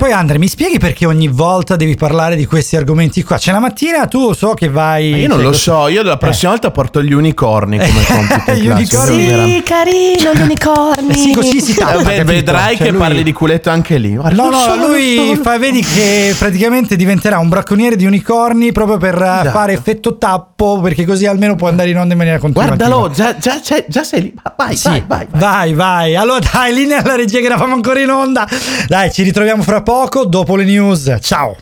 Poi 0.01 0.13
Andre, 0.13 0.39
mi 0.39 0.49
spieghi 0.49 0.79
perché 0.79 1.05
ogni 1.05 1.29
volta 1.29 1.77
devi 1.77 1.95
parlare 1.95 2.35
di 2.35 2.47
questi 2.47 2.75
argomenti 2.75 3.23
qua? 3.23 3.37
Cioè 3.37 3.53
la 3.53 3.61
mattina 3.61 4.07
tu 4.07 4.33
so 4.33 4.55
che 4.55 4.71
vai... 4.71 5.11
Ma 5.11 5.17
io 5.19 5.29
non 5.29 5.37
sei 5.37 5.47
lo 5.47 5.53
so, 5.53 5.89
io 5.89 6.03
la 6.03 6.17
prossima 6.17 6.53
volta 6.53 6.71
porto 6.71 7.03
gli 7.03 7.13
unicorni 7.13 7.77
come 7.79 8.05
compito. 8.09 8.53
Gli 8.55 8.67
unicorni? 8.69 9.29
Sì, 9.29 9.63
carino, 9.63 10.33
gli 10.33 10.41
unicorni. 10.41 11.11
Eh 11.11 11.17
sì, 11.19 11.33
così 11.35 11.61
si 11.61 11.75
tappa, 11.75 12.01
Eh, 12.01 12.05
capito? 12.17 12.25
vedrai 12.25 12.77
Cioè, 12.79 12.87
che 12.87 12.91
lui- 12.93 12.99
parli 12.99 13.23
di 13.23 13.33
culetto 13.35 13.69
anche 13.69 13.99
lì. 13.99 14.15
Guarda, 14.17 14.43
No, 14.43 14.49
no, 14.49 14.59
so, 14.59 14.75
lui 14.87 15.39
fa, 15.43 15.59
vedi 15.59 15.83
che 15.83 16.35
praticamente 16.39 16.97
diventerà 16.97 17.39
un 17.39 17.51
bracconiere 17.51 17.95
di 17.97 18.07
unicorni 18.07 18.73
proprio 18.73 18.97
per 18.97 19.17
eh, 19.17 19.19
Esatto. 19.27 19.51
fare 19.51 19.75
effetto 19.75 20.17
tappo, 20.17 20.81
perché 20.81 21.05
così 21.05 21.27
almeno 21.27 21.57
può 21.57 21.69
andare 21.69 21.91
in 21.91 21.99
onda 21.99 22.13
in 22.13 22.19
maniera 22.19 22.39
continuativa. 22.39 22.75
Guardalo, 22.75 23.11
già, 23.11 23.37
già, 23.37 23.61
già, 23.63 23.85
già 23.87 24.03
sei 24.03 24.23
lì. 24.23 24.35
Vai, 24.57 24.75
Sì, 24.79 24.89
vai, 24.89 25.05
vai, 25.07 25.27
vai. 25.31 25.41
vai, 25.41 25.75
vai. 25.75 26.17
Allora 26.17 26.39
dai, 26.51 26.73
linea 26.73 27.03
alla 27.03 27.17
regia 27.17 27.39
che 27.41 27.45
eravamo 27.45 27.75
ancora 27.75 28.01
in 28.01 28.09
onda. 28.09 28.49
Dai, 28.89 29.13
ci 29.13 29.23
ritroviamo 29.23 29.63
fra 29.63 29.75
poco 29.83 29.89
dopo 30.25 30.55
le 30.55 30.65
news. 30.65 31.19
Ciao. 31.21 31.57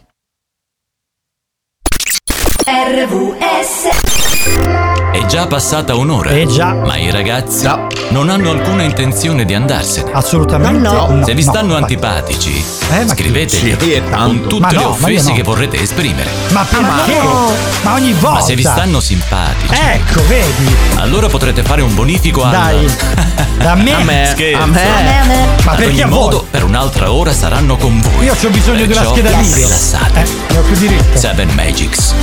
È 5.13 5.25
già 5.27 5.47
passata 5.47 5.95
un'ora. 5.97 6.31
Eh 6.31 6.47
già. 6.47 6.75
Ma 6.75 6.97
i 6.97 7.11
ragazzi 7.11 7.69
non 8.11 8.29
hanno 8.29 8.51
alcuna 8.51 8.83
intenzione 8.83 9.45
di 9.45 9.55
andarsene. 9.55 10.11
Assolutamente 10.13 10.89
Ma 10.89 11.07
no. 11.07 11.25
Se 11.25 11.35
vi 11.35 11.45
no, 11.45 11.51
stanno 11.51 11.73
ma- 11.75 11.79
antipatici, 11.79 12.65
Eh, 12.91 13.07
scriveteli 13.09 13.77
Sì, 13.79 13.93
è 13.93 14.03
con 14.09 14.47
tutte 14.47 14.75
le 14.77 14.83
no, 14.83 14.89
offese 14.91 15.31
no. 15.31 15.35
che 15.37 15.43
vorrete 15.43 15.81
esprimere. 15.81 16.31
Ma 16.51 16.65
perché? 16.65 17.23
no. 17.23 17.51
Ma 17.83 17.95
ogni 17.95 18.13
volta. 18.13 18.39
Ma 18.39 18.45
se 18.45 18.55
vi 18.55 18.63
stanno 18.63 19.01
simpatici, 19.01 19.73
Ecco, 19.75 20.27
vedi. 20.27 20.77
allora 20.97 21.27
potrete 21.29 21.63
fare 21.63 21.83
un 21.83 21.95
bonifico 21.95 22.45
al... 22.45 22.51
Dai. 22.51 22.97
Da 23.59 23.75
me. 23.75 23.93
A 23.93 23.99
me, 24.05 24.29
Scherzo. 24.31 24.63
a 24.63 24.67
me. 24.67 24.81
A 24.89 25.01
me, 25.03 25.19
a 25.21 25.25
me. 25.25 25.47
Ma 25.65 25.73
Ad 25.73 25.77
perché 25.79 25.93
ogni 25.93 26.03
a 26.03 26.07
voi? 26.07 26.19
modo, 26.21 26.47
per 26.49 26.63
un'altra 26.63 27.11
ora 27.11 27.33
saranno 27.33 27.77
con 27.77 27.99
voi. 28.01 28.25
Io 28.27 28.33
ho 28.41 28.49
bisogno 28.51 28.85
di 28.87 28.93
una 28.93 29.01
Perciò 29.01 29.11
scheda 29.15 29.31
video. 29.37 29.55
Rilassate. 29.57 30.21
Eh, 30.21 30.27
ne 30.53 30.59
ho 30.59 30.63
più 30.63 30.77
diritto. 30.77 31.19
Seven 31.19 31.49
Magics. 31.57 32.15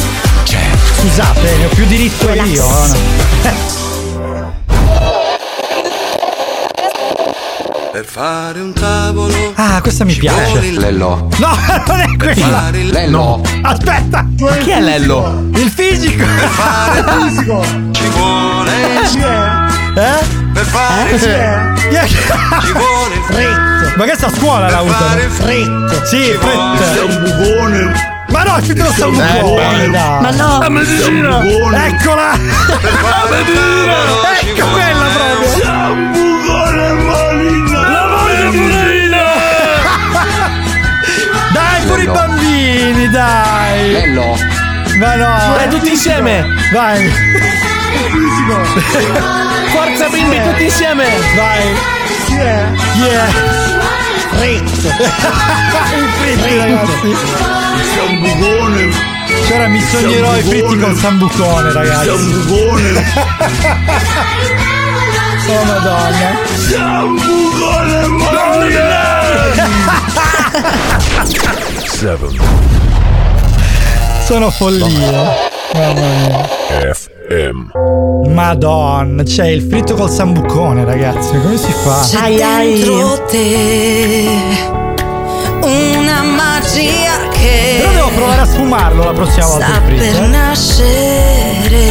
C'è. 0.46 0.60
Scusate, 1.02 1.56
ne 1.58 1.66
ho 1.66 1.70
più 1.70 1.86
diritto 1.88 2.26
Relax. 2.28 2.48
io. 2.48 2.66
Eh. 2.94 3.74
Per 7.92 8.04
fare 8.06 8.60
un 8.60 8.74
tavolo 8.74 9.54
Ah, 9.56 9.80
questa 9.82 10.04
mi 10.04 10.14
piace. 10.16 10.60
Lello 10.72 11.30
No, 11.38 11.58
non 11.88 12.00
è 12.02 12.16
quella. 12.18 12.48
fare 12.60 12.80
il 12.80 13.08
No. 13.10 13.42
Aspetta. 13.62 14.28
Ma 14.40 14.56
chi 14.58 14.70
è 14.72 14.82
Lello? 14.82 15.46
Il 15.54 15.70
fisico. 15.70 16.26
fare 16.26 17.04
ci 17.92 18.08
vuole 18.10 18.72
Eh? 19.96 20.44
per 20.54 20.66
fare 20.66 21.18
ci 21.20 22.72
vuole 22.74 23.16
Fritto. 23.28 23.98
Ma 23.98 24.04
che 24.06 24.16
sta 24.16 24.28
a 24.28 24.32
scuola 24.36 24.70
la 24.70 24.82
usano? 24.82 25.20
Fritto. 25.30 26.06
Sì, 26.06 26.38
fritto. 26.38 27.06
un 27.06 27.20
bucone 27.24 28.14
Ma 28.36 28.44
no, 28.44 28.62
ci 28.62 28.76
lo 28.76 28.92
sta 28.92 29.08
un 29.08 29.16
bucone, 29.16 29.90
dai. 29.92 30.22
Ma 30.22 30.30
no. 30.32 30.62
Eccola. 30.62 32.38
per 32.82 32.92
fare 32.92 33.32
un 33.32 33.54
tavolo 33.54 34.26
ci 34.42 34.50
Ecco 34.50 34.68
quella 34.68 35.06
proprio. 35.16 35.54
Dai, 41.54 41.82
pure 41.86 42.02
i 42.02 42.08
bambini, 42.08 43.10
dai. 43.10 43.92
Bello 43.94 44.38
Ma 44.98 45.16
no. 45.16 45.54
Dai, 45.56 45.70
tutti 45.70 45.92
insieme. 45.92 46.46
Vai. 46.74 47.08
Forza 49.72 50.10
bimbi 50.10 50.42
tutti 50.42 50.64
insieme. 50.64 51.06
Vai. 51.38 51.74
Chi 52.26 52.36
è? 52.36 52.66
Chi 54.36 54.42
è? 54.42 54.58
Fritz. 54.58 54.84
I 54.84 56.08
fritti, 56.20 56.58
ragazzi. 56.58 57.16
Sambucone. 57.96 58.90
C'era 59.48 59.68
mi 59.68 59.82
sognerò 59.82 60.36
i 60.38 60.42
fritti 60.42 60.78
col 60.78 60.96
sambucone, 60.96 61.72
ragazzi. 61.72 62.10
Sambucone. 62.10 63.04
Oh 65.48 65.64
madonna. 65.64 66.38
Sambucone 66.70 67.46
Sono 74.26 74.50
follie. 74.50 74.80
Mamma 74.80 75.12
mia. 75.12 75.55
FM. 76.94 77.72
Madonna, 78.34 79.24
c'è 79.24 79.48
il 79.48 79.62
fritto 79.62 79.94
col 79.96 80.10
sambucone, 80.10 80.86
ragazzi. 80.86 81.32
Come 81.42 81.58
si 81.58 81.72
fa? 81.84 82.00
C'è 82.10 82.18
Ai, 82.22 82.42
ai. 82.42 82.74
dentro 82.80 83.26
te 83.26 84.26
una 85.62 86.22
magia 86.24 87.28
che 87.32 87.76
Però 87.80 87.92
devo 87.92 88.10
provare 88.10 88.42
a 88.42 88.46
sfumarlo 88.46 89.04
la 89.04 89.12
prossima 89.14 89.46
volta 89.48 89.66
sta 89.66 89.76
il 89.76 89.82
per 89.82 89.98
fritto. 89.98 90.24
eh. 90.24 90.28
nascere. 90.28 91.84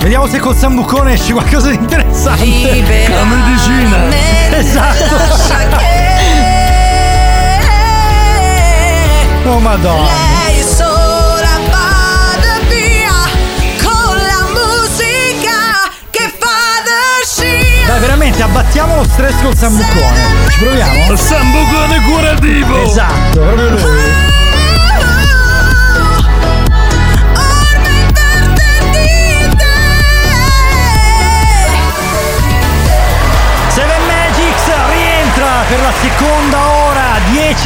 Vediamo 0.00 0.26
se 0.26 0.38
col 0.38 0.56
sambucone 0.56 1.12
esce 1.14 1.32
qualcosa 1.32 1.70
di 1.70 1.76
interessante. 1.76 2.44
Libera 2.44 3.14
La 3.14 3.24
medicina. 3.24 3.96
me, 4.08 4.58
Esatto. 4.58 5.16
lascia 5.16 5.56
che 5.78 5.94
Oh 9.48 9.58
madonna. 9.60 10.08
lei 10.44 10.60
Dai, 17.86 18.00
veramente 18.00 18.42
abbattiamo 18.42 18.96
lo 18.96 19.04
stress 19.04 19.40
col 19.42 19.56
sambucone. 19.56 20.20
Ci 20.48 20.58
proviamo? 20.58 21.16
Sambucone 21.16 22.00
curativo. 22.02 22.82
Esatto, 22.82 23.40
proprio 23.40 23.68
lui. 23.70 24.25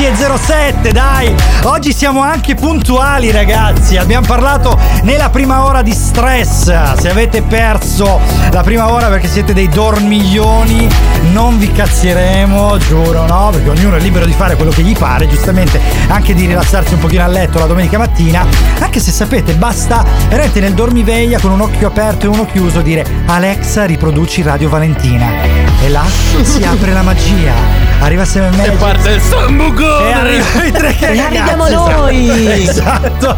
10.07 0.01 0.93
dai. 0.93 1.35
Oggi 1.65 1.93
siamo 1.93 2.23
anche 2.23 2.55
puntuali 2.55 3.31
ragazzi. 3.31 3.99
Abbiamo 3.99 4.27
parlato 4.27 4.79
nella 5.03 5.29
prima 5.29 5.63
ora 5.67 5.83
di 5.83 5.93
stress. 5.93 6.95
Se 6.95 7.11
avete 7.11 7.43
perso 7.43 8.19
la 8.51 8.63
prima 8.63 8.91
ora 8.91 9.09
perché 9.09 9.29
siete 9.29 9.53
dei 9.53 9.69
dormiglioni 9.69 10.89
non 11.33 11.59
vi 11.59 11.71
cazzieremo 11.71 12.79
giuro 12.79 13.27
no? 13.27 13.51
Perché 13.53 13.69
ognuno 13.69 13.97
è 13.97 14.01
libero 14.01 14.25
di 14.25 14.33
fare 14.33 14.57
quello 14.57 14.71
che 14.71 14.81
gli 14.81 14.97
pare 14.97 15.29
giustamente 15.29 15.79
anche 16.09 16.33
di 16.33 16.47
rilassarsi 16.47 16.95
un 16.95 17.01
pochino 17.01 17.25
a 17.25 17.27
letto 17.27 17.59
la 17.59 17.67
domenica 17.67 17.99
mattina. 17.99 18.47
Anche 18.79 19.01
se 19.01 19.11
sapete 19.11 19.53
basta 19.53 20.03
veramente 20.31 20.61
nel 20.61 20.73
dormiveglia 20.73 21.39
con 21.41 21.51
un 21.51 21.61
occhio 21.61 21.89
aperto 21.89 22.25
e 22.25 22.29
uno 22.31 22.47
chiuso 22.47 22.81
dire 22.81 23.05
Alexa 23.27 23.85
riproduci 23.85 24.41
Radio 24.41 24.71
Valentina 24.71 25.70
e 25.83 25.89
là 25.89 26.05
si 26.43 26.63
apre 26.65 26.93
la 26.93 27.03
magia 27.03 27.53
arriva 28.01 28.25
Seven 28.25 28.51
Magics 28.57 28.75
E 28.75 28.77
parte 28.77 29.11
il 29.11 29.21
sambucone. 29.21 30.09
e 30.09 30.13
arrivano 30.13 30.65
i 30.65 30.73
tre 30.73 30.97
E 30.99 31.21
arriviamo 31.21 31.69
noi. 31.69 32.29
Esatto. 32.71 33.37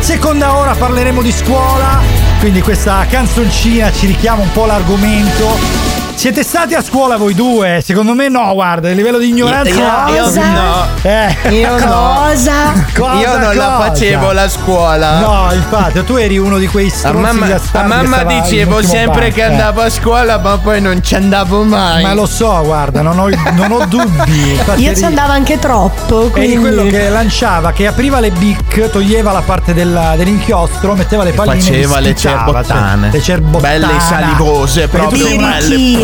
Seconda 0.00 0.56
ora 0.56 0.74
parleremo 0.74 1.22
di 1.22 1.32
scuola, 1.32 2.00
quindi 2.40 2.60
questa 2.60 3.06
canzoncina 3.08 3.90
ci 3.92 4.04
richiama 4.06 4.42
un 4.42 4.52
po' 4.52 4.66
l'argomento. 4.66 5.89
Siete 6.20 6.42
stati 6.42 6.74
a 6.74 6.82
scuola 6.82 7.16
voi 7.16 7.32
due? 7.32 7.80
Secondo 7.82 8.12
me 8.12 8.28
no, 8.28 8.52
guarda, 8.52 8.90
il 8.90 8.94
livello 8.96 9.16
di 9.16 9.28
ignoranza 9.30 9.70
Io- 9.70 10.14
io 10.14 10.24
alto. 10.24 10.40
no. 10.42 10.86
Eh. 11.00 11.36
Io 11.48 11.78
no. 11.78 12.24
Cosa? 12.26 12.72
Cosa, 12.94 13.14
Io 13.14 13.38
non 13.38 13.54
la 13.56 13.64
cosa? 13.64 13.80
facevo 13.80 14.32
la 14.32 14.48
scuola. 14.50 15.18
No, 15.20 15.48
infatti, 15.54 16.04
tu 16.04 16.16
eri 16.16 16.36
uno 16.36 16.58
di 16.58 16.66
quei 16.66 16.88
A 16.88 16.90
stronzi 16.90 17.20
mamma, 17.22 17.46
bastardi 17.46 17.90
a 17.92 17.96
mamma 17.96 18.24
dicevo 18.24 18.82
sempre 18.82 19.20
banco, 19.30 19.34
che 19.34 19.40
eh. 19.40 19.44
andavo 19.44 19.80
a 19.80 19.88
scuola, 19.88 20.38
ma 20.38 20.58
poi 20.58 20.82
non 20.82 21.02
ci 21.02 21.14
andavo 21.14 21.62
mai. 21.62 22.02
Ma 22.02 22.12
lo 22.12 22.26
so, 22.26 22.60
guarda, 22.64 23.00
non 23.00 23.18
ho, 23.18 23.28
non 23.54 23.72
ho 23.72 23.86
dubbi. 23.86 24.50
Infatti 24.50 24.82
Io 24.82 24.90
eri- 24.90 24.98
ci 24.98 25.04
andavo 25.06 25.32
anche 25.32 25.58
troppo. 25.58 26.24
Eri 26.24 26.30
Quindi... 26.32 26.56
quello 26.58 26.82
che 26.82 27.08
lanciava, 27.08 27.72
che 27.72 27.86
apriva 27.86 28.20
le 28.20 28.30
bic, 28.30 28.90
toglieva 28.90 29.32
la 29.32 29.40
parte 29.40 29.72
del- 29.72 30.12
dell'inchiostro, 30.18 30.94
metteva 30.94 31.24
le 31.24 31.32
palline 31.32 31.62
faceva 31.62 31.96
e 31.96 32.00
le 32.02 32.14
spiccava, 32.14 32.44
cerbottane. 32.62 33.06
cioè, 33.06 33.10
le 33.10 33.22
cerbottane. 33.22 33.78
Belle 33.78 34.00
salivose, 34.00 34.88
proprio 34.88 35.24
sei 35.26 35.38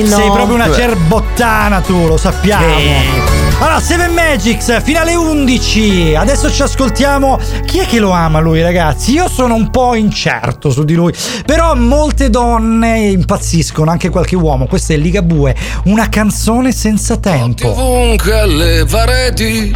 Birichino. 0.07 0.17
Sei 0.17 0.31
proprio 0.31 0.55
una 0.55 0.73
cerbottana 0.73 1.81
tu, 1.81 2.07
lo 2.07 2.17
sappiamo. 2.17 2.65
Eh. 2.65 3.45
Allora, 3.59 3.81
Seven 3.81 4.13
Magics, 4.13 4.83
finale 4.83 5.15
11. 5.15 6.15
Adesso 6.15 6.51
ci 6.51 6.63
ascoltiamo. 6.63 7.39
Chi 7.65 7.79
è 7.79 7.87
che 7.87 7.99
lo 7.99 8.11
ama 8.11 8.39
lui, 8.39 8.63
ragazzi? 8.63 9.13
Io 9.13 9.29
sono 9.29 9.55
un 9.55 9.71
po' 9.71 9.95
incerto 9.95 10.71
su 10.71 10.85
di 10.85 10.95
lui. 10.95 11.13
Però 11.45 11.75
molte 11.75 12.29
donne 12.31 12.99
impazziscono, 13.09 13.91
anche 13.91 14.11
qualche 14.11 14.37
uomo. 14.37 14.67
Questa 14.67 14.93
è 14.93 14.97
Ligabue, 14.97 15.55
una 15.85 16.09
canzone 16.09 16.73
senza 16.73 17.17
tempo. 17.17 17.69
ovunque 17.71 18.39
alle 18.39 18.85
pareti 18.89 19.75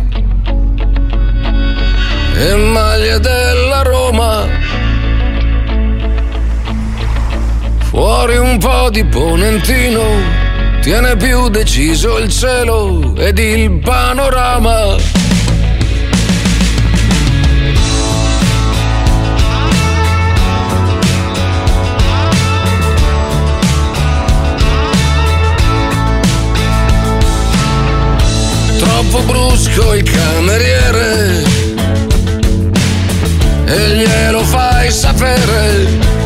e 2.37 2.55
maglie 2.57 3.19
della 3.19 3.83
Roma. 3.83 4.47
Fuori 7.91 8.37
un 8.37 8.57
po' 8.59 8.89
di 8.89 9.05
ponentino, 9.05 10.01
tiene 10.81 11.17
più 11.17 11.49
deciso 11.49 12.19
il 12.19 12.31
cielo 12.31 13.17
ed 13.17 13.37
il 13.37 13.81
panorama. 13.81 14.95
Troppo 28.79 29.23
brusco 29.23 29.95
il 29.95 30.03
cameriere 30.05 31.43
e 33.65 33.89
glielo 33.97 34.45
fai 34.45 34.93
sapere. 34.93 36.20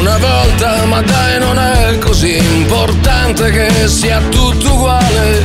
Una 0.00 0.16
volta, 0.16 0.84
ma 0.86 1.02
dai 1.02 1.38
non 1.38 1.58
è 1.58 1.98
così 1.98 2.36
importante 2.38 3.50
che 3.50 3.86
sia 3.86 4.18
tutto 4.30 4.72
uguale. 4.72 5.42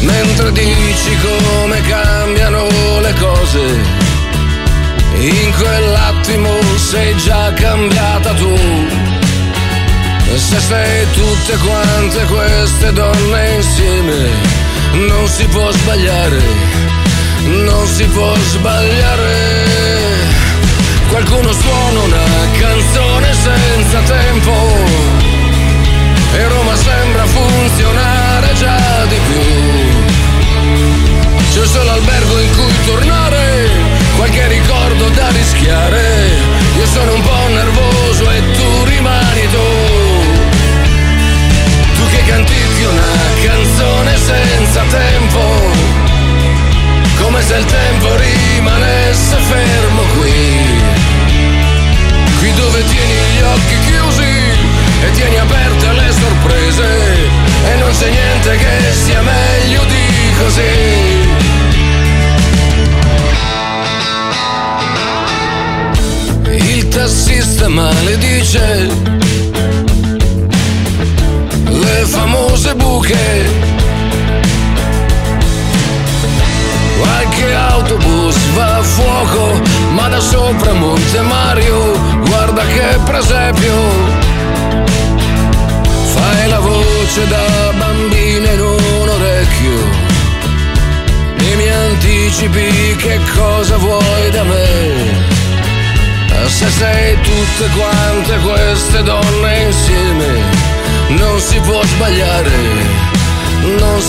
Mentre 0.00 0.52
dici 0.52 1.16
come 1.20 1.80
cambiano 1.82 2.66
le 3.00 3.14
cose, 3.20 3.60
in 5.18 5.52
quell'attimo 5.58 6.48
sei 6.76 7.16
già 7.18 7.52
cambiata 7.52 8.32
tu. 8.32 8.56
Se 10.34 10.60
sei 10.60 11.06
tutte 11.12 11.56
quante 11.56 12.24
queste 12.24 12.92
donne 12.92 13.54
insieme, 13.56 14.28
non 14.92 15.26
si 15.28 15.44
può 15.46 15.70
sbagliare, 15.70 16.42
non 17.66 17.86
si 17.86 18.04
può 18.04 18.34
sbagliare. 18.34 20.17
Qualcuno 21.08 21.52
suona 21.52 22.00
una 22.00 22.24
canzone 22.58 23.32
senza 23.32 24.00
tempo 24.00 24.52
e 26.34 26.48
Roma 26.48 26.76
sembra 26.76 27.24
funzionare 27.26 28.52
già 28.54 29.04
di 29.06 29.16
più. 29.28 29.40
C'è 31.52 31.66
solo 31.66 31.90
albergo 31.90 32.38
in 32.38 32.50
cui 32.56 32.84
tornare, 32.84 33.70
qualche 34.16 34.48
ricordo 34.48 35.08
da 35.08 35.28
rischiare. 35.30 36.30
Io 36.76 36.86
sono 36.86 37.14
un 37.14 37.22
po' 37.22 37.48
nervoso 37.48 38.07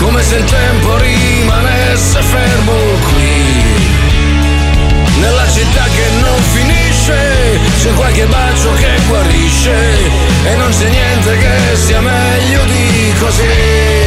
Come 0.00 0.22
se 0.22 0.36
il 0.36 0.44
tempo 0.44 0.96
rimanesse 0.96 2.22
fermo 2.22 2.72
qui. 3.12 3.60
Nella 5.20 5.46
città 5.46 5.84
che 5.84 6.08
non 6.22 6.38
finisce, 6.54 7.60
c'è 7.82 7.92
qualche 7.92 8.24
bacio 8.26 8.72
che 8.72 8.98
guarisce. 9.06 9.76
E 10.44 10.56
non 10.56 10.70
c'è 10.70 10.88
niente 10.88 11.36
che 11.36 11.76
sia 11.76 12.00
meglio 12.00 12.64
di 12.64 13.12
così. 13.18 13.99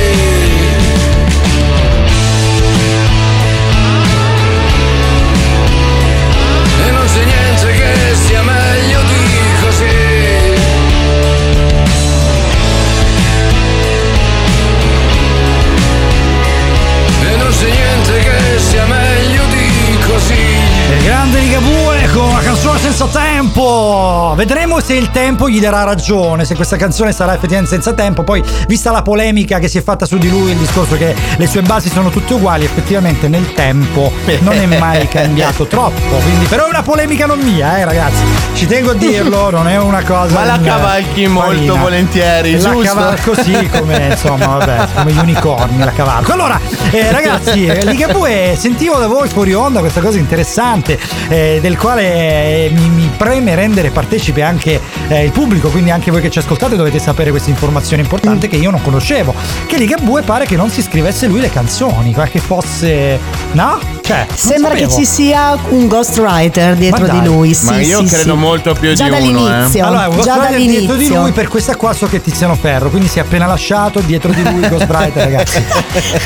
Grande 21.04 21.40
Ligabue 21.40 22.10
con 22.14 22.24
una 22.30 22.40
canzone 22.40 22.80
senza 22.80 23.06
tempo. 23.08 24.34
Vedremo 24.38 24.80
se 24.80 24.94
il 24.94 25.12
tempo 25.12 25.50
gli 25.50 25.60
darà 25.60 25.84
ragione, 25.84 26.46
se 26.46 26.56
questa 26.56 26.78
canzone 26.78 27.12
sarà 27.12 27.34
effettivamente 27.34 27.72
senza 27.74 27.94
tempo. 27.94 28.24
Poi, 28.24 28.42
vista 28.68 28.90
la 28.92 29.02
polemica 29.02 29.60
che 29.60 29.68
si 29.68 29.78
è 29.78 29.84
fatta 29.84 30.06
su 30.06 30.18
di 30.18 30.30
lui, 30.30 30.52
il 30.52 30.58
discorso 30.58 30.96
che 30.96 31.14
le 31.36 31.48
sue 31.48 31.62
basi 31.62 31.90
sono 31.90 32.10
tutte 32.10 32.34
uguali, 32.34 32.64
effettivamente 32.64 33.28
nel 33.28 33.54
tempo 33.54 34.12
non 34.40 34.54
è 34.54 34.66
mai 34.66 35.08
cambiato 35.10 35.66
troppo. 35.66 36.16
Quindi, 36.24 36.46
però 36.46 36.66
è 36.66 36.70
una 36.70 36.84
polemica 36.84 37.26
non 37.26 37.40
mia, 37.40 37.78
eh, 37.80 37.86
ragazzi. 37.86 38.24
Ci 38.54 38.66
tengo 38.66 38.92
a 38.92 38.96
dirlo, 38.96 39.50
non 39.52 39.68
è 39.68 39.78
una 39.78 40.04
cosa. 40.04 40.34
Ma 40.34 40.46
la 40.46 40.60
cavalchi 40.60 41.28
molto 41.28 41.50
Marina. 41.52 41.74
volentieri, 41.74 42.52
La 42.62 42.70
giusto? 42.72 42.94
cavalco 42.94 43.36
sì, 43.42 43.70
come 43.78 44.08
insomma, 44.12 44.46
vabbè, 44.58 44.88
come 44.96 45.12
gli 45.12 45.18
unicorni 45.22 45.80
la 45.84 45.92
cavalco. 45.92 46.32
Allora, 46.32 46.60
eh, 46.94 47.12
ragazzi, 47.12 47.66
eh, 47.66 47.84
Ligabue, 47.86 48.56
sentivo 48.56 48.98
da 48.98 49.08
voi 49.08 49.28
fuori 49.28 49.54
onda 49.54 49.80
questa 49.80 50.00
cosa 50.00 50.20
interessante, 50.20 51.00
eh, 51.28 51.58
del 51.60 51.76
quale 51.76 52.04
eh, 52.04 52.72
mi, 52.72 52.88
mi 52.90 53.12
preme 53.18 53.56
rendere 53.56 53.90
partecipe 53.90 54.44
anche 54.44 54.80
eh, 55.08 55.24
il 55.24 55.32
pubblico, 55.32 55.70
quindi 55.70 55.90
anche 55.90 56.12
voi 56.12 56.22
che 56.22 56.30
ci 56.30 56.38
ascoltate 56.38 56.76
dovete 56.76 57.00
sapere 57.00 57.32
questa 57.32 57.50
informazione 57.50 58.04
importante 58.04 58.48
che 58.48 58.58
io 58.58 58.70
non 58.70 58.82
conoscevo. 58.82 59.34
Che 59.66 59.78
Ligabue 59.78 60.22
pare 60.22 60.46
che 60.46 60.56
non 60.56 60.70
si 60.70 60.84
scrivesse 60.84 61.26
lui 61.26 61.40
le 61.40 61.50
canzoni, 61.50 62.14
ma 62.16 62.28
che 62.28 62.40
fosse. 62.40 63.20
No? 63.54 63.93
Cioè, 64.04 64.28
Sembra 64.36 64.74
che 64.74 64.90
ci 64.90 65.06
sia 65.06 65.58
un 65.70 65.88
ghostwriter 65.88 66.76
dietro 66.76 67.08
di 67.08 67.24
lui. 67.24 67.54
Sì, 67.54 67.66
Ma 67.66 67.80
io 67.80 68.00
sì, 68.00 68.14
credo 68.14 68.34
sì. 68.34 68.38
molto 68.40 68.74
più 68.74 68.92
Già 68.94 69.06
di 69.06 69.10
uno, 69.12 69.18
eh. 69.18 69.50
dall'inizio. 69.50 69.86
Allora, 69.86 70.08
un 70.10 70.20
già 70.22 70.34
Ghostwriter 70.36 70.58
dietro 70.60 70.80
di 70.80 70.86
dall'inizio. 70.88 71.22
lui, 71.22 71.32
per 71.32 71.48
questa 71.48 71.76
qua 71.78 71.94
so 71.94 72.08
che 72.08 72.18
è 72.18 72.22
Tiziano 72.22 72.56
Ferro, 72.56 72.90
quindi 72.90 73.08
si 73.08 73.20
è 73.20 73.22
appena 73.22 73.46
lasciato 73.46 74.02
dietro 74.02 74.32
di 74.34 74.44
lui 74.44 74.68
Ghostwriter, 74.68 75.24
ragazzi. 75.32 75.58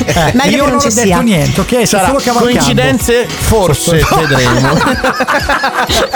Eh, 0.06 0.32
Meglio 0.34 0.50
io 0.50 0.50
che 0.50 0.58
non 0.58 0.70
non 0.70 0.80
ci 0.80 0.88
ho 0.88 0.90
detto 0.90 1.02
sia. 1.08 1.22
niente, 1.22 1.62
ok? 1.62 1.88
Sarà 1.88 2.06
solo 2.08 2.18
cavalcando. 2.20 2.40
coincidenze, 2.58 3.28
forse 3.28 4.02
vedremo. 4.16 4.70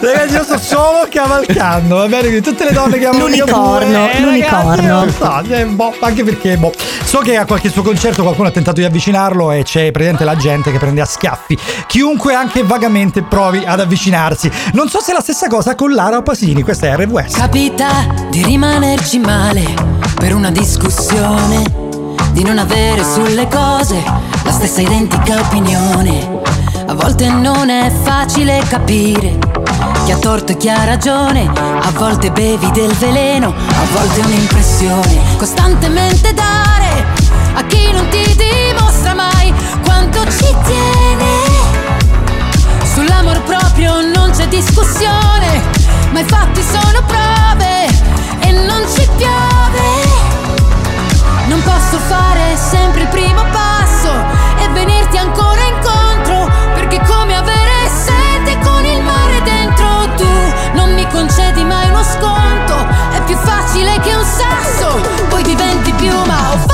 Ragazzi, 0.00 0.34
io 0.34 0.42
sto 0.44 0.58
solo 0.58 1.06
cavalcando, 1.10 1.96
va 1.96 2.06
bene? 2.06 2.22
Quindi 2.22 2.40
tutte 2.42 2.64
le 2.64 2.72
donne 2.72 2.98
che 2.98 3.06
amano 3.06 3.24
L'unicorno, 3.26 4.10
eh, 4.10 4.20
l'unicorno. 4.20 4.70
ragazzi, 4.70 4.86
non 4.86 5.12
so, 5.12 5.42
eh, 5.54 5.64
boh, 5.66 5.94
anche 6.00 6.24
perché 6.24 6.56
boh. 6.56 6.72
so 7.04 7.18
che 7.18 7.36
a 7.36 7.44
qualche 7.44 7.70
suo 7.70 7.82
concerto 7.82 8.22
qualcuno 8.22 8.48
ha 8.48 8.50
tentato 8.50 8.80
di 8.80 8.86
avvicinarlo 8.86 9.52
e 9.52 9.62
c'è 9.62 9.90
presente 9.90 10.24
la 10.24 10.36
gente 10.36 10.63
che 10.70 10.78
prende 10.78 11.00
a 11.00 11.04
schiaffi. 11.04 11.58
Chiunque 11.86 12.34
anche 12.34 12.62
vagamente 12.62 13.22
provi 13.22 13.64
ad 13.64 13.80
avvicinarsi. 13.80 14.50
Non 14.72 14.88
so 14.88 15.00
se 15.00 15.12
è 15.12 15.14
la 15.14 15.20
stessa 15.20 15.48
cosa 15.48 15.74
con 15.74 15.92
Lara 15.92 16.22
Pasini, 16.22 16.62
questa 16.62 16.86
è 16.86 16.96
RWS. 16.96 17.34
Capita 17.34 17.88
di 18.30 18.42
rimanerci 18.42 19.18
male 19.18 19.62
per 20.14 20.34
una 20.34 20.50
discussione, 20.50 21.62
di 22.32 22.42
non 22.42 22.58
avere 22.58 23.02
sulle 23.04 23.48
cose 23.48 24.02
la 24.44 24.52
stessa 24.52 24.80
identica 24.80 25.40
opinione. 25.40 26.42
A 26.86 26.94
volte 26.94 27.28
non 27.28 27.70
è 27.70 27.90
facile 28.02 28.62
capire 28.68 29.38
chi 30.04 30.12
ha 30.12 30.18
torto 30.18 30.52
e 30.52 30.56
chi 30.58 30.68
ha 30.68 30.84
ragione, 30.84 31.48
a 31.48 31.90
volte 31.92 32.30
bevi 32.30 32.70
del 32.72 32.92
veleno, 32.92 33.48
a 33.48 33.98
volte 33.98 34.20
un'impressione. 34.20 35.18
Costantemente 35.38 36.34
dare 36.34 37.04
a 37.54 37.64
chi 37.64 37.90
non 37.90 38.06
ti 38.08 38.24
quanto 38.24 38.73
ci 40.36 40.56
tiene. 40.64 41.32
Sull'amor 42.92 43.40
proprio 43.42 44.00
non 44.00 44.30
c'è 44.30 44.46
discussione, 44.48 45.62
ma 46.12 46.20
i 46.20 46.24
fatti 46.24 46.62
sono 46.62 47.02
prove 47.06 47.86
e 48.40 48.52
non 48.52 48.82
ci 48.94 49.08
piove. 49.16 50.12
Non 51.48 51.62
posso 51.62 51.98
fare 52.08 52.56
sempre 52.56 53.02
il 53.02 53.08
primo 53.08 53.44
passo 53.50 54.12
e 54.58 54.68
venirti 54.68 55.16
ancora 55.16 55.60
incontro, 55.62 56.50
perché 56.74 57.00
come 57.06 57.36
avere 57.36 57.88
sete 57.88 58.58
con 58.62 58.84
il 58.84 59.02
mare 59.02 59.42
dentro 59.42 59.86
tu. 60.16 60.32
Non 60.74 60.94
mi 60.94 61.06
concedi 61.08 61.64
mai 61.64 61.88
uno 61.88 62.02
sconto, 62.02 62.86
è 63.12 63.22
più 63.24 63.36
facile 63.36 63.98
che 64.00 64.14
un 64.14 64.24
sasso, 64.24 65.00
poi 65.28 65.42
diventi 65.42 65.92
piuma 65.92 66.52
o 66.52 66.73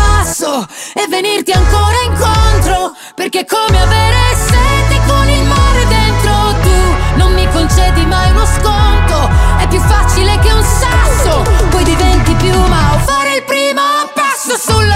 E 0.23 1.07
venirti 1.09 1.51
ancora 1.51 1.95
incontro 2.05 2.95
Perché 3.15 3.39
è 3.39 3.45
come 3.45 3.81
avere 3.81 4.17
sete 4.35 5.01
con 5.07 5.27
il 5.27 5.43
mare 5.45 5.87
dentro. 5.87 6.31
Tu 6.61 7.17
Non 7.17 7.33
mi 7.33 7.49
concedi 7.49 8.05
mai 8.05 8.29
uno 8.29 8.45
sconto 8.45 9.29
È 9.57 9.67
più 9.67 9.79
facile 9.79 10.37
che 10.39 10.51
un 10.51 10.63
sasso 10.63 11.41
Poi 11.71 11.83
diventi 11.83 12.35
piuma 12.35 12.93
o 12.93 12.99
fare 12.99 13.37
il 13.37 13.43
primo 13.45 13.81
passo 14.13 14.55
sulla 14.57 14.90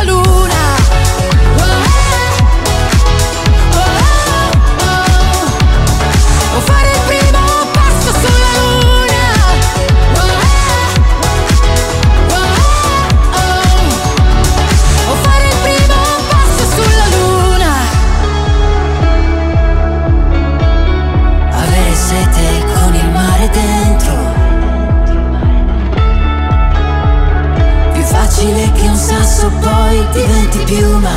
un 29.46 29.52
sasso 29.52 29.52
poi 29.60 30.08
diventi 30.12 30.58
piuma. 30.60 31.10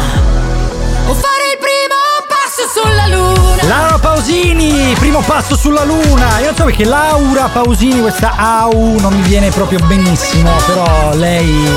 O 1.07 1.15
fare 1.15 1.53
il 1.53 1.59
primo 1.59 2.27
passo 2.27 2.69
sulla 2.73 3.07
luna. 3.07 3.63
Laura 3.63 3.99
Pausini, 3.99 4.95
primo 4.99 5.21
passo 5.21 5.57
sulla 5.57 5.85
luna. 5.85 6.39
Io 6.41 6.47
non 6.47 6.55
so 6.57 6.65
perché 6.65 6.85
Laura 6.85 7.49
Pausini, 7.49 8.01
questa 8.01 8.35
AU 8.37 8.99
non 9.01 9.15
mi 9.15 9.23
viene 9.23 9.51
proprio 9.51 9.79
benissimo, 9.87 10.51
però 10.67 11.15
lei 11.15 11.69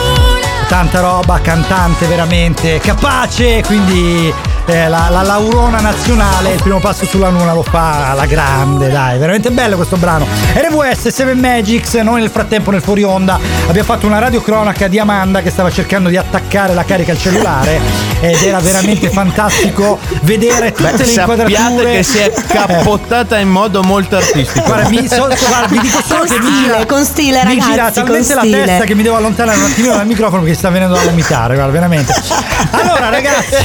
tanta 0.67 0.99
roba, 1.01 1.39
cantante 1.41 2.05
veramente 2.07 2.79
capace, 2.79 3.61
quindi 3.65 4.33
eh, 4.65 4.87
la, 4.87 5.07
la 5.09 5.21
Laurona 5.23 5.79
nazionale, 5.79 6.51
il 6.53 6.61
primo 6.61 6.79
passo 6.79 7.05
sulla 7.05 7.29
luna 7.29 7.53
lo 7.53 7.63
fa 7.63 8.11
alla 8.11 8.25
grande, 8.25 8.89
dai, 8.89 9.17
veramente 9.17 9.49
bello 9.51 9.75
questo 9.75 9.97
brano. 9.97 10.25
RWS 10.55 11.07
7 11.09 11.33
Magics, 11.33 11.93
noi 11.95 12.21
nel 12.21 12.29
frattempo 12.29 12.71
nel 12.71 12.81
fuori 12.81 13.03
onda 13.03 13.39
abbiamo 13.67 13.87
fatto 13.87 14.05
una 14.07 14.19
radiocronaca 14.19 14.87
di 14.87 14.99
Amanda 14.99 15.41
che 15.41 15.49
stava 15.49 15.71
cercando 15.71 16.09
di 16.09 16.17
attaccare 16.17 16.73
la 16.73 16.83
carica 16.85 17.11
al 17.11 17.17
cellulare 17.19 17.79
ed 18.21 18.41
era 18.43 18.59
veramente 18.59 19.09
fantastico 19.09 19.99
vedere 20.21 20.71
tutte 20.71 20.91
Beh, 20.91 21.05
le 21.05 21.11
inquadrature. 21.11 21.91
che 21.91 22.03
si 22.03 22.17
è 22.19 22.31
cappottata 22.47 23.37
in 23.39 23.49
modo 23.49 23.81
molto 23.83 24.15
artistico. 24.17 24.65
Guarda, 24.65 24.89
mi, 24.89 25.07
so- 25.07 25.27
guarda, 25.47 25.67
vi 25.69 25.79
dico 25.79 26.01
solo 26.05 26.19
Con 26.25 26.27
che 26.27 26.39
mi 26.39 26.45
stile, 26.51 26.61
gira, 26.63 26.85
con 26.85 27.03
stile, 27.05 27.43
mi 27.45 27.55
ragazzi, 27.55 27.69
gira 27.71 27.83
con 27.83 27.93
talmente 27.93 28.33
la 28.35 28.41
stile. 28.41 28.65
testa 28.65 28.83
che 28.85 28.95
mi 28.95 29.03
devo 29.03 29.15
allontanare 29.17 29.57
un 29.57 29.63
attimino 29.65 29.95
dal 29.95 30.05
microfono 30.05 30.41
perché 30.43 30.57
sta 30.57 30.69
venendo 30.69 30.93
da 30.95 31.01
vomitare, 31.01 31.55
guarda, 31.55 31.71
veramente. 31.71 32.13
Allora, 32.71 33.09
ragazzi, 33.09 33.55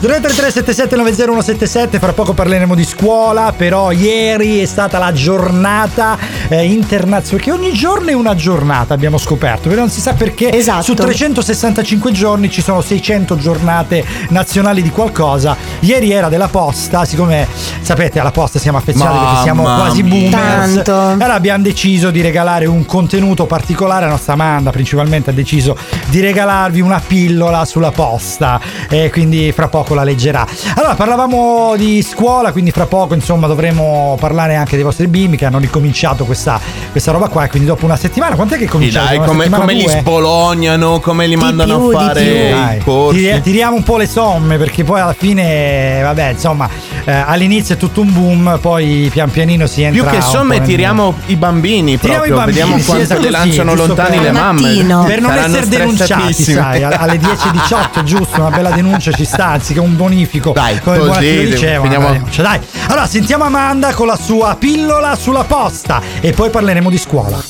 333 0.00 0.50
77 0.50 0.96
90177 0.96 1.98
fra 1.98 2.12
poco 2.12 2.32
parleremo 2.32 2.74
di 2.74 2.84
scuola, 2.84 3.52
però 3.56 3.90
ieri 3.90 4.60
è 4.60 4.64
stata 4.66 4.98
la 4.98 5.12
giornata 5.12 6.16
eh, 6.48 6.64
internazionale, 6.64 7.42
perché 7.42 7.52
ogni 7.52 7.72
giorno 7.72 8.08
è 8.08 8.12
una 8.12 8.34
giornata, 8.34 8.94
abbiamo 8.94 9.18
scoperto, 9.18 9.68
però 9.68 9.80
non 9.80 9.90
si 9.90 10.00
sa 10.00 10.14
perché 10.14 10.52
Esatto. 10.52 10.82
su 10.82 10.94
365 10.94 12.12
giorni 12.12 12.50
ci 12.50 12.62
sono 12.62 12.80
600 12.80 13.36
giornate 13.36 14.04
nazionali 14.28 14.82
di 14.82 14.90
qualcosa. 14.90 15.56
Ieri 15.80 16.12
era 16.12 16.28
della 16.28 16.48
posta, 16.48 17.04
siccome 17.04 17.46
sapete 17.80 18.20
alla 18.20 18.30
posta 18.30 18.58
siamo 18.58 18.78
affezionati 18.78 19.18
perché 19.18 19.42
siamo 19.42 19.62
Mamma 19.62 19.84
quasi 19.84 20.02
boomers. 20.02 20.74
Tanto. 20.74 20.92
Allora 20.92 21.34
abbiamo 21.34 21.62
deciso 21.62 22.10
di 22.10 22.20
regalare 22.20 22.66
un 22.66 22.86
contenuto 22.86 23.46
particolare, 23.46 24.04
la 24.06 24.12
nostra 24.12 24.32
Amanda 24.32 24.70
principalmente 24.70 25.30
ha 25.30 25.32
deciso 25.32 25.76
di 26.06 26.20
regalarvi 26.20 26.80
una 26.80 27.02
pillola 27.04 27.64
sulla 27.64 27.90
posta 27.90 28.60
e 28.88 29.10
quindi 29.10 29.52
fra 29.60 29.68
poco 29.68 29.92
la 29.94 30.04
leggerà. 30.04 30.46
Allora 30.76 30.94
parlavamo 30.94 31.74
di 31.76 32.02
scuola, 32.02 32.50
quindi 32.50 32.70
fra 32.70 32.86
poco 32.86 33.12
insomma 33.14 33.46
dovremo 33.46 34.16
parlare 34.18 34.54
anche 34.56 34.74
dei 34.76 34.84
vostri 34.84 35.06
bimbi 35.06 35.36
che 35.36 35.44
hanno 35.44 35.58
ricominciato 35.58 36.24
questa, 36.24 36.58
questa 36.90 37.12
roba 37.12 37.28
qua 37.28 37.44
e 37.44 37.48
quindi 37.48 37.68
dopo 37.68 37.84
una 37.84 37.96
settimana, 37.96 38.36
quant'è 38.36 38.56
che 38.56 38.64
Sì, 38.64 38.70
cominciate? 38.70 39.18
dai, 39.18 39.26
come, 39.26 39.50
come 39.50 39.74
li 39.74 39.86
spolognano, 39.86 40.98
come 41.00 41.26
li 41.26 41.36
mandano 41.36 41.88
più, 41.88 41.96
a 41.98 42.00
fare 42.06 42.74
i 42.76 42.82
corsi. 42.82 43.18
tiri- 43.20 43.40
tiriamo 43.42 43.76
un 43.76 43.82
po' 43.82 43.98
le 43.98 44.06
somme 44.06 44.56
perché 44.56 44.82
poi 44.82 45.00
alla 45.00 45.12
fine, 45.16 46.00
vabbè, 46.02 46.28
insomma, 46.30 46.66
eh, 47.04 47.12
all'inizio 47.12 47.74
è 47.74 47.78
tutto 47.78 48.00
un 48.00 48.12
boom, 48.12 48.58
poi 48.62 49.10
pian 49.12 49.30
pianino 49.30 49.66
si 49.66 49.82
entra. 49.82 50.02
Più 50.08 50.10
che 50.10 50.22
somme 50.24 50.58
nel- 50.58 50.66
tiriamo 50.66 51.14
i 51.26 51.36
bambini 51.36 51.98
Tiriamo 51.98 52.22
proprio, 52.24 52.34
i 52.34 52.36
bambini, 52.38 52.58
vediamo 52.58 52.78
sì, 52.78 52.84
quanto 52.86 53.02
esatto, 53.04 53.22
sì, 53.22 53.30
lanciano 53.30 53.70
giusto 53.74 53.86
lontani 53.88 54.16
per- 54.16 54.24
le 54.24 54.32
mamme. 54.32 54.60
Per 55.06 55.20
non 55.20 55.30
Saranno 55.30 55.56
essere 55.56 55.68
denunciati, 55.68 56.32
sai, 56.32 56.82
alle 56.82 57.18
10.18, 57.18 58.02
giusto, 58.04 58.40
una 58.40 58.50
bella 58.50 58.70
denuncia 58.70 59.12
ci 59.12 59.24
sta, 59.24 59.49
anziché 59.50 59.80
un 59.80 59.96
bonifico. 59.96 60.52
Dai, 60.52 60.80
come 60.80 60.96
il 60.96 61.06
così, 61.06 61.44
diceva, 61.46 61.88
denuncia. 61.88 62.42
Dai, 62.42 62.60
allora 62.86 63.06
sentiamo 63.06 63.44
Amanda 63.44 63.92
con 63.94 64.06
la 64.06 64.16
sua 64.16 64.56
pillola 64.58 65.14
sulla 65.16 65.44
posta 65.44 66.00
e 66.20 66.32
poi 66.32 66.50
parleremo 66.50 66.90
di 66.90 66.98
scuola. 66.98 67.42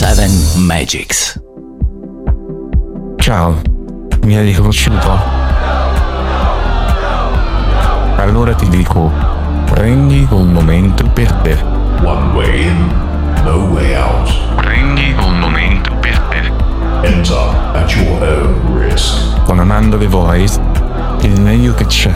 7 0.00 0.30
Magics. 0.56 1.40
Ciao, 3.16 3.60
mi 4.22 4.36
hai 4.36 4.44
riconosciuto? 4.46 5.18
Allora 8.16 8.54
ti 8.54 8.68
dico, 8.68 9.10
prendi 9.70 10.26
un 10.30 10.52
momento 10.52 11.04
per 11.12 11.32
te. 11.42 11.58
One 12.02 12.32
way 12.32 12.62
in, 12.62 12.92
no 13.44 13.68
way 13.72 13.94
out. 13.94 14.30
Prendi 14.56 15.14
un. 15.18 15.29
Enter 17.02 17.56
at 17.74 17.94
your 17.94 18.22
own 18.22 18.78
risk. 18.78 19.42
Con 19.44 19.58
Amanda 19.58 19.96
The 19.96 20.06
Voice, 20.06 20.60
il 21.22 21.40
meglio 21.40 21.72
che 21.72 21.86
c'è. 21.86 22.12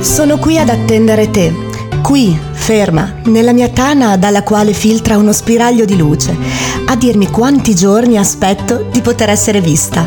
Sono 0.00 0.36
qui 0.36 0.58
ad 0.58 0.68
attendere 0.68 1.30
te, 1.30 1.54
qui, 2.02 2.38
ferma, 2.52 3.14
nella 3.24 3.54
mia 3.54 3.70
tana 3.70 4.18
dalla 4.18 4.42
quale 4.42 4.74
filtra 4.74 5.16
uno 5.16 5.32
spiraglio 5.32 5.86
di 5.86 5.96
luce, 5.96 6.36
a 6.84 6.94
dirmi 6.94 7.30
quanti 7.30 7.74
giorni 7.74 8.18
aspetto 8.18 8.86
di 8.90 9.00
poter 9.00 9.30
essere 9.30 9.62
vista. 9.62 10.06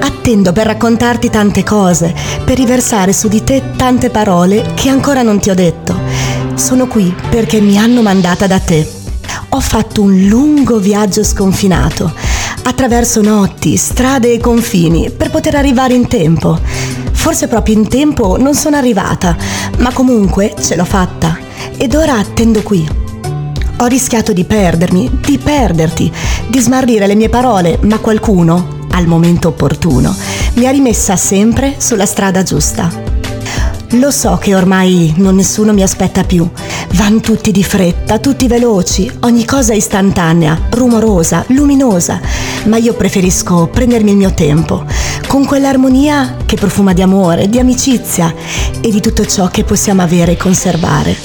Attendo 0.00 0.52
per 0.52 0.66
raccontarti 0.68 1.28
tante 1.28 1.64
cose, 1.64 2.14
per 2.46 2.56
riversare 2.56 3.12
su 3.12 3.28
di 3.28 3.44
te 3.44 3.62
tante 3.76 4.08
parole 4.08 4.72
che 4.72 4.88
ancora 4.88 5.20
non 5.20 5.38
ti 5.38 5.50
ho 5.50 5.54
detto. 5.54 5.94
Sono 6.54 6.86
qui 6.86 7.14
perché 7.28 7.60
mi 7.60 7.76
hanno 7.76 8.00
mandata 8.00 8.46
da 8.46 8.58
te. 8.58 8.97
Ho 9.50 9.60
fatto 9.60 10.02
un 10.02 10.26
lungo 10.26 10.78
viaggio 10.78 11.24
sconfinato, 11.24 12.12
attraverso 12.64 13.22
notti, 13.22 13.78
strade 13.78 14.34
e 14.34 14.38
confini, 14.38 15.10
per 15.10 15.30
poter 15.30 15.54
arrivare 15.54 15.94
in 15.94 16.06
tempo. 16.06 16.58
Forse 17.12 17.48
proprio 17.48 17.74
in 17.74 17.88
tempo 17.88 18.36
non 18.36 18.54
sono 18.54 18.76
arrivata, 18.76 19.34
ma 19.78 19.90
comunque 19.92 20.54
ce 20.60 20.76
l'ho 20.76 20.84
fatta. 20.84 21.38
Ed 21.78 21.94
ora 21.94 22.18
attendo 22.18 22.62
qui. 22.62 22.86
Ho 23.78 23.86
rischiato 23.86 24.34
di 24.34 24.44
perdermi, 24.44 25.18
di 25.24 25.38
perderti, 25.38 26.12
di 26.46 26.58
smarrire 26.58 27.06
le 27.06 27.14
mie 27.14 27.30
parole, 27.30 27.78
ma 27.82 27.98
qualcuno, 27.98 28.86
al 28.90 29.06
momento 29.06 29.48
opportuno, 29.48 30.14
mi 30.54 30.66
ha 30.66 30.70
rimessa 30.70 31.16
sempre 31.16 31.76
sulla 31.78 32.06
strada 32.06 32.42
giusta. 32.42 33.17
Lo 33.92 34.10
so 34.10 34.36
che 34.36 34.54
ormai 34.54 35.14
non 35.16 35.36
nessuno 35.36 35.72
mi 35.72 35.82
aspetta 35.82 36.22
più. 36.22 36.46
Van 36.92 37.22
tutti 37.22 37.50
di 37.50 37.64
fretta, 37.64 38.18
tutti 38.18 38.46
veloci, 38.46 39.10
ogni 39.20 39.46
cosa 39.46 39.72
istantanea, 39.72 40.66
rumorosa, 40.70 41.44
luminosa, 41.48 42.20
ma 42.64 42.76
io 42.76 42.92
preferisco 42.92 43.66
prendermi 43.72 44.10
il 44.10 44.16
mio 44.18 44.34
tempo, 44.34 44.84
con 45.26 45.46
quell'armonia 45.46 46.36
che 46.44 46.56
profuma 46.56 46.92
di 46.92 47.00
amore, 47.00 47.48
di 47.48 47.58
amicizia 47.58 48.34
e 48.80 48.90
di 48.90 49.00
tutto 49.00 49.24
ciò 49.24 49.48
che 49.48 49.64
possiamo 49.64 50.02
avere 50.02 50.32
e 50.32 50.36
conservare. 50.36 51.16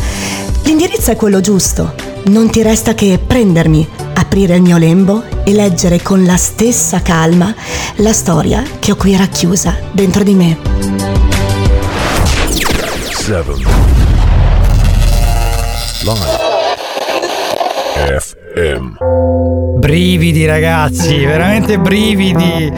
L'indirizzo 0.63 1.11
è 1.11 1.17
quello 1.17 1.41
giusto, 1.41 1.93
non 2.27 2.49
ti 2.49 2.61
resta 2.61 2.93
che 2.93 3.19
prendermi, 3.25 3.85
aprire 4.13 4.55
il 4.55 4.61
mio 4.61 4.77
lembo 4.77 5.23
e 5.43 5.51
leggere 5.51 6.01
con 6.01 6.23
la 6.23 6.37
stessa 6.37 7.01
calma 7.01 7.53
la 7.97 8.13
storia 8.13 8.63
che 8.79 8.93
ho 8.93 8.95
qui 8.95 9.17
racchiusa 9.17 9.75
dentro 9.91 10.23
di 10.23 10.33
me. 10.33 11.12
7. 13.23 13.55
Live. 16.03 16.41
FM. 18.53 18.97
Brividi 19.79 20.45
ragazzi, 20.45 21.23
veramente 21.25 21.79
brividi, 21.79 22.69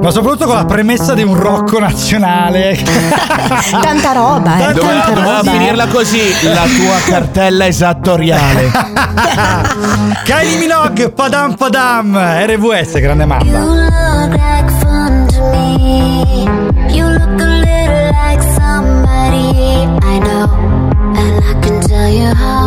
ma 0.00 0.10
soprattutto 0.10 0.46
con 0.46 0.56
la 0.56 0.64
premessa 0.64 1.12
di 1.12 1.22
un 1.22 1.38
rocco 1.38 1.78
nazionale. 1.78 2.78
Tanta 3.82 4.12
roba, 4.12 4.70
eh, 4.70 4.72
Doveva, 4.72 5.00
tanta 5.02 5.10
doveva 5.12 5.36
roba. 5.38 5.50
finirla 5.50 5.86
così 5.88 6.20
la 6.44 6.64
tua 6.64 6.96
cartella 7.06 7.66
esattoriale. 7.66 8.70
Kylie 10.24 10.58
Minogue, 10.58 11.10
padam 11.10 11.54
padam, 11.56 12.16
RVS, 12.46 12.98
grande 13.00 13.26
mamma. 13.26 13.58
look 13.58 14.30
like 14.32 14.70
fun 14.80 15.26
to 15.28 15.42
me. 15.50 16.44
You 16.88 17.06
look 17.06 17.40
a 17.40 17.44
little 17.44 17.99
I 20.02 20.18
know, 20.18 20.46
and 21.20 21.44
I 21.44 21.52
can 21.62 21.80
tell 21.88 22.10
you 22.10 22.34
how 22.34 22.59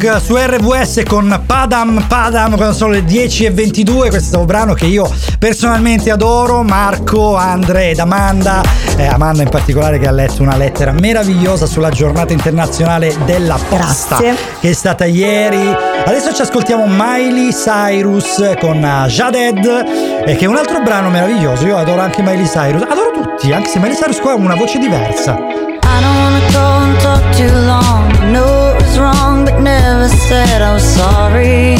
Minogue 0.00 0.20
su 0.20 0.34
RVS 0.34 1.02
con 1.06 1.42
Padam 1.44 2.06
Padam 2.08 2.56
quando 2.56 2.74
sono 2.74 2.92
le 2.92 3.04
10 3.04 3.44
e 3.44 3.50
22 3.50 4.08
questo 4.08 4.36
è 4.36 4.38
un 4.40 4.46
brano 4.46 4.72
che 4.72 4.86
io 4.86 5.12
personalmente 5.38 6.10
adoro 6.10 6.62
Marco, 6.62 7.36
Andre 7.36 7.90
ed 7.90 7.98
Amanda 7.98 8.62
eh, 8.96 9.06
Amanda 9.06 9.42
in 9.42 9.50
particolare 9.50 9.98
che 9.98 10.08
ha 10.08 10.10
letto 10.10 10.40
una 10.40 10.56
lettera 10.56 10.92
meravigliosa 10.92 11.66
sulla 11.66 11.90
giornata 11.90 12.32
internazionale 12.32 13.14
della 13.26 13.58
posta 13.68 14.16
Grazie. 14.16 14.36
che 14.60 14.70
è 14.70 14.72
stata 14.72 15.04
ieri 15.04 15.76
adesso 16.06 16.32
ci 16.32 16.40
ascoltiamo 16.40 16.86
Miley 16.86 17.50
Cyrus 17.50 18.54
con 18.58 18.82
eh, 18.82 19.06
Jaded 19.06 19.84
eh, 20.24 20.34
che 20.34 20.44
è 20.46 20.48
un 20.48 20.56
altro 20.56 20.80
brano 20.80 21.10
meraviglioso 21.10 21.66
io 21.66 21.76
adoro 21.76 22.00
anche 22.00 22.22
Miley 22.22 22.46
Cyrus 22.46 22.82
adoro 22.88 23.10
tutti 23.12 23.52
anche 23.52 23.68
se 23.68 23.78
Miley 23.78 23.96
Cyrus 23.96 24.18
qua 24.20 24.32
ha 24.32 24.36
una 24.36 24.54
voce 24.54 24.78
diversa 24.78 25.68
I 26.00 26.02
don't 26.02 26.16
wanna 26.16 26.40
go 26.52 26.64
and 26.86 27.00
talk 27.00 27.22
too 27.36 27.52
long. 27.66 28.10
I 28.22 28.32
know 28.32 28.72
it 28.72 28.80
was 28.80 28.98
wrong, 28.98 29.29
never 29.60 30.08
said 30.08 30.62
I'm 30.62 30.80
sorry. 30.80 31.76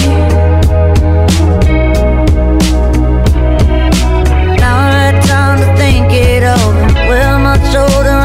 Now 4.60 4.76
I 4.78 4.92
had 5.04 5.22
time 5.24 5.58
to 5.60 5.68
think 5.76 6.12
it 6.12 6.42
over. 6.42 6.82
We're 7.08 7.38
much 7.38 7.74
older 7.74 8.19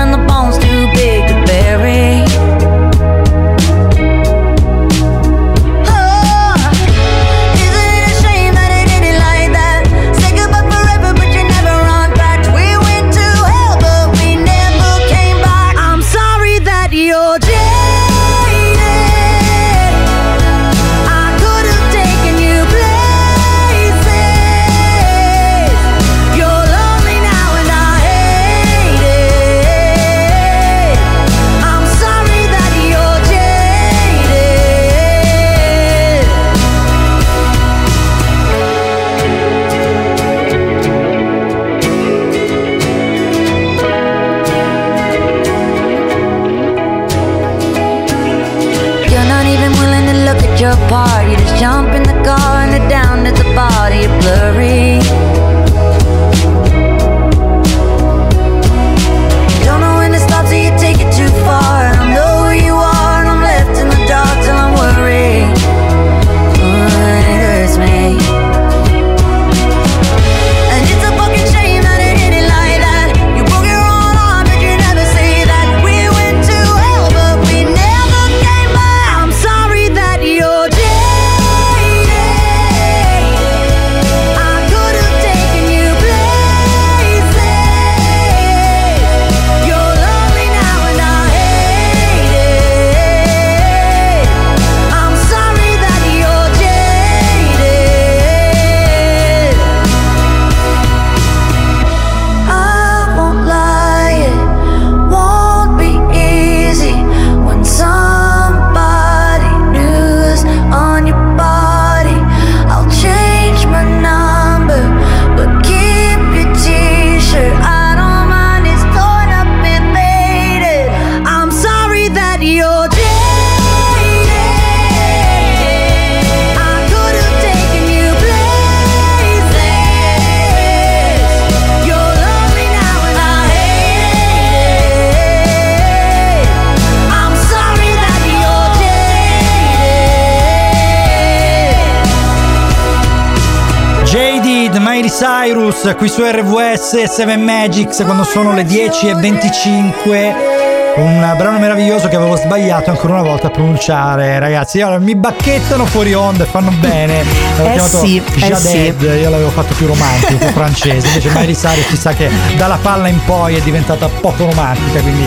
Qui 145.98 146.10
su 146.10 146.24
RVS 146.24 147.04
7 147.04 147.38
Magics 147.38 148.04
quando 148.04 148.24
sono 148.24 148.54
le 148.54 148.64
10 148.64 149.10
e 149.10 149.14
25 149.14 150.55
un 150.98 151.34
brano 151.38 151.60
meraviglioso 151.60 152.08
che 152.08 152.16
avevo 152.16 152.36
sbagliato 152.38 152.90
ancora 152.90 153.14
una 153.14 153.22
volta 153.24 153.48
a 153.48 153.50
pronunciare 153.50 154.40
ragazzi. 154.40 154.80
Allora, 154.82 155.00
mi 155.00 155.16
bacchettano 155.16 155.86
fuori 155.86 156.14
onda 156.14 156.44
e 156.44 156.48
fanno 156.48 156.72
bene. 156.80 157.24
L'avevo 157.58 157.68
Eh 157.68 157.74
chiamato 157.74 158.00
sì, 158.06 158.18
eh 158.18 158.40
Jaded, 158.40 159.00
sì. 159.00 159.06
io 159.22 159.30
l'avevo 159.30 159.50
fatto 159.50 159.74
più 159.76 159.88
romantico 159.88 160.38
più 160.38 160.48
francese. 160.52 161.08
Invece 161.08 161.30
Miley 161.30 161.54
Cyrus 161.56 161.94
sa 162.00 162.14
che 162.14 162.30
dalla 162.56 162.78
palla 162.82 163.08
in 163.10 163.20
poi 163.26 163.56
è 163.56 163.62
diventata 163.62 164.08
poco 164.08 164.46
romantica 164.46 165.02
quindi 165.02 165.24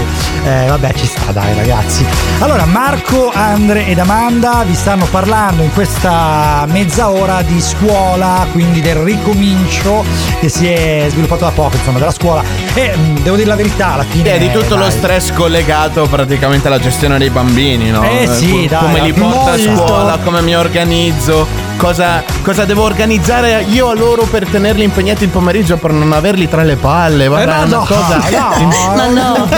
eh, 0.46 0.66
vabbè 0.68 0.92
ci 0.94 1.06
sta 1.06 1.32
dai 1.32 1.54
ragazzi. 1.54 2.04
Allora 2.38 2.64
Marco, 2.64 3.30
Andre 3.34 3.86
ed 3.86 3.98
Amanda 3.98 4.62
vi 4.66 4.74
stanno 4.74 5.04
parlando 5.10 5.62
in 5.62 5.72
questa 5.72 6.64
mezz'ora 6.68 7.42
di 7.42 7.60
scuola 7.60 8.46
quindi 8.52 8.80
del 8.80 8.96
ricomincio 8.96 10.04
che 10.40 10.48
si 10.48 10.66
è 10.66 11.06
sviluppato 11.10 11.44
da 11.44 11.50
poco 11.50 11.76
insomma 11.76 11.98
della 11.98 12.10
scuola. 12.12 12.42
E 12.74 12.96
mh, 12.96 13.20
devo 13.22 13.36
dire 13.36 13.48
la 13.48 13.56
verità 13.56 13.92
alla 13.94 14.04
fine 14.04 14.32
È 14.34 14.38
di 14.38 14.50
tutto 14.50 14.76
lo 14.76 14.82
dai. 14.82 14.90
stress 14.92 15.32
collegato 15.58 16.06
praticamente 16.06 16.68
alla 16.68 16.78
gestione 16.78 17.18
dei 17.18 17.30
bambini, 17.30 17.90
no? 17.90 18.02
Eh 18.04 18.28
sì, 18.28 18.50
Co- 18.50 18.66
dai, 18.68 18.80
come 18.80 19.00
li 19.00 19.12
porto 19.12 19.50
a 19.50 19.58
scuola, 19.58 20.18
come 20.22 20.40
mi 20.40 20.54
organizzo, 20.54 21.46
cosa, 21.76 22.22
cosa 22.42 22.64
devo 22.64 22.84
organizzare 22.84 23.64
io 23.68 23.88
a 23.88 23.94
loro 23.94 24.22
per 24.22 24.46
tenerli 24.46 24.84
impegnati 24.84 25.24
il 25.24 25.30
pomeriggio 25.30 25.76
per 25.76 25.90
non 25.90 26.12
averli 26.12 26.48
tra 26.48 26.62
le 26.62 26.76
palle. 26.76 27.26
Guarda, 27.26 27.54
Eh, 27.54 27.58
ma 27.58 27.64
una 27.64 27.76
no, 27.76 27.84
cosa. 27.84 28.22
no, 28.30 28.94
Ma 28.94 29.06
no. 29.08 29.48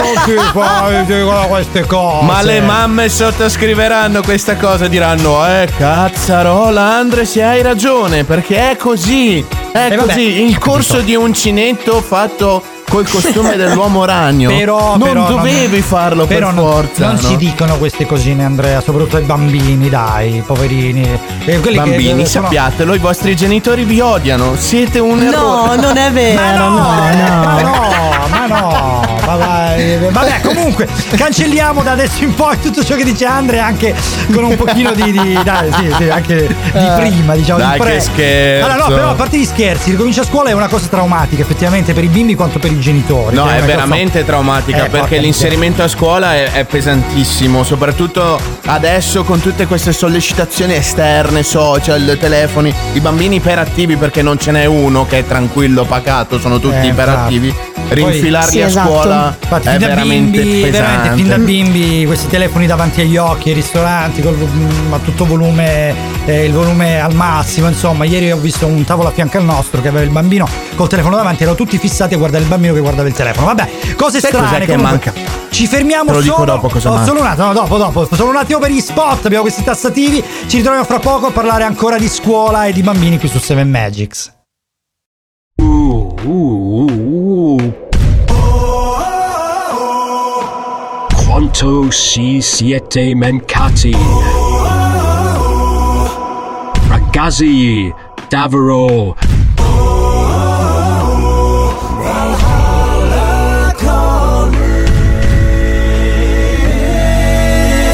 cose 1.87 2.25
Ma 2.25 2.41
le 2.41 2.61
mamme 2.61 3.09
sottoscriveranno 3.09 4.21
questa 4.21 4.55
cosa 4.55 4.85
e 4.85 4.89
diranno 4.89 5.45
Eh 5.45 5.67
cazzarola 5.77 6.81
Andre 6.95 7.25
se 7.25 7.43
hai 7.43 7.61
ragione 7.61 8.23
Perché 8.23 8.71
è 8.71 8.75
così 8.77 9.45
È 9.71 9.87
Eh, 9.91 9.95
vabbè, 9.95 10.07
così 10.13 10.43
Il 10.45 10.57
corso 10.57 10.99
di 11.01 11.15
uncinetto 11.15 12.01
fatto 12.01 12.61
col 12.91 13.09
costume 13.09 13.55
dell'uomo 13.55 14.03
ragno 14.03 14.49
Però, 14.49 14.97
Non 14.97 15.07
però 15.07 15.27
dovevi 15.27 15.81
farlo 15.81 16.25
però 16.25 16.47
per 16.47 16.55
non, 16.55 16.69
forza 16.71 17.05
Non 17.05 17.15
no? 17.15 17.21
si 17.21 17.37
dicono 17.37 17.77
queste 17.77 18.05
cosine, 18.05 18.43
Andrea, 18.43 18.81
soprattutto 18.81 19.15
ai 19.15 19.23
bambini, 19.23 19.87
dai, 19.87 20.43
poverini. 20.45 21.01
Eh, 21.45 21.59
quelli 21.61 21.77
che- 21.77 21.89
Bambini, 21.89 22.25
sono- 22.25 22.45
sappiatelo, 22.47 22.93
i 22.93 22.97
vostri 22.99 23.33
genitori 23.35 23.85
vi 23.85 24.01
odiano. 24.01 24.55
Siete 24.57 24.99
un 24.99 25.19
No, 25.19 25.23
errore. 25.23 25.75
non 25.81 25.97
è 25.97 26.11
vero. 26.11 26.41
Ma 26.41 26.51
no, 26.57 26.67
no, 26.67 26.79
ma 26.79 27.11
no. 27.11 27.69
no, 27.71 28.27
ma 28.27 28.45
no, 28.47 28.47
ma 28.47 28.47
vai, 28.47 29.10
vabbè, 30.11 30.41
comunque 30.45 30.87
cancelliamo 31.15 31.83
da 31.83 31.91
adesso 31.91 32.23
in 32.23 32.33
poi 32.33 32.59
tutto 32.59 32.83
ciò 32.83 32.95
che 32.95 33.03
dice 33.03 33.25
Andrea 33.25 33.65
anche 33.65 33.93
con 34.33 34.43
un 34.43 34.55
pochino 34.55 34.91
di, 34.93 35.11
di- 35.11 35.39
dai, 35.43 35.71
sì, 35.73 35.93
sì, 35.97 36.09
anche 36.09 36.47
di 36.47 36.87
prima, 36.97 37.35
diciamo, 37.35 37.59
Dai, 37.59 37.73
di 37.73 37.79
pre. 37.79 37.93
che 37.93 37.99
scherzo. 37.99 38.65
Allora, 38.69 38.87
no, 38.87 38.95
però 38.95 39.09
a 39.09 39.13
parte 39.13 39.37
gli 39.37 39.45
scherzi, 39.45 39.91
ricomincia 39.91 40.21
a 40.21 40.25
scuola 40.25 40.49
è 40.49 40.53
una 40.53 40.67
cosa 40.67 40.87
traumatica, 40.87 41.41
effettivamente 41.41 41.93
per 41.93 42.03
i 42.03 42.07
bimbi 42.07 42.35
quanto 42.35 42.59
per 42.59 42.71
i 42.71 42.79
genitori. 42.79 43.35
No, 43.35 43.43
che 43.45 43.49
è 43.51 43.53
cosa- 43.55 43.65
veramente 43.65 44.25
traumatica 44.25 44.85
Eh, 44.85 44.89
perché 44.89 45.17
l'inserimento 45.17 45.83
a 45.83 45.87
scuola 45.87 46.33
è, 46.35 46.51
è 46.51 46.63
pesantissimo, 46.65 47.63
soprattutto 47.63 48.39
adesso 48.65 49.23
con 49.23 49.39
tutte 49.41 49.65
queste 49.67 49.91
sollecitazioni 49.93 50.73
esterne, 50.75 51.43
social, 51.43 52.17
telefoni, 52.19 52.73
i 52.93 52.99
bambini 52.99 53.35
iperattivi 53.37 53.95
perché 53.97 54.21
non 54.21 54.37
ce 54.37 54.51
n'è 54.51 54.65
uno 54.65 55.05
che 55.05 55.19
è 55.19 55.25
tranquillo, 55.27 55.83
pacato, 55.85 56.39
sono 56.39 56.59
tutti 56.59 56.75
Eh, 56.75 56.87
iperattivi. 56.87 57.47
infatti. 57.47 57.69
Rinfilarli 57.93 58.29
Poi- 58.51 58.61
a 58.61 58.67
Sì, 58.67 58.69
esatto. 58.69 58.87
scuola 58.89 59.35
Infatti, 59.41 59.67
è 59.67 59.70
fin 59.71 59.79
da 59.79 59.87
veramente 59.87 60.41
bimbi, 60.41 60.61
pesante. 60.61 60.71
veramente 60.79 61.15
fin 61.15 61.27
da 61.27 61.37
bimbi 61.37 62.05
questi 62.05 62.27
telefoni 62.27 62.65
davanti 62.67 63.01
agli 63.01 63.17
occhi, 63.17 63.49
i 63.49 63.53
ristoranti 63.53 64.21
col, 64.21 64.35
mm, 64.35 64.93
a 64.93 64.99
tutto 64.99 65.25
volume, 65.25 65.93
eh, 66.25 66.45
il 66.45 66.51
volume 66.53 66.99
al 66.99 67.13
massimo. 67.15 67.67
Insomma, 67.67 68.05
ieri 68.05 68.31
ho 68.31 68.37
visto 68.37 68.65
un 68.65 68.83
tavolo 68.83 69.09
a 69.09 69.11
fianco 69.11 69.37
al 69.37 69.43
nostro 69.43 69.81
che 69.81 69.87
aveva 69.87 70.03
il 70.03 70.11
bambino 70.11 70.47
col 70.75 70.87
telefono 70.89 71.15
davanti, 71.15 71.43
erano 71.43 71.57
tutti 71.57 71.77
fissati 71.77 72.13
a 72.13 72.17
guardare 72.17 72.43
il 72.43 72.49
bambino 72.49 72.73
che 72.73 72.79
guardava 72.79 73.07
il 73.07 73.13
telefono. 73.13 73.47
Vabbè, 73.47 73.69
cose 73.95 74.19
Sai 74.19 74.31
cos'è 74.31 74.45
strane. 74.45 74.65
che 74.65 74.75
comunque. 74.75 75.11
manca? 75.13 75.39
Ci 75.49 75.67
fermiamo 75.67 76.05
Te 76.05 76.13
lo 76.13 76.21
dico 76.21 76.35
solo, 76.35 76.45
dopo 76.45 76.69
cosa 76.69 76.89
oh, 76.89 76.93
manca. 76.93 77.07
solo 77.07 77.19
un 77.19 77.25
attimo, 77.27 77.47
no, 77.47 77.53
dopo, 77.53 77.77
dopo, 77.77 78.07
solo 78.11 78.29
un 78.29 78.37
attimo 78.37 78.59
per 78.59 78.71
gli 78.71 78.79
spot, 78.79 79.25
abbiamo 79.25 79.43
questi 79.43 79.63
tassativi, 79.63 80.23
ci 80.47 80.57
ritroviamo 80.57 80.85
fra 80.85 80.99
poco 80.99 81.27
a 81.27 81.31
parlare 81.31 81.65
ancora 81.65 81.97
di 81.97 82.07
scuola 82.07 82.65
e 82.65 82.73
di 82.73 82.81
bambini 82.81 83.19
qui 83.19 83.27
su 83.27 83.37
Seven 83.37 83.69
Magics. 83.69 84.31
Quanto 91.53 91.91
si 91.91 92.39
siete 92.39 93.13
mancati? 93.13 93.93
Ragazzi, 96.87 97.93
davvero. 98.29 99.17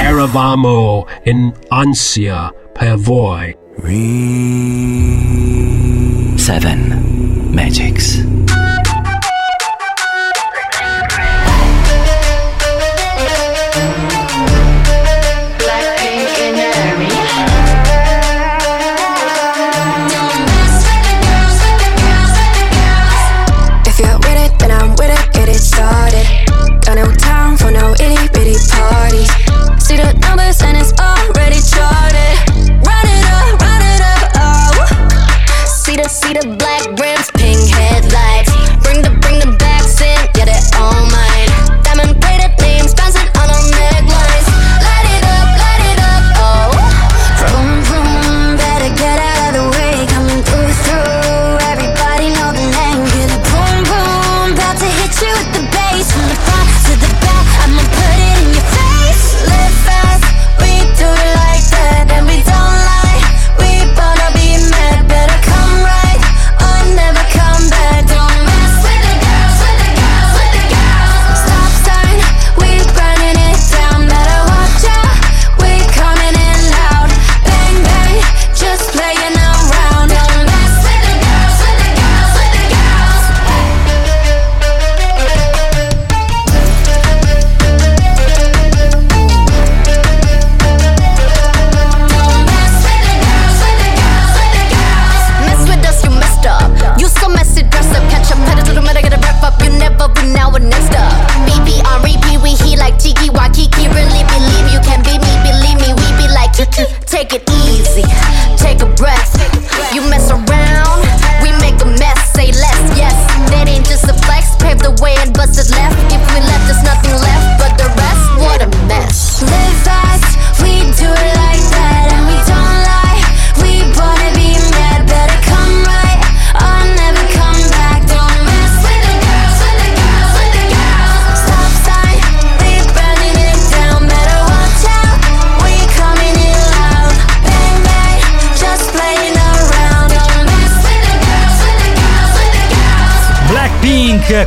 Eravamo 0.02 1.08
in 1.24 1.52
ansia 1.70 2.54
per 2.72 2.96
voi. 2.98 3.58
Seven 6.36 7.50
Magics. 7.50 8.37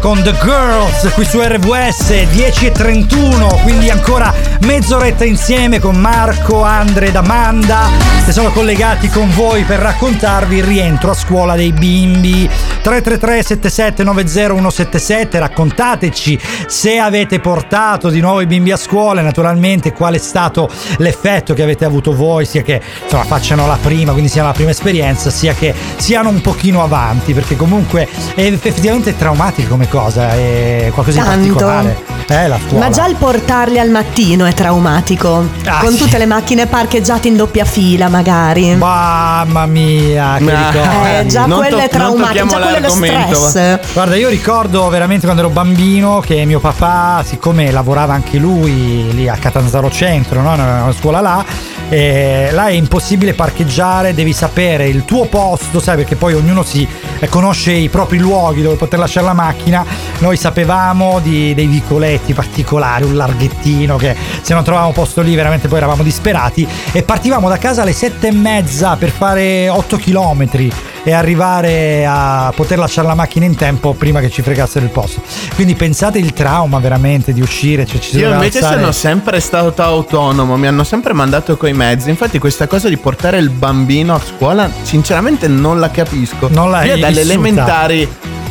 Con 0.01 0.22
The 0.22 0.35
Girls 0.43 1.12
qui 1.12 1.24
su 1.24 1.40
RWS 1.40 2.24
10 2.31 2.66
e 2.66 2.72
31 2.72 3.47
quindi 3.62 3.90
ancora 3.90 4.32
mezz'oretta 4.61 5.24
insieme 5.24 5.78
con 5.78 5.97
Marco, 5.97 6.62
Andre 6.62 7.09
ed 7.09 7.16
Amanda 7.16 7.89
che 8.24 8.32
sono 8.32 8.51
collegati 8.51 9.09
con 9.09 9.31
voi 9.31 9.65
per 9.65 9.81
raccontarvi 9.81 10.59
il 10.59 10.65
rientro 10.65 11.11
a 11.11 11.15
scuola 11.15 11.57
dei 11.57 11.73
bimbi 11.73 12.49
333 12.82 13.43
7790 13.43 14.55
177 14.55 15.39
raccontateci 15.39 16.39
se 16.66 16.99
avete 16.99 17.41
portato 17.41 18.09
di 18.09 18.20
nuovo 18.20 18.41
i 18.41 18.47
bimbi 18.47 18.70
a 18.73 18.77
scuola 18.77 19.20
e 19.20 19.24
naturalmente 19.24 19.93
qual 19.93 20.15
è 20.15 20.19
stato 20.19 20.70
l'effetto 20.99 21.55
che 21.55 21.62
avete 21.62 21.85
avuto 21.85 22.15
voi 22.15 22.45
sia 22.45 22.62
che 22.62 22.81
insomma 23.03 23.24
facciano 23.24 23.66
la 23.66 23.78
prima 23.81 24.12
quindi 24.12 24.31
sia 24.31 24.43
la 24.43 24.53
prima 24.53 24.70
esperienza 24.70 25.31
sia 25.31 25.55
che 25.55 25.74
siano 25.97 26.28
un 26.28 26.41
pochino 26.41 26.82
avanti 26.82 27.32
perché 27.32 27.57
comunque 27.57 28.09
è 28.35 28.43
effettivamente 28.43 29.16
traumatico 29.16 29.70
come 29.70 29.89
cosa 29.89 30.31
è 30.32 30.91
qualcosa 30.93 31.20
di 31.20 31.27
Tanto. 31.27 31.55
particolare 31.55 32.19
eh 32.31 32.48
la 32.48 32.59
scuola 32.65 32.85
Ma 32.86 32.90
già 32.90 33.07
il 33.07 33.16
portarli 33.16 33.78
al 33.78 33.90
mattino 33.90 34.44
è 34.47 34.52
traumatico. 34.55 35.48
Ah, 35.65 35.81
con 35.81 35.93
sì. 35.93 35.98
tutte 35.98 36.16
le 36.19 36.27
macchine 36.27 36.66
parcheggiate 36.66 37.28
in 37.28 37.36
doppia 37.36 37.65
fila, 37.65 38.09
magari. 38.09 38.74
Mamma 38.77 39.66
mia, 39.66 40.36
che 40.39 40.44
Ma- 40.44 40.70
ricordo. 40.70 41.05
Eh, 41.07 41.27
già 41.27 41.47
Non 41.47 41.59
quello 41.59 41.77
to- 41.77 41.82
è 41.82 41.89
traumatico, 41.89 42.47
già 42.47 42.59
quello 42.59 42.77
è 42.77 42.81
lo 42.81 42.89
stress. 42.89 43.93
Guarda, 43.93 44.16
io 44.16 44.28
ricordo 44.28 44.89
veramente 44.89 45.24
quando 45.24 45.43
ero 45.43 45.51
bambino 45.51 46.20
che 46.20 46.44
mio 46.44 46.61
papà, 46.61 47.23
siccome 47.27 47.70
lavorava 47.70 48.15
anche 48.15 48.39
lui 48.39 49.09
lì 49.12 49.28
a 49.28 49.36
Catanzaro 49.36 49.90
Centro, 49.90 50.40
no? 50.43 50.55
Nella 50.55 50.82
una 50.82 50.93
scuola 50.93 51.20
là, 51.20 51.44
eh, 51.91 52.51
là 52.53 52.69
è 52.69 52.73
impossibile 52.73 53.35
parcheggiare, 53.35 54.15
devi 54.15 54.33
sapere 54.33 54.87
il 54.87 55.05
tuo 55.05 55.27
posto, 55.27 55.81
sai, 55.81 55.97
perché 55.97 56.15
poi 56.15 56.35
ognuno 56.35 56.62
si 56.62 56.87
eh, 57.19 57.29
conosce 57.29 57.73
i 57.73 57.89
propri 57.89 58.19
luoghi 58.19 58.62
dove 58.62 58.77
poter 58.77 59.01
lasciare 59.01 59.27
la 59.27 59.33
macchina. 59.33 59.85
Noi 60.21 60.37
sapevamo 60.37 61.19
di- 61.21 61.53
dei 61.53 61.67
vicoletti 61.67 62.33
particolari, 62.33 63.05
un 63.05 63.17
larghettino 63.17 63.97
che 63.97 64.15
se 64.41 64.55
non 64.55 64.62
trovavamo 64.62 64.93
posto 64.93 65.21
lì 65.21 65.35
veramente 65.35 65.67
poi 65.67 65.79
eravamo 65.79 66.05
disperati 66.05 66.67
e 66.93 67.03
partivamo 67.03 67.49
da 67.49 67.59
casa 67.59 67.83
alle 67.83 67.93
sette 67.93 68.29
e 68.29 68.33
mezza 68.33 68.95
per 68.97 69.11
fare 69.11 69.69
8 69.69 69.97
chilometri 69.97 70.73
e 71.02 71.12
arrivare 71.12 72.06
a 72.06 72.52
poter 72.55 72.78
lasciare 72.78 73.06
la 73.06 73.14
macchina 73.14 73.44
in 73.47 73.56
tempo 73.56 73.94
prima 73.94 74.20
che 74.20 74.31
ci 74.31 74.43
fregassero 74.43 74.85
il 74.85 74.90
posto. 74.90 75.22
Quindi 75.55 75.74
pensate 75.74 76.18
il 76.18 76.32
trauma 76.32 76.78
veramente 76.78 77.32
di 77.32 77.40
uscire, 77.40 77.86
cioè 77.86 78.01
ci 78.01 78.18
Io 78.18 78.32
invece 78.32 78.59
alzare- 78.59 78.81
sono 78.81 78.93
sempre 78.93 79.40
stato 79.40 79.82
autonomo, 79.82 80.56
mi 80.56 80.66
hanno 80.66 80.85
sempre 80.85 81.12
mandato 81.12 81.56
coi 81.56 81.72
mezzi. 81.72 82.10
Infatti, 82.10 82.39
questa 82.39 82.66
cosa 82.66 82.89
di 82.89 82.97
portare 82.97 83.39
il 83.39 83.51
bambino 83.51 84.14
a 84.14 84.20
scuola, 84.20 84.70
sinceramente 84.82 85.48
non 85.48 85.81
la 85.81 85.90
capisco. 85.90 86.48
Non 86.51 86.70
l'hai 86.70 86.89
Io 86.89 86.98
dalle 86.98 87.20
elementari 87.20 88.09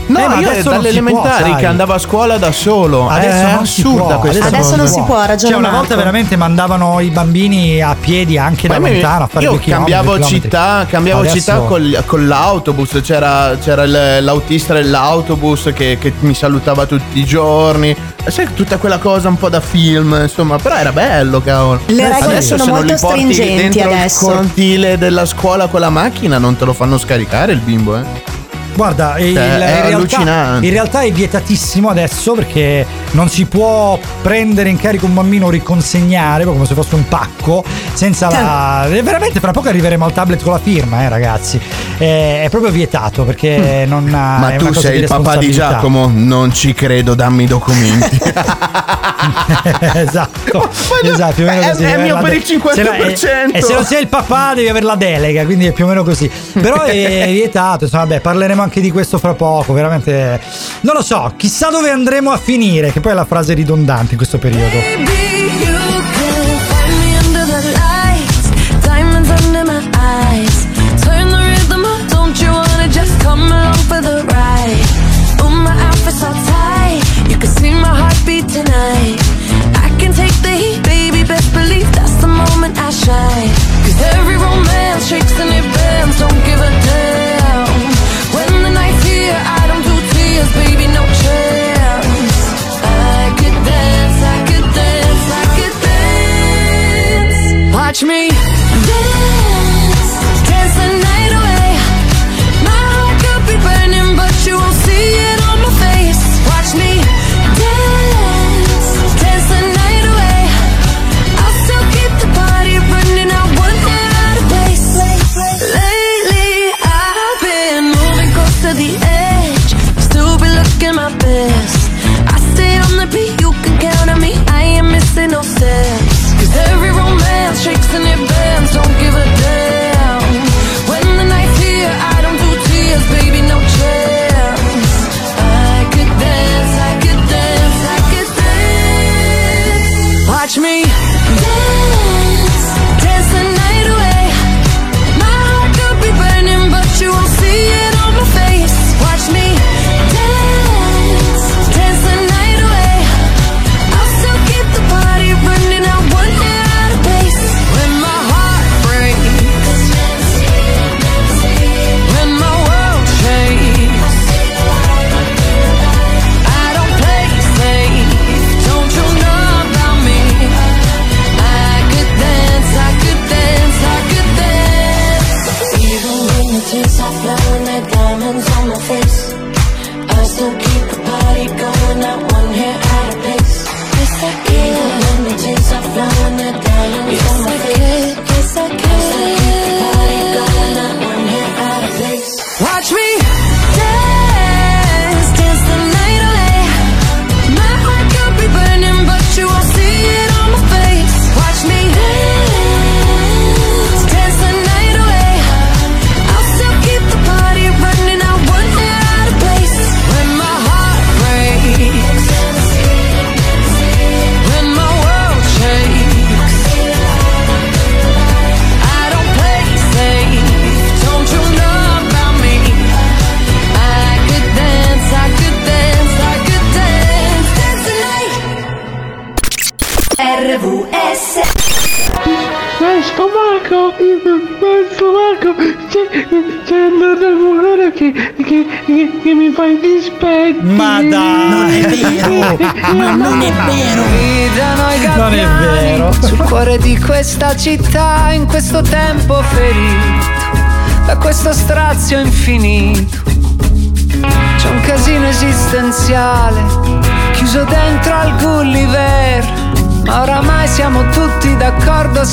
No, 0.09 0.17
Eh, 0.19 0.27
ma 0.27 0.39
io 0.39 0.49
adesso 0.49 0.71
elementari 0.71 1.51
sai. 1.51 1.55
che 1.55 1.65
andavo 1.67 1.93
a 1.93 1.99
scuola 1.99 2.37
da 2.37 2.51
solo. 2.51 3.07
Adesso 3.07 3.45
è 3.47 3.53
non 3.53 3.65
si 3.67 3.81
assurda 3.81 4.03
può, 4.15 4.19
questa 4.19 4.45
Adesso 4.45 4.61
cosa. 4.63 4.75
non 4.75 4.87
si 4.87 5.01
può, 5.05 5.15
ha 5.17 5.25
ragione 5.27 5.53
Cioè, 5.53 5.61
una 5.61 5.69
volta 5.69 5.95
veramente 5.95 6.35
mandavano 6.35 6.99
i 6.99 7.09
bambini 7.11 7.79
a 7.81 7.95
piedi 7.99 8.37
anche 8.37 8.67
da 8.67 8.75
Poi 8.79 8.83
mi- 8.83 8.91
lontano 9.01 9.23
a 9.25 9.27
fare 9.27 9.45
io 9.45 9.59
cambiavo 9.63 10.19
città, 10.21 10.85
cambiavo 10.89 11.19
Adesso- 11.21 11.35
città 11.37 11.57
col- 11.59 12.03
con 12.07 12.27
l'autobus, 12.27 12.99
c'era, 13.03 13.55
c'era 13.61 13.85
l'autista 14.19 14.73
dell'autobus 14.73 15.71
che, 15.75 15.97
che 15.99 16.11
mi 16.21 16.33
salutava 16.33 16.85
tutti 16.87 17.19
i 17.19 17.25
giorni. 17.25 17.95
Sai, 18.27 18.47
tutta 18.55 18.77
quella 18.77 18.97
cosa 18.97 19.27
un 19.29 19.37
po' 19.37 19.49
da 19.49 19.61
film, 19.61 20.17
insomma, 20.21 20.57
però 20.57 20.75
era 20.75 20.91
bello, 20.91 21.39
cavolo. 21.41 21.81
Le 21.85 22.03
regole 22.09 22.25
Adesso 22.37 22.57
sono 22.57 22.63
se 22.63 22.65
non 22.69 22.77
molto 22.79 22.93
li 22.93 22.99
porti 22.99 23.33
stringenti 23.33 23.55
dentro 23.77 23.89
adesso. 23.91 24.29
il 24.29 24.35
cortile 24.37 24.97
della 24.97 25.25
scuola 25.25 25.67
con 25.67 25.79
la 25.79 25.89
macchina 25.89 26.37
non 26.39 26.55
te 26.55 26.65
lo 26.65 26.73
fanno 26.73 26.97
scaricare 26.97 27.51
il 27.53 27.59
bimbo, 27.59 27.95
eh. 27.95 28.37
Guarda, 28.75 29.17
il- 29.17 29.27
in, 29.29 29.37
è 29.37 29.57
realtà, 29.57 29.95
allucinante. 29.95 30.65
in 30.65 30.71
realtà 30.71 31.01
è 31.01 31.11
vietatissimo 31.11 31.89
adesso 31.89 32.33
perché 32.33 32.85
non 33.11 33.27
si 33.29 33.45
può 33.45 33.99
prendere 34.21 34.69
in 34.69 34.77
carico 34.77 35.05
un 35.05 35.13
bambino, 35.13 35.49
riconsegnare 35.49 36.45
come 36.45 36.65
se 36.65 36.73
fosse 36.75 36.95
un 36.95 37.07
pacco, 37.07 37.63
senza 37.93 38.29
la... 38.29 38.85
e 38.89 39.01
Veramente 39.01 39.39
fra 39.39 39.51
poco 39.51 39.67
arriveremo 39.69 40.05
al 40.05 40.13
tablet 40.13 40.41
con 40.43 40.53
la 40.53 40.59
firma, 40.59 41.01
eh 41.03 41.09
ragazzi. 41.09 41.59
È, 41.97 42.43
è 42.45 42.47
proprio 42.49 42.71
vietato 42.71 43.23
perché 43.23 43.85
non 43.87 44.07
ha... 44.13 44.37
Ma 44.37 44.53
è 44.53 44.55
tu 44.57 44.71
sei 44.73 44.99
il 44.99 45.07
papà 45.07 45.35
di. 45.35 45.51
Giacomo? 45.51 46.09
Non 46.13 46.53
ci 46.53 46.73
credo, 46.73 47.15
dammi 47.15 47.43
i 47.43 47.47
documenti. 47.47 48.17
esatto, 49.95 50.69
esatto, 51.03 51.33
più 51.33 51.43
o 51.43 51.47
meno 51.47 51.61
è- 51.61 51.69
così. 51.71 51.83
è 51.83 51.89
Devi 51.91 52.01
mio 52.03 52.15
aver 52.17 52.29
per 52.31 52.37
il 52.37 52.43
50%. 52.61 52.73
se 52.73 52.83
la- 52.83 52.95
E, 52.97 53.57
e 53.57 53.61
se 53.61 53.73
non 53.73 53.83
sei 53.83 54.01
il 54.01 54.07
papà 54.07 54.53
devi 54.53 54.69
avere 54.69 54.85
la 54.85 54.95
delega, 54.95 55.43
quindi 55.45 55.65
è 55.65 55.71
più 55.71 55.85
o 55.85 55.87
meno 55.87 56.03
così. 56.03 56.29
Però 56.53 56.83
è 56.83 57.25
vietato, 57.31 57.85
insomma, 57.85 58.03
vabbè, 58.05 58.19
parleremo 58.21 58.61
anche 58.61 58.68
di 58.77 58.91
questo 58.91 59.17
fra 59.17 59.33
poco, 59.33 59.73
veramente. 59.73 60.39
Non 60.81 60.95
lo 60.95 61.01
so, 61.01 61.33
chissà 61.35 61.69
dove 61.69 61.89
andremo 61.89 62.31
a 62.31 62.37
finire, 62.37 62.91
che 62.91 62.99
poi 62.99 63.11
è 63.11 63.15
la 63.15 63.25
frase 63.25 63.53
ridondante 63.53 64.11
in 64.11 64.17
questo 64.17 64.37
periodo. 64.37 64.77
Cause 83.89 84.03
every 84.15 84.38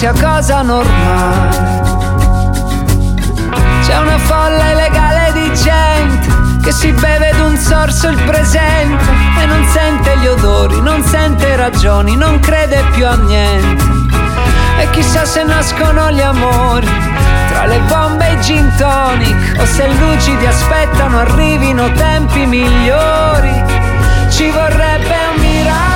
sia 0.06 0.12
cosa 0.12 0.62
normale. 0.62 1.84
C'è 3.84 3.98
una 3.98 4.18
folla 4.18 4.70
illegale 4.70 5.32
di 5.32 5.52
gente 5.54 6.60
che 6.62 6.70
si 6.70 6.92
beve 6.92 7.32
d'un 7.36 7.56
sorso 7.56 8.08
il 8.08 8.22
presente 8.22 9.04
e 9.40 9.46
non 9.46 9.64
sente 9.64 10.16
gli 10.18 10.26
odori, 10.26 10.80
non 10.80 11.02
sente 11.02 11.56
ragioni, 11.56 12.16
non 12.16 12.38
crede 12.38 12.84
più 12.92 13.06
a 13.06 13.16
niente. 13.16 13.84
E 14.78 14.90
chissà 14.90 15.24
se 15.24 15.42
nascono 15.42 16.10
gli 16.12 16.20
amori 16.20 16.86
tra 17.48 17.64
le 17.66 17.78
bombe 17.88 18.28
e 18.28 18.34
i 18.34 18.40
gin 18.42 18.72
tonic 18.76 19.58
o 19.58 19.64
se 19.64 19.88
lucidi 19.88 20.46
aspettano 20.46 21.18
arrivino 21.18 21.90
tempi 21.92 22.46
migliori. 22.46 23.64
Ci 24.28 24.50
vorrebbe 24.50 25.14
un 25.34 25.40
miracolo, 25.40 25.95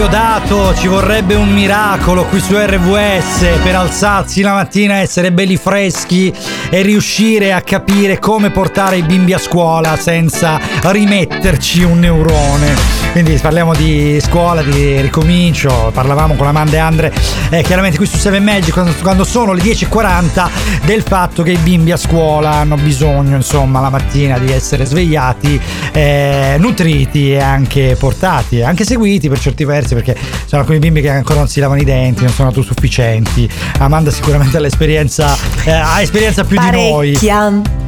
Diodato, 0.00 0.74
ci 0.76 0.86
vorrebbe 0.86 1.34
un 1.34 1.52
miracolo 1.52 2.24
qui 2.24 2.40
su 2.40 2.54
RVS 2.56 3.60
per 3.62 3.74
alzarsi 3.74 4.40
la 4.40 4.54
mattina, 4.54 4.94
essere 4.94 5.30
belli 5.30 5.58
freschi 5.58 6.34
e 6.70 6.80
riuscire 6.80 7.52
a 7.52 7.60
capire 7.60 8.18
come 8.18 8.50
portare 8.50 8.96
i 8.96 9.02
bimbi 9.02 9.34
a 9.34 9.38
scuola 9.38 9.98
senza 9.98 10.58
rimetterci 10.80 11.82
un 11.82 11.98
neurone. 11.98 12.99
Quindi 13.12 13.36
parliamo 13.38 13.74
di 13.74 14.20
scuola, 14.20 14.62
di 14.62 15.00
ricomincio, 15.00 15.90
parlavamo 15.92 16.34
con 16.34 16.46
Amanda 16.46 16.76
e 16.76 16.78
Andre 16.78 17.12
eh, 17.50 17.62
chiaramente 17.62 17.96
qui 17.96 18.06
su 18.06 18.16
7 18.16 18.38
Magic 18.38 18.72
quando, 18.72 18.92
quando 19.02 19.24
sono 19.24 19.52
le 19.52 19.60
10.40 19.60 20.48
del 20.84 21.02
fatto 21.02 21.42
che 21.42 21.50
i 21.50 21.56
bimbi 21.56 21.90
a 21.90 21.96
scuola 21.96 22.50
hanno 22.50 22.76
bisogno 22.76 23.34
insomma 23.34 23.80
la 23.80 23.90
mattina 23.90 24.38
di 24.38 24.52
essere 24.52 24.84
svegliati, 24.84 25.60
eh, 25.92 26.56
nutriti 26.58 27.32
e 27.32 27.40
anche 27.40 27.96
portati, 27.98 28.62
anche 28.62 28.84
seguiti 28.84 29.28
per 29.28 29.40
certi 29.40 29.64
versi 29.64 29.94
perché 29.94 30.16
sono 30.46 30.60
alcuni 30.60 30.78
bimbi 30.78 31.00
che 31.00 31.10
ancora 31.10 31.40
non 31.40 31.48
si 31.48 31.58
lavano 31.58 31.80
i 31.80 31.84
denti, 31.84 32.22
non 32.22 32.32
sono 32.32 32.48
autosufficienti. 32.48 33.48
Amanda 33.78 34.12
sicuramente 34.12 34.56
ha 34.56 34.60
l'esperienza, 34.60 35.36
eh, 35.64 35.72
ha 35.72 36.00
esperienza 36.00 36.44
più 36.44 36.58
di 36.58 36.70
noi. 36.70 37.16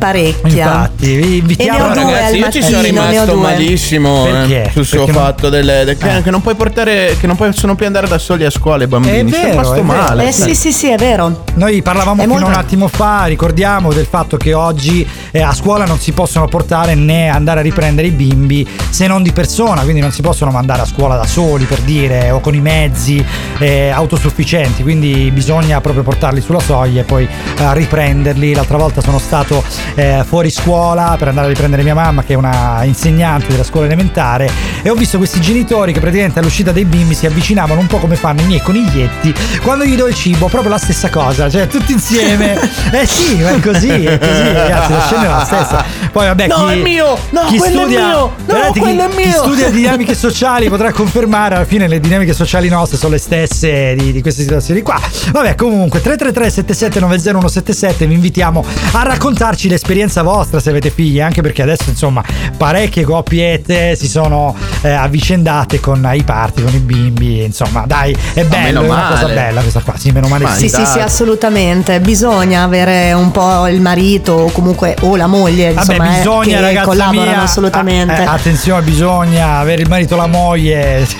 Parecchia. 0.03 0.49
Infatti, 0.49 1.15
vi 1.17 1.37
invitiamo 1.39 1.79
E 1.79 1.81
ne 1.81 2.01
ho 2.01 2.03
due 2.03 2.13
Ragazzi, 2.13 2.33
al 2.33 2.39
io 2.39 2.51
ci 2.51 2.63
sono 2.63 2.81
rimasto 2.83 3.25
due. 3.33 3.41
malissimo 3.43 4.27
eh, 4.27 4.31
Perché? 4.31 4.71
sul 4.73 4.85
suo 4.85 4.99
Perché 5.05 5.13
non- 5.13 5.23
fatto 5.23 5.49
delle, 5.49 5.85
de- 5.85 5.97
che, 5.97 6.17
Eh. 6.17 6.23
che 6.23 6.31
non 6.31 6.43
puoi 6.43 6.55
portare, 6.57 7.17
che 7.21 7.27
non 7.29 7.37
possono 7.37 7.75
più 7.77 7.87
andare 7.87 8.09
da 8.09 8.19
soli 8.19 8.45
a 8.45 8.51
scuola 8.51 8.83
i 8.83 8.87
bambini. 8.89 9.31
È 9.31 9.33
sono 9.33 9.43
vero, 9.43 9.51
rimasto 9.51 9.83
male. 9.85 10.27
Eh 10.29 10.33
sì, 10.33 10.55
sì, 10.57 10.73
sì, 10.73 10.89
è 10.89 10.97
vero. 10.97 11.45
Noi 11.55 11.81
parlavamo 11.83 12.21
fino 12.23 12.35
a 12.35 12.47
un 12.47 12.53
attimo 12.55 12.89
fa, 12.89 13.27
ricordiamo 13.27 13.93
del 13.93 14.07
fatto 14.07 14.37
che 14.37 14.55
oggi 14.55 15.07
eh, 15.31 15.41
a 15.41 15.53
scuola 15.55 15.85
non 15.85 15.99
si 16.01 16.11
possono 16.13 16.47
portare 16.49 16.95
né 16.97 17.29
andare 17.29 17.61
a 17.61 17.63
riprendere 17.63 18.09
i 18.09 18.13
bimbi 18.13 18.69
se 18.91 19.07
non 19.07 19.23
di 19.23 19.31
persona, 19.33 19.83
quindi 19.83 20.01
non 20.01 20.11
si 20.11 20.21
possono 20.21 20.51
mandare 20.51 20.83
a 20.83 20.87
scuola 20.87 21.15
da 21.17 21.27
soli 21.27 21.65
per 21.65 21.79
dire 21.81 22.31
o 22.33 22.41
con 22.41 22.55
i 22.55 22.61
mezzi 22.61 23.25
eh, 23.59 23.91
autosufficienti, 23.91 24.83
quindi 24.83 25.31
bisogna 25.33 25.81
proprio 25.81 26.03
portarli 26.03 26.41
sulla 26.41 26.59
soglia 26.61 27.03
e 27.03 27.05
poi 27.05 27.25
eh, 27.25 27.75
riprenderli. 27.75 28.53
L'altra 28.55 28.77
volta 28.79 29.01
sono 29.01 29.19
stato 29.21 29.63
eh, 29.95 30.25
fuori 30.27 30.51
scuola 30.51 31.17
per 31.19 31.29
andare 31.29 31.47
a 31.47 31.51
riprendere 31.51 31.83
mia 31.83 31.95
mamma 31.95 32.23
che 32.23 32.33
è 32.33 32.37
una 32.37 32.83
insegnante 32.85 33.49
della 33.49 33.65
scuola 33.65 33.87
elementare 33.87 34.51
e 34.83 34.91
ho 34.91 34.95
visto 34.95 35.19
questi 35.19 35.41
genitori 35.41 35.93
che 35.93 36.01
praticamente 36.01 36.39
all'uscita 36.39 36.73
dei 36.73 36.85
bimbi 36.85 37.15
si 37.15 37.27
avvicinavano 37.27 37.81
un 37.81 37.87
po' 37.87 37.99
come 37.99 38.17
fanno 38.17 38.41
i 38.41 38.47
miei 38.47 38.61
coniglietti 38.61 39.35
quando 39.63 39.85
gli 39.85 39.97
do 39.97 40.07
il 40.07 40.15
cibo, 40.15 40.49
proprio 40.49 40.71
la 40.71 40.79
stessa 40.79 41.11
cosa, 41.11 41.49
cioè 41.51 41.67
tutti 41.67 41.93
insieme. 41.93 42.59
eh 42.93 43.07
sì, 43.07 43.37
ma 43.41 43.51
è 43.51 43.61
così, 43.61 43.89
è 43.89 44.19
così, 44.19 44.53
ragazzi, 44.53 44.93
la 44.93 45.01
scena 45.01 45.23
è 45.23 45.29
la 45.29 45.45
stessa. 45.45 45.85
Poi 46.11 46.27
vabbè, 46.27 46.47
No, 46.47 46.67
chi, 46.67 46.73
è 46.73 46.77
mio! 46.77 47.19
No, 47.31 47.45
chi 47.47 47.59
quello 47.59 47.81
è 47.81 47.83
studia, 47.83 48.07
mio! 48.07 48.33
No, 48.47 48.71
chi- 48.73 48.81
quello 48.81 49.05
è 49.05 49.09
chi 49.09 49.17
mio! 49.17 49.33
studia 49.33 49.71
dinamiche 49.71 50.15
sociali 50.15 50.69
potrà 50.69 50.93
confermare 50.93 51.55
alla 51.55 51.65
fine 51.65 51.89
le 51.89 52.01
dinamiche 52.01 52.35
sociali 52.35 52.69
nostre 52.69 52.99
sono 52.99 53.13
le 53.13 53.19
stesse 53.19 53.95
di, 53.97 54.13
di 54.13 54.21
queste 54.21 54.43
situazioni 54.43 54.83
qua. 54.83 55.01
Vabbè, 55.31 55.55
comunque 55.55 56.01
333 56.01 56.51
7790 56.51 57.31
177 57.31 58.07
vi 58.07 58.15
invitiamo 58.15 58.65
a 58.93 59.03
raccontarci 59.03 59.69
l'esperienza 59.83 60.23
vostra 60.23 60.61
se 60.61 60.71
avete 60.71 60.91
figli, 60.91 61.21
anche 61.21 61.43
perché 61.43 61.63
adesso 61.63 61.91
insomma 61.91 62.23
parecchie 62.57 63.03
coppiette 63.03 63.97
si 63.97 64.07
sono 64.09 64.55
eh, 64.83 64.91
avvicendate 64.91 65.81
con 65.81 66.09
i 66.15 66.23
party, 66.23 66.63
con 66.63 66.73
i 66.73 66.79
bimbi, 66.79 67.43
insomma, 67.43 67.83
dai, 67.85 68.17
è 68.33 68.45
bello, 68.45 68.55
è 68.55 68.63
meno 68.63 68.83
una 68.83 69.07
cosa 69.09 69.23
male. 69.23 69.35
bella 69.35 69.61
questa 69.61 69.81
qua. 69.81 69.95
Sì, 69.97 70.11
meno 70.13 70.29
male. 70.29 70.45
Ma 70.45 70.55
sì. 70.55 70.69
Sì, 70.69 70.85
sì, 70.87 70.99
assolutamente. 71.01 71.99
Bisogna 72.01 72.63
avere 72.63 73.13
un 73.13 73.31
po' 73.33 73.67
il 73.67 73.81
marito 73.81 74.33
o 74.35 74.51
comunque 74.53 74.97
o 75.01 75.17
la 75.17 75.27
moglie, 75.27 75.73
Vabbè, 75.73 75.93
insomma, 75.93 76.15
eh, 76.15 76.17
bisogna, 76.19 76.57
che 76.57 76.61
ragazza 76.61 76.87
collaborano 76.87 77.31
mia, 77.31 77.43
assolutamente. 77.43 78.23
eh, 78.23 78.25
attenzione, 78.25 78.83
bisogna 78.83 79.59
avere 79.59 79.83
il 79.83 79.89
marito 79.89 80.15
o 80.15 80.19
la 80.19 80.27
moglie. 80.29 81.05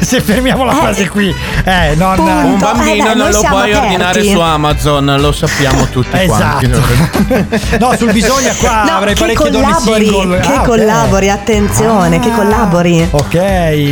Se 0.00 0.20
fermiamo 0.20 0.64
la 0.64 0.72
Eh, 0.72 0.76
frase 0.76 1.08
qui, 1.08 1.34
eh, 1.64 1.94
non. 1.96 2.18
Un 2.18 2.54
Eh, 2.54 2.56
bambino 2.58 3.04
beh, 3.08 3.14
non 3.14 3.30
lo 3.30 3.40
puoi 3.40 3.70
aperti. 3.72 3.84
ordinare 3.86 4.22
su 4.24 4.38
Amazon, 4.40 5.16
lo 5.18 5.32
sappiamo 5.32 5.86
tutti 5.88 6.16
Esatto. 6.16 6.68
quanti. 6.68 7.72
No, 7.78 7.94
sul 7.96 8.12
bisogna 8.12 8.52
qua 8.58 8.84
No, 8.84 8.96
avrei 8.96 9.14
che 9.14 9.20
donne 9.24 9.34
collabori, 9.34 10.06
single. 10.06 10.40
che 10.40 10.52
Ah, 10.52 10.60
collabori, 10.60 11.30
attenzione, 11.30 12.20
che 12.20 12.30
Ah, 12.30 12.34
collabori. 12.34 13.08
Ok, 13.10 13.34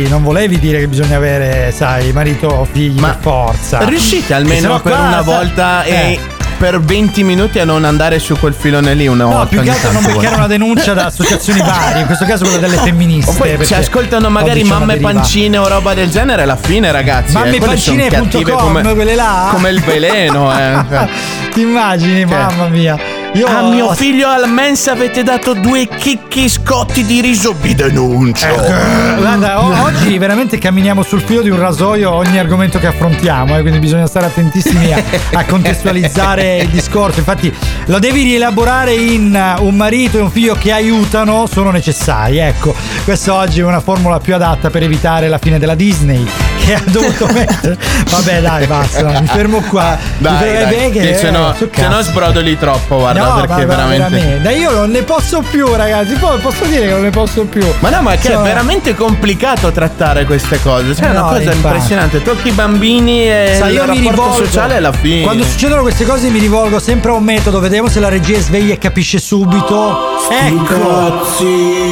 non 0.09 0.23
volevi 0.23 0.59
dire 0.59 0.79
che 0.79 0.87
bisogna 0.87 1.17
avere, 1.17 1.71
sai, 1.75 2.11
marito 2.13 2.47
o 2.47 2.67
figli 2.71 2.99
Ma 2.99 3.09
per 3.09 3.17
forza. 3.21 3.79
Riuscite 3.83 4.27
Che 4.27 4.33
almeno 4.33 4.79
per 4.79 4.91
qua, 4.93 5.01
una 5.07 5.21
volta 5.21 5.83
eh. 5.83 5.91
e 5.93 6.19
per 6.57 6.79
20 6.79 7.23
minuti 7.23 7.59
a 7.59 7.65
non 7.65 7.83
andare 7.83 8.19
su 8.19 8.37
quel 8.39 8.53
filone 8.53 8.93
lì 8.93 9.05
una 9.07 9.23
No, 9.25 9.29
volta. 9.31 9.45
più 9.47 9.61
che 9.61 9.69
altro 9.71 9.91
non 9.91 10.03
beccare 10.05 10.35
una 10.35 10.47
denuncia 10.47 10.93
da 10.93 11.05
associazioni 11.07 11.59
varie, 11.59 12.01
in 12.01 12.05
questo 12.05 12.23
caso 12.25 12.45
quella 12.45 12.59
delle 12.59 12.77
femministe. 12.77 13.31
O 13.31 13.33
poi 13.33 13.65
ci 13.65 13.73
ascoltano 13.73 14.29
magari 14.29 14.63
mamme 14.63 14.93
deriva. 14.93 15.11
pancine 15.11 15.57
o 15.57 15.67
roba 15.67 15.93
del 15.93 16.09
genere 16.09 16.43
alla 16.43 16.55
fine, 16.55 16.91
ragazzi. 16.91 17.29
eh, 17.29 17.31
son 17.31 17.41
Mammepancine.com, 17.41 18.09
cattive 18.09 18.51
come, 18.53 18.81
quelle 18.93 19.15
là? 19.15 19.49
come 19.51 19.69
il 19.71 19.81
veleno. 19.81 20.57
Eh. 20.57 21.07
Ti 21.53 21.61
immagini, 21.61 22.23
mamma 22.25 22.67
mia. 22.67 22.97
Io 23.35 23.47
a 23.47 23.61
mio 23.63 23.91
figlio 23.95 24.29
al 24.29 24.47
mensa 24.47 24.91
avete 24.91 25.23
dato 25.23 25.53
due 25.55 25.87
chicchi 25.87 26.47
scotti 26.47 27.03
di 27.03 27.19
riso. 27.19 27.55
Vi 27.59 27.73
denuncio. 27.73 28.45
Eh, 28.47 29.15
Guarda, 29.17 29.63
o- 29.63 29.73
oggi 29.85 30.17
veramente 30.19 30.59
camminiamo 30.59 31.01
sul 31.01 31.21
filo 31.21 31.41
di 31.41 31.49
un 31.49 31.57
rasoio 31.59 32.11
ogni 32.11 32.37
argomento 32.37 32.77
che 32.77 32.85
affrontiamo, 32.87 33.57
eh, 33.57 33.61
quindi 33.61 33.79
bisogna 33.79 34.05
stare 34.05 34.27
attentissimi 34.27 34.93
a, 34.93 35.01
a 35.33 35.45
contestualizzare 35.45 36.57
il 36.57 36.69
discorso. 36.69 37.19
Infatti, 37.19 37.51
lo 37.85 37.97
devi 37.97 38.21
rielaborare 38.21 38.93
in 38.93 39.55
uh, 39.57 39.65
un 39.65 39.75
marito 39.75 40.19
e 40.19 40.21
un 40.21 40.29
figlio 40.29 40.53
che 40.53 40.71
aiutano, 40.71 41.47
sono 41.51 41.71
necessari. 41.71 42.37
Ecco, 42.37 42.75
questa 43.03 43.33
oggi 43.33 43.61
è 43.61 43.63
una 43.63 43.79
formula 43.81 44.19
più 44.19 44.35
adatta 44.35 44.69
per 44.69 44.83
evitare 44.83 45.27
la 45.27 45.39
fine 45.39 45.57
della 45.57 45.75
Disney, 45.75 46.23
che 46.63 46.75
ha 46.75 46.81
dovuto 46.85 47.25
mettere. 47.33 47.77
Vabbè, 48.11 48.41
dai, 48.41 48.67
basta, 48.67 49.19
mi 49.21 49.25
fermo 49.27 49.59
qua. 49.61 49.97
Dai, 50.19 50.37
fermo- 50.37 50.69
dai, 50.69 50.89
beh, 50.91 50.99
che- 50.99 51.15
se 51.15 51.31
no, 51.31 51.55
se 51.57 51.87
no 51.87 52.01
sbrodoli 52.01 52.57
troppo, 52.59 52.97
guarda, 52.99 53.21
No, 53.22 53.22
perché 53.31 53.65
ma- 53.65 53.75
ma 53.75 53.85
veramente... 53.87 54.41
Dai, 54.41 54.59
io 54.59 54.71
non 54.71 54.89
ne 54.91 55.01
posso 55.03 55.41
più, 55.49 55.73
ragazzi. 55.73 56.13
Poi 56.13 56.39
posso 56.39 56.65
dire 56.65 56.85
che 56.87 56.91
non 56.91 57.01
ne 57.01 57.09
posso 57.09 57.43
più. 57.45 57.65
Ma 57.79 57.89
no, 57.89 58.01
ma 58.01 58.11
che 58.15 58.27
Insomma, 58.27 58.39
è 58.41 58.47
veramente 58.47 58.95
complicato 58.95 59.71
trattare 59.71 60.25
queste 60.25 60.61
cose. 60.61 60.93
Cioè, 60.95 61.05
è 61.05 61.07
Eh 61.07 61.11
una 61.11 61.19
no, 61.21 61.27
cosa 61.27 61.41
infatti. 61.41 61.57
impressionante. 61.57 62.21
Tocchi 62.21 62.47
i 62.49 62.51
bambini 62.51 63.29
e 63.29 63.55
Sai, 63.59 63.73
io 63.73 63.85
mi 63.87 63.99
rivolgo 63.99 64.33
sociale 64.45 64.75
alla 64.77 64.91
fine. 64.91 65.23
Quando 65.23 65.43
succedono 65.43 65.81
queste 65.81 66.05
cose 66.05 66.29
mi 66.29 66.39
rivolgo 66.39 66.79
sempre 66.79 67.11
a 67.11 67.13
un 67.13 67.23
metodo, 67.23 67.59
vediamo 67.59 67.87
se 67.89 67.99
la 67.99 68.09
regia 68.09 68.37
è 68.37 68.41
sveglia 68.41 68.73
e 68.73 68.77
capisce 68.77 69.19
subito. 69.19 70.11
Ecco! 70.29 71.21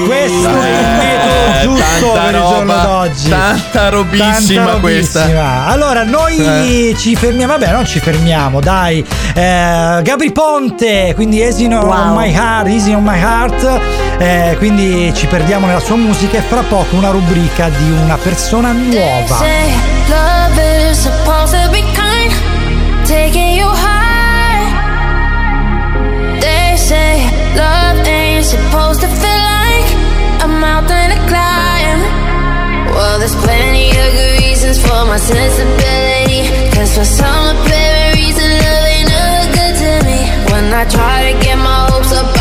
Questo 0.05 0.49
è 0.49 0.79
il 0.79 0.87
metodo 0.97 1.39
giusto 1.61 2.11
per 2.11 2.25
il 2.25 2.31
giorno 2.39 2.59
roba, 2.73 2.81
d'oggi. 2.83 3.29
tanta 3.29 3.89
robissima 3.89 4.65
Tanta 4.65 4.79
questa. 4.79 5.19
robissima. 5.21 5.65
Allora, 5.67 6.03
noi 6.03 6.37
Eh. 6.89 6.95
ci 6.97 7.15
fermiamo, 7.15 7.53
vabbè, 7.57 7.71
non 7.71 7.85
ci 7.85 7.99
fermiamo, 7.99 8.59
dai. 8.61 9.05
Eh, 9.33 9.99
Gabri 10.01 10.31
Ponte, 10.31 11.13
quindi 11.21 11.43
Easy 11.43 11.65
on 11.65 11.73
Wow. 11.73 12.15
My 12.17 12.33
Heart, 12.33 12.67
Easy 12.67 12.93
on 12.93 13.03
My 13.03 13.19
Heart. 13.19 13.79
Eh, 14.17 14.55
quindi 14.57 15.13
ci 15.13 15.27
perdiamo 15.27 15.67
nella 15.67 15.79
sua 15.79 15.95
musica 15.95 16.39
e 16.39 16.41
fra 16.41 16.63
poco 16.63 16.95
una 16.95 17.11
rubrica 17.11 17.69
di 17.69 17.91
una 17.91 18.17
persona 18.17 18.71
nuova. 18.71 19.37
Say 19.37 19.71
love 20.07 20.89
is 20.89 20.99
supposed 20.99 21.63
to 21.63 21.69
be 21.69 21.83
kind, 21.93 22.33
taking 23.05 23.55
you 23.55 23.69
high. 23.69 24.65
They 26.39 26.75
say 26.75 27.21
love 27.53 28.01
ain't 28.03 28.43
supposed 28.43 29.01
to 29.01 29.07
feel 29.07 29.29
like 29.29 30.43
a 30.43 30.47
mountain 30.47 31.11
to 31.11 31.17
climb. 31.27 32.01
Well, 32.95 33.19
there's 33.19 33.35
plenty 33.35 33.91
of 33.91 34.11
good 34.11 34.39
reasons 34.39 34.79
for 34.79 35.05
my 35.05 35.19
sensibility. 35.19 36.49
Cause 36.73 36.97
for 36.97 37.05
some 37.05 37.55
apparent 37.57 38.00
I 40.73 40.85
try 40.85 41.33
to 41.33 41.39
get 41.43 41.57
my 41.57 41.87
hopes 41.89 42.13
up, 42.13 42.40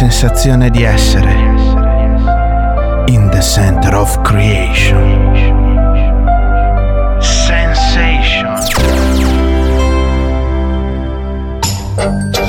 sensazione 0.00 0.68
di 0.68 0.82
essere 0.82 1.32
in 3.06 3.30
the 3.30 3.40
center 3.40 3.94
of 3.94 4.20
creation. 4.20 5.24
Sensation. 7.18 8.54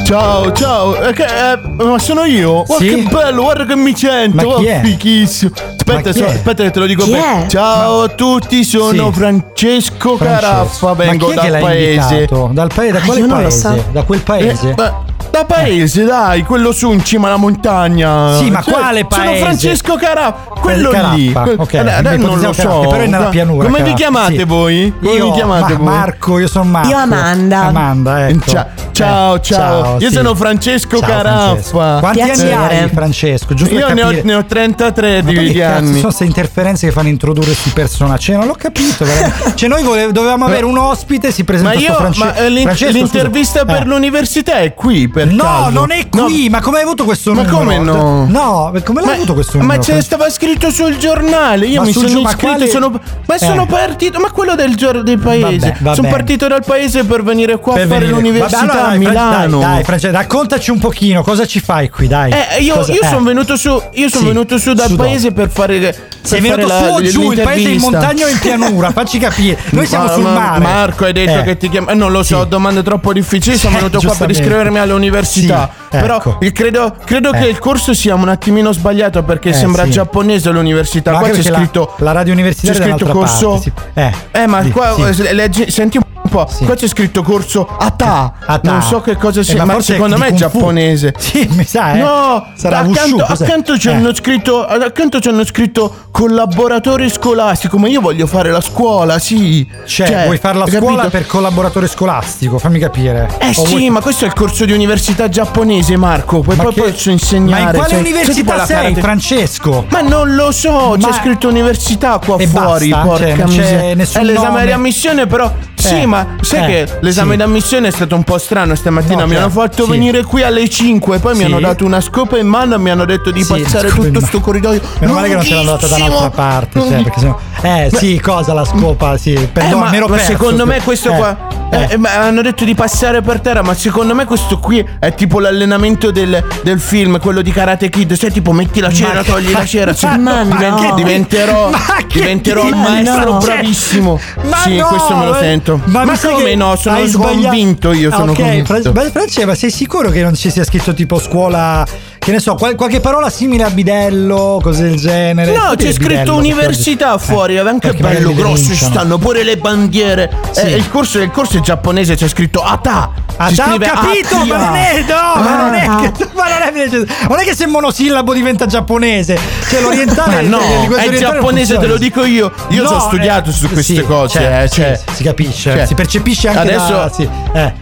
Ciao, 0.04 0.52
ciao, 0.52 1.02
eh, 1.02 1.14
che, 1.14 1.24
eh, 1.24 1.60
ma 1.86 1.98
sono 2.00 2.26
io? 2.26 2.64
Guarda 2.66 2.84
Sì? 2.86 2.96
che 2.96 3.10
bello, 3.10 3.44
guarda 3.44 3.66
che 3.66 3.76
mi 3.78 3.96
sento, 3.96 4.36
Ma 4.36 4.42
chi 4.58 4.66
oh, 4.66 4.70
è? 4.70 4.82
fichissimo. 4.84 5.52
Aspetta, 5.56 5.94
Ma 5.94 6.02
chi 6.02 6.14
so- 6.20 6.26
è? 6.26 6.30
aspetta 6.34 6.64
che 6.64 6.72
te 6.72 6.80
lo 6.80 6.86
dico 6.86 7.04
Chi 7.06 7.12
bene. 7.12 7.46
è? 7.46 7.48
Ciao 7.48 8.02
a 8.04 8.08
tutti, 8.10 8.64
sono 8.66 9.08
Sì. 9.14 9.20
Francesco, 9.20 10.18
Francesco. 10.18 10.18
Caraffa, 10.18 10.94
vengo 10.96 11.28
Ma 11.28 11.32
chi 11.32 11.32
è 11.32 11.36
dal 11.36 11.46
che 11.46 11.50
l'ha 11.52 11.60
paese. 11.60 12.14
invitato? 12.16 12.50
Dal 12.52 12.72
paese? 12.74 12.92
Da 12.92 13.00
Ah, 13.00 13.06
quale 13.06 13.28
paese? 13.28 13.86
Da 13.94 14.04
quel 14.04 14.20
paese? 14.22 14.70
Eh, 14.70 14.74
ma- 14.76 15.04
da 15.38 15.46
paese, 15.46 16.04
dai, 16.04 16.44
quello 16.44 16.72
su 16.72 16.92
in 16.92 17.04
cima 17.04 17.28
alla 17.28 17.38
montagna. 17.38 18.34
Sì, 18.38 18.50
ma 18.50 18.62
Cioè, 18.62 18.74
quale 18.74 19.06
paese? 19.06 19.26
Sono 19.26 19.38
Francesco 19.46 19.96
Caraffa, 19.96 20.34
quello 20.60 20.90
Caraffa, 20.90 21.16
lì. 21.16 21.34
ok, 21.58 21.74
adesso 21.76 22.16
non 22.28 22.40
lo 22.40 22.54
so. 22.54 22.80
Però 22.90 22.92
è 23.04 23.08
nella 23.08 23.30
pianura, 23.30 23.66
Come 23.66 23.78
vi 23.80 23.94
Caraffa, 23.94 23.96
chiamate 23.98 24.38
sì. 24.38 24.44
voi? 24.44 24.94
Come 25.00 25.14
io, 25.16 25.26
vi 25.26 25.32
chiamate 25.32 25.74
Ma- 25.74 25.78
voi? 25.80 25.86
Marco, 25.86 26.40
io 26.40 26.48
sono 26.48 26.64
Marco. 26.66 26.90
Io 26.90 26.98
Amanda. 26.98 27.60
Amanda, 27.66 28.28
ecco. 28.28 28.50
Cia- 28.50 28.68
ciao, 28.98 29.36
Eh, 29.36 29.42
ciao. 29.42 29.98
Io 30.00 30.08
sì. 30.10 30.14
sono 30.16 30.36
Francesco 30.36 30.98
Ciao, 31.00 31.08
Caraffa. 31.10 31.46
Francesco. 31.46 31.78
Quanti 32.00 32.22
Piacere. 32.24 32.54
anni 32.54 32.78
hai, 32.84 32.90
Francesco? 32.90 33.54
Giusto 33.54 33.74
Io 33.74 33.94
ne 33.94 34.04
ho, 34.04 34.12
ne 34.24 34.36
ho 34.36 34.46
33 34.46 35.22
Ma 35.24 35.30
di, 35.30 35.36
che 35.36 35.44
di 35.44 35.54
cazzo 35.54 35.78
anni. 35.78 35.88
sono 35.94 36.02
queste 36.02 36.24
interferenze 36.26 36.88
che 36.88 36.92
fanno 36.94 37.08
introdurre 37.10 37.46
questi 37.48 37.70
personaggi? 37.70 38.26
Cioè, 38.26 38.36
non 38.38 38.48
l'ho 38.48 38.56
capito. 38.58 39.06
cioè, 39.56 39.70
noi 39.70 39.84
vole- 39.84 40.12
dovevamo 40.12 40.46
avere 40.46 40.66
un 40.66 40.78
ospite, 40.78 41.32
si 41.32 41.44
presenta 41.44 41.74
Ma 41.76 41.80
io, 41.80 41.94
France- 41.94 42.20
ma 42.24 42.36
eh, 42.36 42.50
l'in- 42.50 42.64
Francesco, 42.64 42.92
l'intervista 42.92 43.60
scusa. 43.62 43.74
per 43.74 43.82
Eh. 43.84 43.86
l'università 43.86 44.60
è 44.60 44.74
qui, 44.74 45.08
per 45.10 45.28
No, 45.28 45.44
caso? 45.44 45.70
non 45.72 45.92
è 45.92 46.10
qui, 46.10 46.50
ma 46.50 46.62
come 46.62 46.78
hai 46.78 46.84
avuto 46.84 47.04
questo 47.06 47.34
Ma 47.34 47.42
numero? 47.44 47.58
come 47.58 47.78
no? 47.80 48.26
No, 48.28 48.74
come 48.84 49.00
l'hai 49.02 49.10
Ma- 49.10 49.16
avuto 49.16 49.34
questo 49.34 49.58
Ma 49.58 49.64
numero? 49.64 49.82
ce 49.84 50.02
stava 50.02 50.30
scritto 50.30 50.70
sul 50.72 50.98
giornale. 50.98 51.66
Io 51.68 51.82
Ma 51.82 51.86
mi 51.88 51.94
sono 51.94 52.08
ma 52.22 52.30
iscritto. 52.30 52.38
quale- 52.48 52.68
Sono, 52.68 52.92
ma 53.26 53.36
Eh. 53.36 53.38
sono 53.40 53.66
partito. 53.66 54.20
Ma 54.20 54.32
quello 54.32 54.56
del 54.56 54.76
giorno 54.76 55.02
del 55.04 55.20
paese. 55.20 55.76
Vabbè, 55.80 55.96
sono 55.96 56.08
partito 56.10 56.48
dal 56.48 56.64
paese 56.66 57.04
per 57.04 57.24
venire 57.24 57.58
qua 57.60 57.74
Per 57.74 57.84
a 57.84 57.88
fare 57.88 58.08
l'università 58.08 58.87
a 58.88 58.90
dai, 58.90 58.98
Milano. 59.00 59.60
Dai, 59.60 59.74
dai, 59.76 59.84
Francesco, 59.84 60.14
raccontaci 60.16 60.72
un 60.72 60.80
pochino 60.80 61.22
cosa 61.24 61.46
ci 61.46 61.60
fai 61.60 61.90
qui, 61.90 62.08
dai. 62.08 62.32
Eh, 62.32 62.62
io, 62.62 62.76
io 62.88 63.02
eh. 63.02 63.06
sono 63.08 63.24
venuto 63.24 63.56
su, 63.56 63.70
io 63.94 64.10
sono 64.10 64.22
Sì, 64.22 64.28
venuto 64.28 64.58
su 64.58 64.74
dal 64.74 64.90
dove? 64.90 65.04
paese 65.04 65.32
per 65.32 65.50
fare. 65.50 65.96
Sei 66.22 66.42
per 66.42 66.56
venuto 66.56 66.68
fare 66.74 66.84
su 66.84 66.88
la- 66.90 66.94
o 66.96 67.02
giù, 67.02 67.32
il 67.32 67.42
paese 67.42 67.70
in 67.70 67.80
montagna 67.80 68.26
o 68.26 68.30
in 68.30 68.40
pianura? 68.40 68.92
Facci 68.92 69.18
capire. 69.20 69.58
Noi 69.72 69.86
siamo 69.86 70.06
Ma- 70.06 70.12
sul 70.14 70.24
ma- 70.24 70.34
mare. 70.34 70.60
Marco, 70.60 71.06
hai 71.06 71.14
detto 71.14 71.40
Eh. 71.40 71.44
che 71.44 71.58
ti 71.58 71.70
chiama. 71.70 71.92
eh, 71.92 71.96
non 71.96 72.12
lo 72.12 72.24
so, 72.24 72.44
domande 72.46 72.84
troppo 72.84 73.14
difficili. 73.14 73.58
Sono 73.58 73.76
Eh, 73.76 73.78
venuto 73.80 74.00
qua 74.02 74.16
per 74.16 74.30
iscrivermi 74.30 74.78
all'università. 74.80 75.70
Sì, 75.90 75.98
Però 75.98 76.18
ecco. 76.18 76.38
il- 76.42 76.52
credo, 76.52 76.96
credo 77.06 77.32
Eh. 77.34 77.40
che 77.40 77.48
il 77.48 77.60
corso 77.60 77.94
sia 77.94 78.16
un 78.16 78.28
attimino 78.30 78.72
sbagliato 78.74 79.24
perché 79.24 79.50
Eh, 79.50 79.54
sembra 79.54 79.84
sì. 79.86 79.92
giapponese 79.92 80.50
l'università. 80.52 81.12
Ma 81.12 81.20
Qua 81.20 81.28
c'è 81.30 81.34
perché 81.36 81.50
la- 81.52 81.58
scritto. 81.58 81.94
la, 82.00 82.12
radio 82.12 82.34
C'è 82.34 82.40
universitaria 82.40 82.82
è 82.86 82.90
scritto 82.98 83.12
corso. 83.12 83.60
sì. 83.62 83.72
Eh, 83.94 84.12
Eh, 84.32 84.48
ma 84.48 84.62
sì, 84.64 84.72
qua 84.72 84.96
sì. 85.12 85.22
eh, 85.22 85.34
leggi- 85.34 85.72
senti 85.72 85.98
un 85.98 86.04
po'. 86.30 86.48
Qua 86.66 86.76
c'è 86.76 86.88
scritto 86.88 87.22
corso 87.24 87.68
ATA. 87.68 88.34
Ata. 88.46 88.72
Non 88.72 88.82
so 88.82 89.02
che 89.02 89.16
cosa 89.18 89.42
Eh, 89.42 89.44
sia, 89.44 89.58
ma 89.58 89.66
ma, 89.66 89.74
forse 89.74 89.94
secondo 89.94 90.18
me 90.18 90.28
è 90.28 90.34
giapponese. 90.34 91.14
Sì, 91.28 91.48
mi 91.52 91.66
sa, 91.66 91.94
eh. 91.94 91.98
No, 92.00 92.48
Sarà 92.56 92.80
accanto, 92.80 93.16
Wushu, 93.18 93.44
accanto 93.44 93.78
ci 93.78 93.90
Eh. 93.90 93.94
hanno 93.94 94.14
scritto 94.14 94.66
accanto 94.66 95.20
ci 95.20 95.28
hanno 95.30 95.44
scritto 95.46 96.06
collaboratore 96.12 97.10
scolastico, 97.10 97.78
ma 97.78 97.88
io 97.88 98.02
voglio 98.02 98.28
fare 98.28 98.52
la 98.52 98.62
scuola, 98.62 99.20
sì. 99.20 99.68
Cioè, 99.86 100.24
vuoi 100.26 100.38
fare 100.38 100.58
la 100.58 100.66
scuola 100.68 100.96
capito? 101.04 101.10
per 101.10 101.26
collaboratore 101.28 101.88
scolastico? 101.88 102.58
Fammi 102.60 102.80
capire. 102.80 103.30
Eh 103.40 103.50
O 103.50 103.54
sì, 103.66 103.70
vuoi- 103.70 103.90
ma 103.90 104.02
questo 104.02 104.24
è 104.26 104.28
il 104.28 104.34
corso 104.34 104.66
di 104.66 104.72
università 104.72 105.28
giapponese, 105.30 105.96
Marco. 105.98 106.42
Puoi 106.42 106.56
Ma 106.56 106.64
proprio 106.64 106.86
che- 106.86 106.92
posso 106.92 107.10
insegnare. 107.10 107.64
Ma 107.64 107.70
in 107.70 107.76
quale 107.76 107.90
cioè, 107.90 108.00
università 108.00 108.66
sei, 108.66 108.76
karate- 108.76 109.02
Francesco? 109.02 109.86
Ma 109.90 110.02
non 110.02 110.36
lo 110.36 110.52
so, 110.52 110.96
Ma- 110.98 111.08
c'è 111.10 111.14
scritto 111.14 111.48
università 111.48 112.20
qua 112.24 112.38
E 112.38 112.48
fuori, 112.48 112.90
basta? 112.90 113.06
porca 113.08 113.26
Cioè, 113.36 113.46
miseria. 113.46 114.04
È 114.20 114.24
l'esame 114.24 114.48
nome? 114.50 114.66
di 114.66 114.72
ammissione, 114.72 115.28
però. 115.28 115.52
Sì, 115.80 116.02
Eh, 116.02 116.06
ma 116.08 116.36
sai 116.42 116.64
eh, 116.64 116.86
che 116.86 116.98
l'esame 117.02 117.32
sì. 117.32 117.38
di 117.38 117.44
ammissione 117.44 117.88
è 117.88 117.92
stato 117.92 118.16
un 118.16 118.24
po' 118.24 118.38
strano 118.40 118.74
stamattina. 118.76 119.22
No, 119.22 119.28
mi 119.28 119.36
hanno 119.36 119.50
fatto 119.50 119.84
sì. 119.86 119.92
venire 119.92 120.24
qui 120.24 120.42
alle 120.42 120.68
5, 120.68 121.20
poi 121.20 121.34
mi 121.34 121.40
Sì. 121.40 121.46
hanno 121.46 121.60
dato 121.60 121.86
una 121.86 122.02
scopa 122.02 122.38
in 122.38 122.48
mano 122.48 122.76
e 122.76 122.78
mi 122.80 122.90
hanno 122.90 123.06
detto 123.06 123.30
di 123.32 123.44
passare 123.46 123.90
tutto 123.90 124.12
mano. 124.12 124.26
sto 124.26 124.40
corridoio. 124.40 124.82
Meno 125.00 125.14
male 125.14 125.28
che 125.30 125.36
non 125.36 125.44
te 125.44 125.54
l'hanno 125.54 125.72
data 125.72 125.88
da 125.88 125.96
un'altra 125.96 126.30
parte, 126.32 126.80
cioè, 126.82 127.02
perché 127.04 127.20
sennò... 127.20 127.38
Eh, 127.62 127.90
sì, 127.94 128.20
cosa 128.20 128.54
la 128.54 128.66
scopa, 128.66 129.18
sì. 129.18 129.34
Eh, 129.34 129.48
Perdono, 129.48 129.84
ma, 129.84 129.90
mi 129.92 129.98
ero 129.98 130.08
ma 130.08 130.16
perso. 130.16 130.32
secondo 130.32 130.66
me 130.66 130.82
questo 130.82 131.12
Eh, 131.12 131.16
qua 131.16 131.38
eh. 131.72 131.88
eh, 131.92 131.98
ma 131.98 132.14
hanno 132.20 132.42
detto 132.42 132.64
di 132.66 132.74
passare 132.76 133.22
per 133.22 133.40
terra 133.42 133.62
ma 133.62 133.74
secondo 133.74 134.14
me 134.16 134.26
questo 134.26 134.60
qui 134.60 134.84
è 135.00 135.14
tipo 135.14 135.40
l'allenamento 135.40 136.12
del, 136.12 136.44
del 136.64 136.80
film 136.80 137.20
quello 137.20 137.42
di 137.42 137.52
Karate 137.52 137.90
Kid 137.90 138.14
sai 138.14 138.32
tipo 138.32 138.52
metti 138.52 138.80
la 138.80 138.92
cera 138.92 139.16
Ma- 139.16 139.24
togli 139.24 139.52
la 139.52 139.66
cera 139.66 139.94
sì, 139.94 140.06
Ma 140.18 140.44
diven- 140.44 140.74
no. 140.74 140.94
diventerò 140.96 141.70
Ma 141.70 141.80
diventerò 142.12 142.64
dici? 142.64 142.76
maestro 142.76 143.32
No. 143.32 143.38
bravissimo 143.40 144.20
Ma 144.50 144.58
sì 144.58 144.76
no, 144.78 144.88
questo 144.88 145.16
me 145.16 145.26
lo 145.26 145.32
ma- 145.32 145.40
sento 145.40 145.82
ma, 145.86 146.06
mi 146.06 146.16
sa 146.16 146.30
come 146.30 146.56
no 146.56 146.76
sono 146.76 147.06
sbagliato. 147.06 147.42
convinto 147.48 147.92
io 147.94 148.12
sono 148.12 148.32
ok, 148.32 148.38
convinto 148.40 148.74
Fra- 148.82 148.92
ma 148.94 149.10
Francesco, 149.10 149.46
ma 149.48 149.56
sei 149.56 149.72
sicuro 149.72 150.10
che 150.10 150.22
non 150.24 150.36
ci 150.36 150.50
sia 150.50 150.64
scritto 150.64 150.94
tipo 150.94 151.20
scuola, 151.20 151.86
che 152.28 152.34
ne 152.34 152.40
so, 152.42 152.56
qual- 152.56 152.76
qualche 152.76 153.00
parola 153.00 153.30
simile 153.30 153.64
a 153.64 153.70
bidello, 153.70 154.60
cose 154.62 154.84
del 154.84 154.98
genere? 155.00 155.54
No, 155.56 155.72
c'è 155.78 155.94
scritto 155.94 156.08
bidello, 156.10 156.36
università 156.36 157.12
perché- 157.12 157.24
fuori, 157.24 157.56
è 157.56 157.60
anche 157.60 157.94
bello 157.94 158.34
grosso, 158.34 158.74
ci 158.74 158.84
stanno 158.84 159.18
pure 159.18 159.44
le 159.44 159.56
bandiere. 159.56 160.30
Sì. 160.52 160.60
Eh, 160.60 160.76
il, 160.76 160.90
corso, 160.90 161.20
il 161.22 161.32
corso 161.32 161.56
è 161.58 161.62
giapponese, 161.62 162.16
c'è 162.16 162.28
scritto 162.28 162.62
ATA. 162.62 163.12
Si 163.48 163.54
già 163.54 163.74
ho 163.74 163.78
capito, 163.78 164.36
Atia. 164.36 164.58
ma 164.58 164.66
non 164.66 164.76
è, 164.76 165.06
no, 165.08 165.42
ma 165.42 165.56
non 165.56 165.74
è 165.76 165.86
Ah. 165.88 166.12
che, 166.12 166.28
ma 166.34 166.44
non 166.50 166.62
è, 166.78 166.90
non 167.30 167.40
è 167.40 167.44
che 167.46 167.56
se 167.56 167.66
monosillabo 167.66 168.34
diventa 168.34 168.66
giapponese, 168.66 169.40
cioè 169.70 169.80
l'orientale, 169.80 170.42
no, 170.42 170.60
è 170.98 171.10
giapponese, 171.12 171.78
te 171.78 171.88
lo 171.88 171.98
dico 171.98 172.26
io. 172.26 172.52
Io 172.72 172.84
No, 172.84 172.90
ho 172.90 173.00
studiato 173.00 173.52
eh, 173.52 173.54
su 173.54 173.70
queste 173.70 173.96
sì, 173.96 174.02
cose. 174.02 174.40
cioè, 174.40 174.64
eh, 174.64 174.70
cioè. 174.70 175.00
si 175.14 175.24
capisce, 175.24 175.72
Cioè, 175.72 175.86
si 175.86 175.94
percepisce 175.94 176.50
anche 176.50 176.60
adesso, 176.60 176.92
da, 176.92 177.10
sì, 177.14 177.30
eh. 177.54 177.74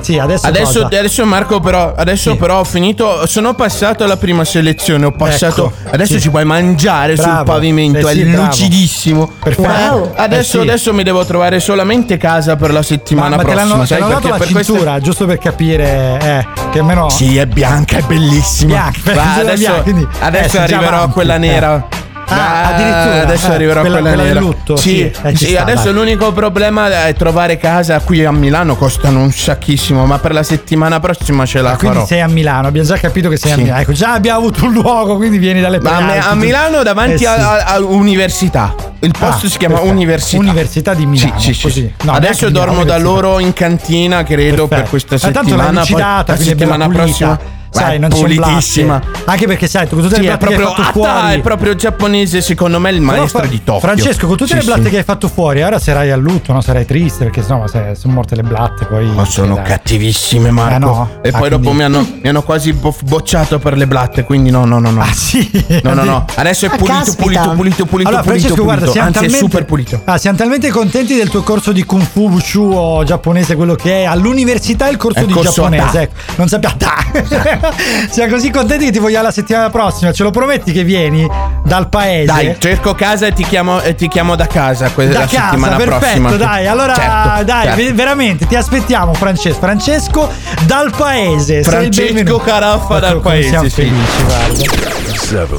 Sì, 0.00 0.18
adesso, 0.18 0.46
Adesso, 0.46 0.84
adesso 0.86 1.24
Marco 1.26 1.60
però 1.60 1.92
Adesso 1.96 2.30
Sì. 2.32 2.36
però 2.36 2.60
ho 2.60 2.64
finito 2.64 3.26
Sono 3.26 3.54
passato 3.54 4.04
alla 4.04 4.16
prima 4.16 4.44
selezione 4.44 5.04
Ho 5.06 5.12
passato 5.12 5.72
Ecco, 5.84 5.90
Adesso 5.94 6.14
sì. 6.14 6.20
ci 6.20 6.30
puoi 6.30 6.44
mangiare 6.44 7.16
sul 7.16 7.24
Bravo. 7.24 7.44
pavimento 7.52 7.98
Eh 8.08 8.10
È 8.10 8.14
sì, 8.14 8.24
bravo. 8.24 8.44
lucidissimo 8.46 9.30
Perfetto. 9.42 10.14
Eh, 10.16 10.22
Adesso, 10.22 10.58
Eh 10.58 10.62
adesso 10.62 10.92
mi 10.94 11.02
devo 11.02 11.24
trovare 11.24 11.60
solamente 11.60 12.16
casa 12.16 12.56
Per 12.56 12.70
la 12.70 12.76
Ma, 12.78 12.82
settimana 12.82 13.36
ma 13.36 13.42
te 13.42 13.50
prossima 13.50 13.78
te 13.80 13.86
sai, 13.86 13.98
perché 14.02 14.28
per 14.28 14.38
queste- 14.50 14.62
cintura, 14.62 15.00
giusto 15.00 15.26
per 15.26 15.38
capire 15.38 16.18
eh, 16.20 16.46
che 16.70 16.78
almeno 16.78 17.08
Sì 17.10 17.36
è 17.36 17.46
bianca 17.46 17.96
È 17.98 18.02
bellissima 18.02 18.90
Bianca, 19.02 19.12
Va, 19.14 19.34
Adesso, 19.34 19.82
bianca, 19.84 20.08
adesso 20.26 20.56
eh, 20.56 20.60
arriverò 20.60 21.02
a 21.02 21.08
quella 21.08 21.34
eh. 21.34 21.38
nera 21.38 21.86
Ah, 22.30 22.36
Ah, 22.36 22.68
addirittura, 22.74 23.22
adesso 23.22 23.50
eh, 23.50 23.54
arriverò 23.54 23.80
quella- 23.80 24.00
quella, 24.00 24.14
quella 24.16 24.28
nera. 24.28 24.40
lutto, 24.40 24.76
Sì, 24.76 25.10
sì, 25.12 25.26
eh, 25.26 25.36
sì, 25.36 25.46
sta, 25.50 25.62
adesso 25.62 25.84
dai. 25.84 25.92
l'unico 25.94 26.32
problema 26.32 27.06
è 27.06 27.14
trovare 27.14 27.56
casa 27.56 28.00
qui 28.00 28.22
a 28.24 28.30
Milano 28.32 28.76
costano 28.76 29.20
un 29.20 29.32
sacchissimo, 29.32 30.04
ma 30.04 30.18
per 30.18 30.32
la 30.32 30.42
settimana 30.42 31.00
prossima 31.00 31.46
ce 31.46 31.62
la 31.62 31.70
Ah, 31.72 31.76
quindi 31.76 31.96
farò. 31.96 32.06
sei 32.08 32.20
a 32.20 32.28
Milano, 32.28 32.68
abbiamo 32.68 32.86
già 32.86 32.96
capito 32.98 33.28
che 33.30 33.38
sei 33.38 33.52
Sì. 33.52 33.58
a 33.58 33.62
Milano. 33.62 33.80
Ecco, 33.80 33.92
già 33.92 34.12
abbiamo 34.12 34.38
avuto 34.40 34.64
un 34.66 34.72
luogo, 34.72 35.16
quindi 35.16 35.38
vieni 35.38 35.60
dalle 35.62 35.80
Ma 35.80 35.96
a, 36.28 36.34
Milano 36.34 36.82
davanti 36.82 37.14
Eh 37.14 37.18
sì. 37.18 37.24
a, 37.26 37.34
a- 37.34 37.64
a 37.74 37.80
università. 37.80 38.74
Il 39.00 39.14
posto 39.18 39.46
Ah, 39.46 39.48
si 39.50 39.56
chiama 39.58 39.74
perfetto. 39.76 39.94
Università. 39.94 40.38
Università 40.42 40.94
di 40.94 41.06
Milano, 41.06 41.38
Sì, 41.40 41.54
sì, 41.54 41.62
così. 41.62 41.80
sì. 41.98 42.04
No, 42.06 42.12
Adesso 42.12 42.50
dormo 42.50 42.84
da 42.84 42.98
loro 42.98 43.38
in 43.38 43.52
cantina, 43.54 44.22
credo, 44.24 44.66
per 44.66 44.82
Perfetto. 44.82 44.90
questa 44.90 45.14
Ma 45.14 45.20
tanto 45.32 45.38
settimana. 45.48 45.68
poi 45.70 45.78
lucidata, 45.78 46.32
la 46.32 46.38
quindi 46.38 46.44
settimana 46.58 46.88
prossima. 46.88 47.38
Sai, 47.70 47.98
non 47.98 48.08
pulitissima. 48.10 49.00
Anche 49.26 49.46
perché 49.46 49.66
sai, 49.68 49.88
con 49.88 50.00
tutte 50.00 50.14
Sì, 50.16 50.20
le 50.22 50.26
blatte 50.28 50.46
che 50.46 50.54
hai 50.54 50.60
fatto 50.62 50.80
Atta 50.80 50.92
fuori. 50.92 51.34
è 51.34 51.40
proprio 51.40 51.74
giapponese, 51.74 52.40
secondo 52.40 52.78
me, 52.80 52.90
il 52.90 53.00
Però 53.00 53.16
maestro 53.16 53.40
fa- 53.40 53.46
di 53.46 53.62
Tokyo. 53.62 53.80
Francesco, 53.80 54.26
con 54.26 54.36
tutte 54.36 54.50
Sì, 54.52 54.56
le 54.58 54.64
blatte 54.64 54.82
sì. 54.84 54.90
che 54.90 54.96
hai 54.98 55.04
fatto 55.04 55.28
fuori, 55.28 55.62
ora 55.62 55.78
sarai 55.78 56.10
a 56.10 56.16
lutto, 56.16 56.52
no? 56.52 56.60
Sarai 56.60 56.84
triste 56.86 57.24
perché 57.24 57.42
sennò 57.42 57.66
se- 57.66 57.94
sono 57.94 58.14
morte 58.14 58.34
le 58.34 58.42
blatte. 58.42 58.86
Poi. 58.86 59.06
Ma 59.06 59.24
sono 59.24 59.54
dai. 59.56 59.64
cattivissime, 59.64 60.50
Marco. 60.50 60.74
Eh, 60.74 60.78
no? 60.78 61.10
E 61.22 61.28
Ah, 61.28 61.38
poi 61.38 61.48
dopo 61.50 61.62
quindi- 61.62 61.78
mi 61.78 61.84
hanno, 61.84 62.06
mi 62.22 62.28
hanno 62.28 62.42
quasi 62.42 62.72
bo- 62.72 62.94
bocciato 63.04 63.58
per 63.58 63.76
le 63.76 63.86
blatte. 63.86 64.24
Quindi 64.24 64.50
no, 64.50 64.64
no, 64.64 64.78
no, 64.78 64.90
no. 64.90 65.00
Ah, 65.02 65.12
sì. 65.12 65.48
No, 65.82 65.92
no, 65.94 66.02
no. 66.04 66.24
Adesso 66.34 66.66
è 66.66 66.68
Ah, 66.68 66.76
pulito, 66.76 66.92
caspita. 66.98 67.22
pulito, 67.22 67.50
pulito, 67.54 67.84
pulito, 67.86 68.08
Allora, 68.08 68.22
pulito, 68.22 68.40
Francesco, 68.46 68.64
guarda, 68.64 68.80
pulito. 68.86 68.92
siamo 68.92 69.06
Anzi, 69.08 69.18
talmente, 69.20 69.44
è 69.44 69.48
super 69.48 69.64
pulito. 69.64 70.00
Ah, 70.04 70.18
siamo 70.18 70.36
talmente 70.36 70.70
contenti 70.70 71.14
del 71.16 71.28
tuo 71.28 71.42
corso 71.42 71.72
di 71.72 71.84
Kung 71.84 72.02
Fu 72.02 72.28
Wushu 72.28 72.70
o 72.74 73.04
giapponese, 73.04 73.56
quello 73.56 73.74
che 73.74 74.02
è 74.02 74.04
all'università 74.04 74.88
il 74.88 74.96
corso 74.96 75.20
il 75.20 75.26
di 75.26 75.32
corso 75.32 75.52
giapponese. 75.68 76.00
Ecco, 76.02 76.14
non 76.36 76.48
sappiamo. 76.48 76.76
siamo 78.10 78.32
così 78.32 78.50
contenti 78.50 78.86
che 78.86 78.92
ti 78.92 78.98
vogliamo 78.98 79.24
la 79.24 79.30
settimana 79.30 79.70
prossima. 79.70 80.12
Ce 80.12 80.22
lo 80.22 80.30
prometti 80.30 80.72
che 80.72 80.84
vieni 80.84 81.28
dal 81.64 81.88
paese? 81.88 82.26
Dai, 82.26 82.56
cerco 82.58 82.94
casa 82.94 83.26
e 83.26 83.32
ti 83.32 83.44
chiamo, 83.44 83.80
e 83.80 83.94
ti 83.94 84.08
chiamo 84.08 84.34
da 84.36 84.46
casa 84.46 84.90
que- 84.90 85.06
da 85.08 85.20
la 85.20 85.26
casa, 85.26 85.44
settimana 85.50 85.76
perfetto, 85.76 85.98
prossima. 85.98 86.30
dai. 86.36 86.66
Allora, 86.66 86.94
Certo, 86.94 87.44
dai, 87.44 87.62
certo. 87.64 87.76
ve- 87.82 87.92
veramente 87.92 88.46
ti 88.46 88.56
aspettiamo, 88.56 89.14
Francesco. 89.14 89.58
Francesco 89.58 90.30
dal 90.66 90.92
paese. 90.96 91.62
Francesco. 91.62 92.38
Caraffa 92.38 92.98
dal 92.98 93.12
Ecco 93.12 93.20
paese, 93.20 93.48
Siamo 93.48 93.68
sì. 93.68 93.70
felici, 93.70 94.22
guarda. 94.24 94.96
7 95.18 95.56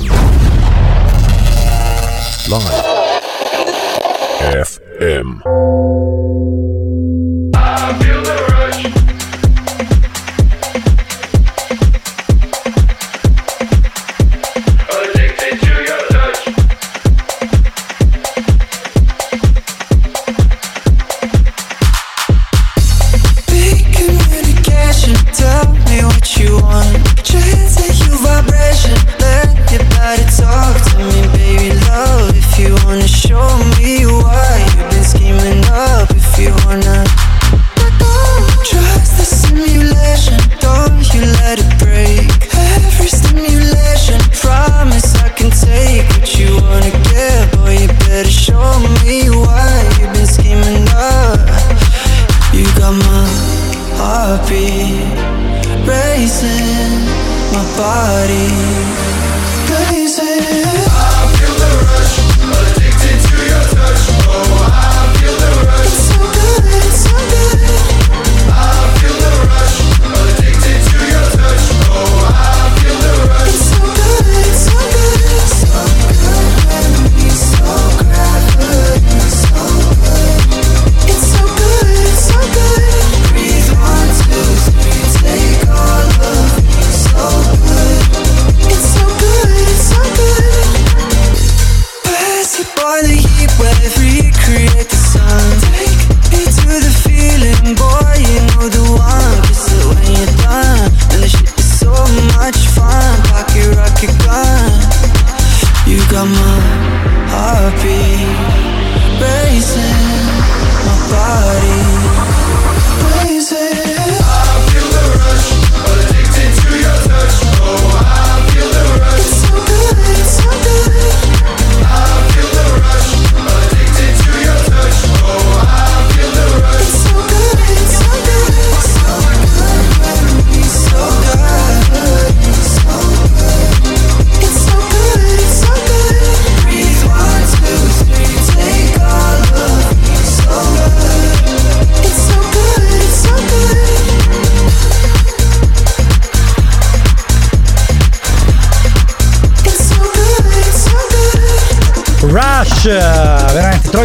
Live 2.47 2.87
FM 4.65 5.41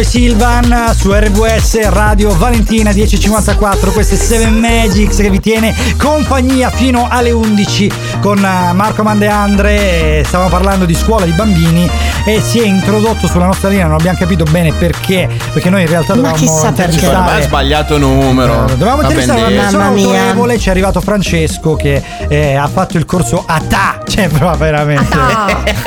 Silvan 0.05 0.93
su 0.97 1.11
RWS 1.11 1.89
Radio 1.89 2.33
Valentina 2.37 2.91
1054. 2.93 3.91
Questo 3.91 4.15
è 4.15 4.17
Seven 4.17 4.53
Magics 4.53 5.17
che 5.17 5.29
vi 5.29 5.39
tiene 5.39 5.75
compagnia 5.97 6.69
fino 6.69 7.07
alle 7.09 7.31
11 7.31 7.91
con 8.21 8.37
eh, 8.37 8.73
Marco 8.73 9.03
Mandeandre. 9.03 10.23
Stavamo 10.25 10.49
parlando 10.49 10.85
di 10.85 10.93
scuola 10.93 11.25
di 11.25 11.31
bambini 11.31 11.89
e 12.25 12.39
si 12.41 12.59
è 12.59 12.65
introdotto 12.65 13.27
sulla 13.27 13.45
nostra 13.45 13.69
linea, 13.69 13.85
non 13.85 13.95
abbiamo 13.99 14.17
capito 14.17 14.45
bene 14.45 14.71
perché, 14.73 15.29
perché 15.53 15.69
noi 15.69 15.81
in 15.81 15.87
realtà 15.87 16.15
Ma 16.15 16.21
dovevamo 16.29 16.37
chissà 16.39 16.71
perché. 16.71 16.93
Secondo 16.93 17.21
me 17.21 17.31
ha 17.31 17.37
intervistare 17.37 17.43
sbagliato 17.43 17.97
numero. 17.97 18.65
Dovevamo 18.65 19.01
Va 19.01 19.09
intervistare 19.09 19.39
una 19.41 19.49
persona 19.61 19.83
Mamma 19.83 19.95
mia. 19.95 20.05
autorevole, 20.05 20.59
ci 20.59 20.67
è 20.67 20.71
arrivato 20.71 21.01
Francesco 21.01 21.75
che 21.75 22.01
eh, 22.27 22.55
ha 22.55 22.67
fatto 22.67 22.97
il 22.97 23.05
corso 23.05 23.43
ATA, 23.45 23.99
cioè 24.07 24.27
proprio 24.27 24.57
veramente. 24.57 25.13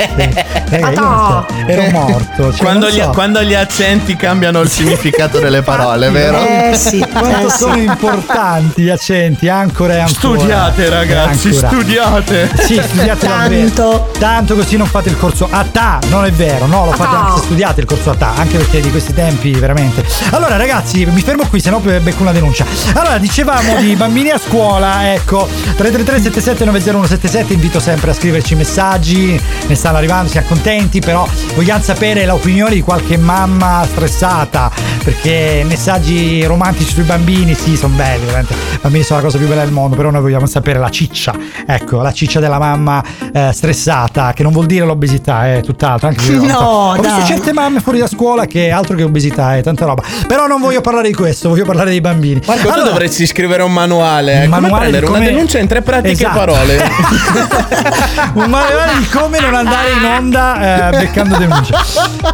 Eh, 0.71 0.77
io 0.79 0.99
non 0.99 1.45
so, 1.47 1.53
ero 1.65 1.89
morto. 1.89 2.51
cioè, 2.51 2.61
quando, 2.61 2.87
non 2.87 2.95
gli, 2.95 3.01
so. 3.01 3.09
quando 3.09 3.41
gli 3.41 3.55
accenti 3.55 4.15
cambiano 4.19 4.59
il 4.59 4.69
significato 4.69 5.39
delle 5.39 5.61
parole, 5.61 6.09
vero? 6.09 6.37
Eh 6.45 6.75
sì, 6.75 6.99
Quanto 6.99 7.47
eh 7.47 7.49
sì. 7.49 7.57
sono 7.57 7.77
importanti 7.77 8.81
gli 8.81 8.89
accenti, 8.89 9.47
ancora 9.47 9.93
e 9.93 9.99
ancora. 9.99 10.37
Studiate, 10.39 10.89
ragazzi, 10.89 11.47
ancora. 11.47 11.67
studiate. 11.69 12.51
Sì, 12.59 12.81
studiate 12.83 13.27
davvero. 13.27 13.69
Tanto. 13.69 14.11
Tanto 14.19 14.55
così 14.55 14.75
non 14.75 14.87
fate 14.87 15.07
il 15.09 15.17
corso 15.17 15.47
ATA, 15.49 15.99
non 16.09 16.25
è 16.25 16.31
vero, 16.31 16.65
no, 16.65 16.85
lo 16.85 16.91
fate 16.91 17.15
anche 17.15 17.39
se 17.39 17.45
studiate 17.45 17.79
il 17.79 17.87
corso 17.87 18.09
ATA, 18.11 18.33
anche 18.35 18.57
perché 18.57 18.81
di 18.81 18.91
questi 18.91 19.13
tempi 19.13 19.51
veramente. 19.51 20.05
Allora 20.31 20.57
ragazzi, 20.57 21.05
mi 21.05 21.21
fermo 21.21 21.45
qui, 21.47 21.61
se 21.61 21.69
no 21.69 21.79
becco 21.79 22.21
una 22.21 22.33
denuncia. 22.33 22.65
Allora, 22.93 23.17
dicevamo 23.17 23.75
di 23.77 23.95
bambini 23.95 24.31
a 24.31 24.37
scuola, 24.37 25.13
ecco, 25.13 25.47
333 25.47 26.21
77 26.21 26.65
90177, 26.65 27.53
invito 27.53 27.79
sempre 27.79 28.11
a 28.11 28.13
scriverci 28.13 28.55
messaggi, 28.55 29.41
ne 29.67 29.75
stanno 29.75 29.97
arrivando, 29.97 30.29
siamo 30.29 30.47
contenti, 30.47 30.99
però 30.99 31.25
vogliamo 31.55 31.81
sapere 31.81 32.25
l'opinione 32.25 32.73
di 32.73 32.81
qualche 32.81 33.17
mamma 33.17 33.87
stressata, 33.99 34.71
perché 35.03 35.63
messaggi 35.65 36.43
romantici 36.45 36.93
sui 36.93 37.03
bambini, 37.03 37.53
sì, 37.53 37.75
sono 37.75 37.95
belli, 37.95 38.23
veramente. 38.25 38.53
I 38.53 38.77
bambini 38.81 39.03
sono 39.03 39.19
la 39.19 39.25
cosa 39.25 39.37
più 39.37 39.47
bella 39.47 39.63
del 39.63 39.71
mondo, 39.73 39.95
però 39.97 40.09
noi 40.09 40.21
vogliamo 40.21 40.45
sapere 40.45 40.79
la 40.79 40.89
ciccia, 40.89 41.33
ecco, 41.67 42.01
la 42.01 42.13
ciccia 42.13 42.39
della 42.39 42.57
mamma 42.59 43.03
eh, 43.33 43.51
stressata, 43.53 44.31
che 44.33 44.43
non 44.43 44.53
vuol 44.53 44.65
dire 44.67 44.85
l'obesità, 44.85 45.47
è 45.53 45.61
tutt'altro. 45.61 46.07
Anche 46.07 46.21
se- 46.23 46.37
No, 46.49 46.91
Ho 46.91 46.93
visto 46.93 47.17
dai. 47.17 47.25
certe 47.25 47.53
mamme 47.53 47.79
fuori 47.81 47.99
da 47.99 48.07
scuola 48.07 48.45
che 48.45 48.71
altro 48.71 48.95
che 48.95 49.03
obesità 49.03 49.55
è 49.57 49.61
tanta 49.61 49.85
roba. 49.85 50.01
Però 50.27 50.47
non 50.47 50.59
voglio 50.61 50.81
parlare 50.81 51.07
di 51.07 51.13
questo, 51.13 51.49
voglio 51.49 51.65
parlare 51.65 51.89
dei 51.89 52.01
bambini. 52.01 52.41
Marco, 52.45 52.67
tu 52.67 52.73
Allora, 52.73 52.89
dovresti 52.91 53.25
scrivere 53.27 53.61
un 53.63 53.73
manuale. 53.73 54.43
eh, 54.43 54.45
Un 54.45 54.49
come 54.49 54.61
manuale 54.61 54.89
prendere 54.89 55.05
di 55.05 55.11
una 55.11 55.19
come- 55.19 55.31
denuncia 55.31 55.59
in 55.59 55.67
tre 55.67 55.81
pratiche 55.81 56.13
Esatto. 56.13 56.37
parole. 56.37 56.77
un 58.33 58.49
manuale 58.49 58.91
di 58.99 59.07
come 59.09 59.39
non 59.39 59.53
andare 59.53 59.91
in 59.91 60.03
onda 60.05 60.87
eh, 60.87 60.97
beccando 60.97 61.37
denuncia. 61.37 61.83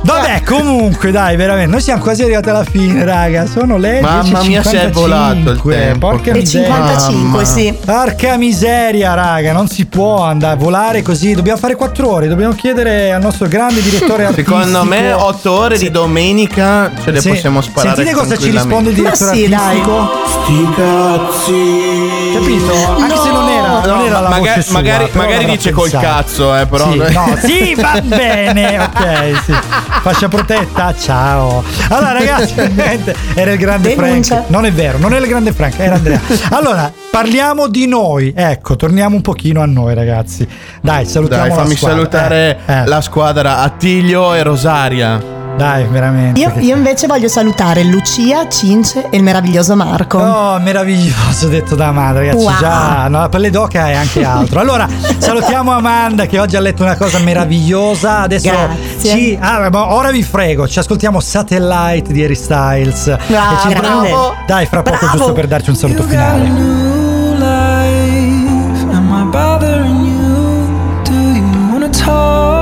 Vabbè, 0.03 0.43
comunque, 0.43 1.11
dai, 1.11 1.35
veramente. 1.35 1.53
Noi 1.65 1.81
siamo 1.81 2.01
quasi 2.03 2.23
arrivati 2.23 2.49
alla 2.49 2.63
fine, 2.63 3.03
raga. 3.05 3.45
Sono 3.47 3.77
le 3.77 4.01
Mamma 4.01 4.41
mia, 4.43 4.61
si 4.63 4.75
è 4.75 4.87
10:55. 4.89 4.91
volato 4.91 5.49
il 5.51 5.61
tempo. 5.63 6.07
Porca 6.09 6.31
E 6.31 6.33
miseria. 6.33 6.67
55, 6.67 7.21
Mamma. 7.21 7.43
sì. 7.45 7.77
Porca 7.85 8.37
miseria, 8.37 9.13
raga, 9.13 9.53
non 9.53 9.67
si 9.67 9.85
può 9.85 10.23
andare 10.23 10.53
a 10.53 10.57
volare 10.57 11.01
così. 11.01 11.33
Dobbiamo 11.33 11.57
fare 11.59 11.75
quattro 11.75 12.11
ore. 12.11 12.27
Dobbiamo 12.27 12.53
chiedere 12.53 13.11
al 13.13 13.21
nostro 13.21 13.47
grande 13.47 13.81
direttore 13.81 14.25
artistico. 14.25 14.57
Secondo 14.57 14.83
me, 14.83 15.11
otto 15.13 15.51
ore 15.51 15.77
di 15.77 15.89
domenica 15.91 16.91
ce 17.01 17.11
le 17.11 17.21
Sì. 17.21 17.29
possiamo 17.29 17.61
sparare. 17.61 17.95
Sentite 17.95 18.15
cosa 18.17 18.37
ci 18.37 18.49
risponde 18.49 18.89
il 18.89 18.95
direttore 18.95 19.29
Ma 19.31 19.35
sì, 19.35 19.53
artistico. 19.53 20.09
Sti 20.43 20.67
cazzi. 20.75 22.33
Capito? 22.33 22.73
Anche 23.01 23.17
se 23.17 23.31
non 23.31 23.49
era, 23.49 23.67
non 23.85 23.97
No, 23.99 24.05
era 24.05 24.19
la 24.19 24.29
magari, 24.29 24.47
voce 24.49 24.61
sua, 24.63 24.73
magari, 24.73 25.09
magari 25.13 25.45
dice 25.45 25.71
col 25.71 25.89
pensato. 25.89 26.05
cazzo, 26.05 26.55
eh, 26.57 26.65
però. 26.65 26.91
Sì, 26.91 26.97
no, 26.97 27.37
sì, 27.43 27.75
va 27.75 28.01
bene, 28.03 28.79
ok, 28.79 29.41
sì. 29.45 29.53
Fascia 30.01 30.27
protetta, 30.27 30.93
ciao. 30.97 31.44
Allora, 31.89 32.11
ragazzi, 32.11 32.53
era 33.35 33.51
il 33.51 33.57
grande 33.57 33.95
Denuncia. 33.95 34.35
Frank. 34.35 34.49
Non 34.49 34.65
è 34.65 34.71
vero, 34.71 34.97
non 34.97 35.13
è 35.13 35.19
il 35.19 35.27
grande 35.27 35.51
Frank, 35.53 35.79
era 35.79 35.95
Andrea. 35.95 36.19
Allora, 36.49 36.91
parliamo 37.11 37.67
di 37.67 37.87
noi. 37.87 38.33
Ecco, 38.35 38.75
torniamo 38.75 39.15
un 39.15 39.21
pochino 39.21 39.61
a 39.61 39.65
noi, 39.65 39.93
ragazzi. 39.93 40.47
Dai, 40.81 41.05
salutiamo 41.05 41.47
Dai, 41.47 41.49
la 41.49 41.55
fammi 41.63 41.75
squadra. 41.75 41.97
salutare 41.97 42.57
Eh, 42.65 42.73
eh, 42.73 42.85
la 42.85 43.01
squadra 43.01 43.57
Attilio 43.59 44.33
e 44.33 44.43
Rosaria. 44.43 45.34
Dai, 45.57 45.85
veramente. 45.85 46.39
Io, 46.39 46.51
io 46.59 46.75
invece 46.75 47.07
voglio 47.07 47.29
salutare 47.29 47.83
Lucia, 47.83 48.47
Cince 48.49 49.09
e 49.09 49.17
il 49.17 49.23
meraviglioso 49.23 49.75
Marco. 49.75 50.17
Oh, 50.17 50.59
meraviglioso 50.59 51.47
detto 51.47 51.75
da 51.75 51.87
Amanda, 51.87 52.19
ragazzi. 52.19 52.43
Wow. 52.43 52.57
Già, 52.57 53.07
no, 53.07 53.19
la 53.19 53.29
pelle 53.29 53.49
d'oca 53.49 53.89
e 53.89 53.93
anche 53.93 54.23
altro. 54.23 54.59
Allora, 54.59 54.87
salutiamo 55.17 55.71
Amanda 55.71 56.25
che 56.25 56.39
oggi 56.39 56.57
ha 56.57 56.59
letto 56.59 56.83
una 56.83 56.97
cosa 56.97 57.19
meravigliosa. 57.19 58.19
Adesso 58.19 58.49
Grazie. 58.49 59.11
ci. 59.11 59.37
Ah, 59.39 59.69
ma 59.69 59.93
ora 59.93 60.11
vi 60.11 60.23
frego, 60.23 60.67
ci 60.67 60.79
ascoltiamo 60.79 61.19
Satellite 61.21 62.11
di 62.11 62.23
Harry 62.23 62.35
Styles. 62.35 63.15
Bravo. 63.27 63.55
E 63.55 63.59
ci 63.61 63.67
Grande. 63.69 64.11
Dai, 64.45 64.65
fra 64.65 64.81
poco, 64.81 64.97
Bravo. 64.97 65.17
giusto 65.17 65.33
per 65.33 65.47
darci 65.47 65.69
un 65.69 65.75
saluto 65.75 66.03
finale. 66.03 66.47
new 66.49 67.33
life. 67.33 68.93
Am 68.93 69.09
I 69.09 69.23
bothering 69.29 70.05
you? 70.05 71.01
Do 71.03 71.13
you 71.13 71.71
wanna 71.71 71.89
talk? 71.89 72.54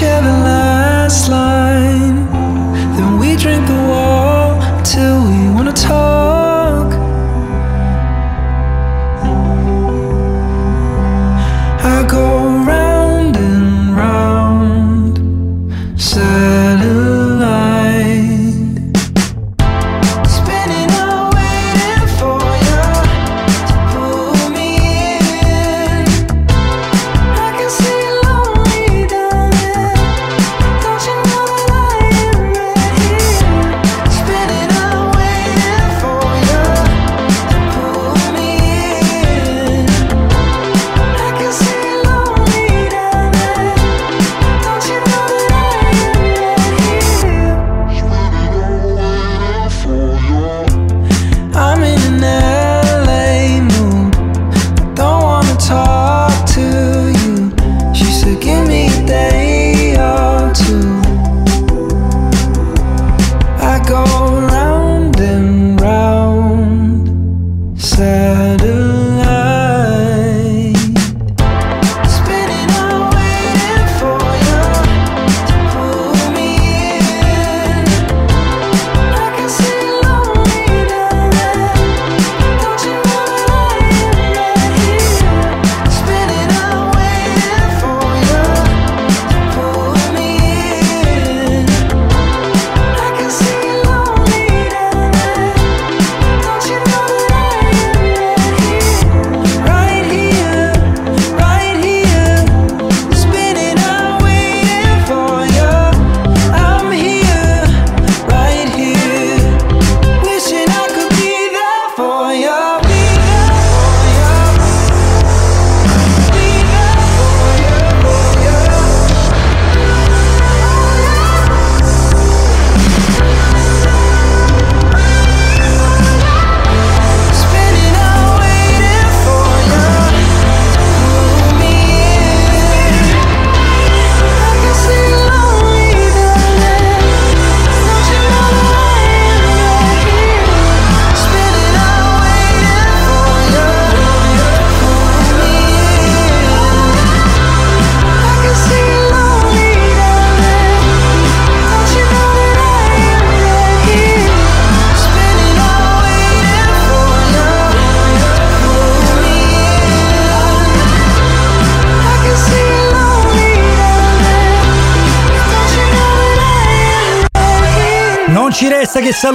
Share 0.00 0.22
the 0.22 0.32
last 0.48 1.28
line, 1.28 2.24
then 2.96 3.18
we 3.18 3.36
drink 3.36 3.66
the 3.66 3.80
wall 3.90 4.58
till 4.82 5.18
we 5.28 5.54
wanna 5.54 5.74
talk. 5.74 6.39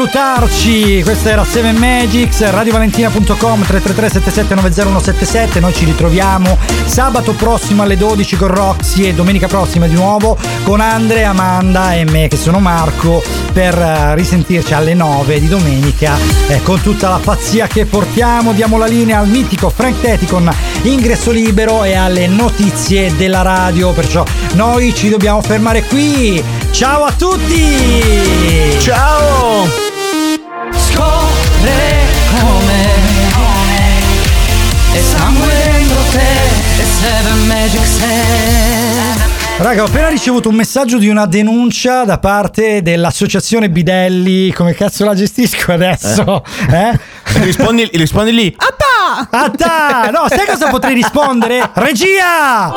Salutarci. 0.06 1.02
Questa 1.03 1.32
era 1.32 1.44
Seven 1.44 1.76
Magics, 1.77 2.48
radiovalentina.com 2.49 3.64
333 3.64 4.44
7790177. 4.44 5.60
Noi 5.60 5.73
ci 5.73 5.86
ritroviamo 5.86 6.57
sabato 6.86 7.34
prossimo 7.34 7.84
alle 7.84 7.98
12 7.98 8.36
con 8.36 8.49
Roxy 8.49 9.07
e 9.07 9.14
domenica 9.14 9.48
prossima 9.48 9.88
di 9.88 9.95
nuovo 9.95 10.38
con 10.64 10.80
Andre, 10.80 11.23
Amanda 11.23 11.94
e 11.95 12.06
me 12.06 12.27
che 12.27 12.38
sono 12.38 12.60
Marco 12.60 13.23
per 13.52 13.77
eh, 13.77 14.15
risentirci 14.15 14.73
alle 14.73 14.94
9 14.94 15.40
di 15.40 15.48
domenica 15.48 16.18
eh, 16.48 16.61
con 16.61 16.82
tutta 16.82 17.10
la 17.10 17.19
pazzia 17.23 17.68
che 17.68 17.86
portiamo. 17.86 18.53
Diamo 18.53 18.77
la 18.77 18.88
linea 18.88 19.19
al 19.19 19.27
mitico 19.27 19.69
Frank 19.69 20.02
Tetti 20.02 20.26
con 20.26 20.53
ingresso 20.84 21.32
libero 21.32 21.84
e 21.84 21.95
alle 21.95 22.27
notizie 22.27 23.15
della 23.15 23.41
radio. 23.41 23.91
Perciò 23.91 24.23
noi 24.53 24.94
ci 24.94 25.10
dobbiamo 25.10 25.41
fermare 25.41 25.84
qui. 25.84 26.44
Ciao 26.72 27.06
a 27.06 27.11
tutti! 27.14 28.77
Ciao! 28.80 29.84
Raga, 39.57 39.84
ho 39.84 39.86
appena 39.86 40.10
ricevuto 40.10 40.49
un 40.49 40.56
messaggio 40.56 40.98
di 40.98 41.07
una 41.07 41.26
denuncia 41.26 42.03
da 42.03 42.18
parte 42.19 42.82
dell'associazione 42.82 43.69
Bidelli. 43.69 44.52
Come 44.52 44.73
cazzo 44.73 45.06
la 45.06 45.15
gestisco 45.15 45.72
adesso? 45.72 46.44
Eh? 46.69 46.99
Rispondi, 47.41 47.90
rispondi 47.94 48.34
lì. 48.34 48.56
Atta! 48.57 49.30
Atta! 49.30 50.10
No, 50.11 50.26
sai 50.27 50.45
cosa 50.45 50.68
potrei 50.68 50.94
rispondere? 50.94 51.69
Regia! 51.73 52.73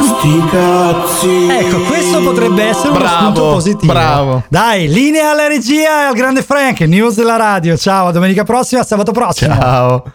Sti 0.00 0.44
cazzi. 0.50 1.46
Ecco, 1.50 1.80
questo 1.82 2.22
potrebbe 2.22 2.62
essere 2.64 2.88
uno 2.90 2.98
Bravo, 2.98 3.20
spunto 3.20 3.40
positivo. 3.52 3.92
bravo. 3.92 4.42
Dai, 4.48 4.88
linea 4.88 5.30
alla 5.30 5.48
regia 5.48 6.02
e 6.02 6.04
al 6.06 6.14
grande 6.14 6.42
Frank, 6.42 6.80
news 6.80 7.16
della 7.16 7.36
radio. 7.36 7.76
Ciao, 7.76 8.06
a 8.06 8.12
domenica 8.12 8.44
prossima, 8.44 8.84
sabato 8.84 9.10
prossimo. 9.12 9.54
Ciao. 9.54 10.13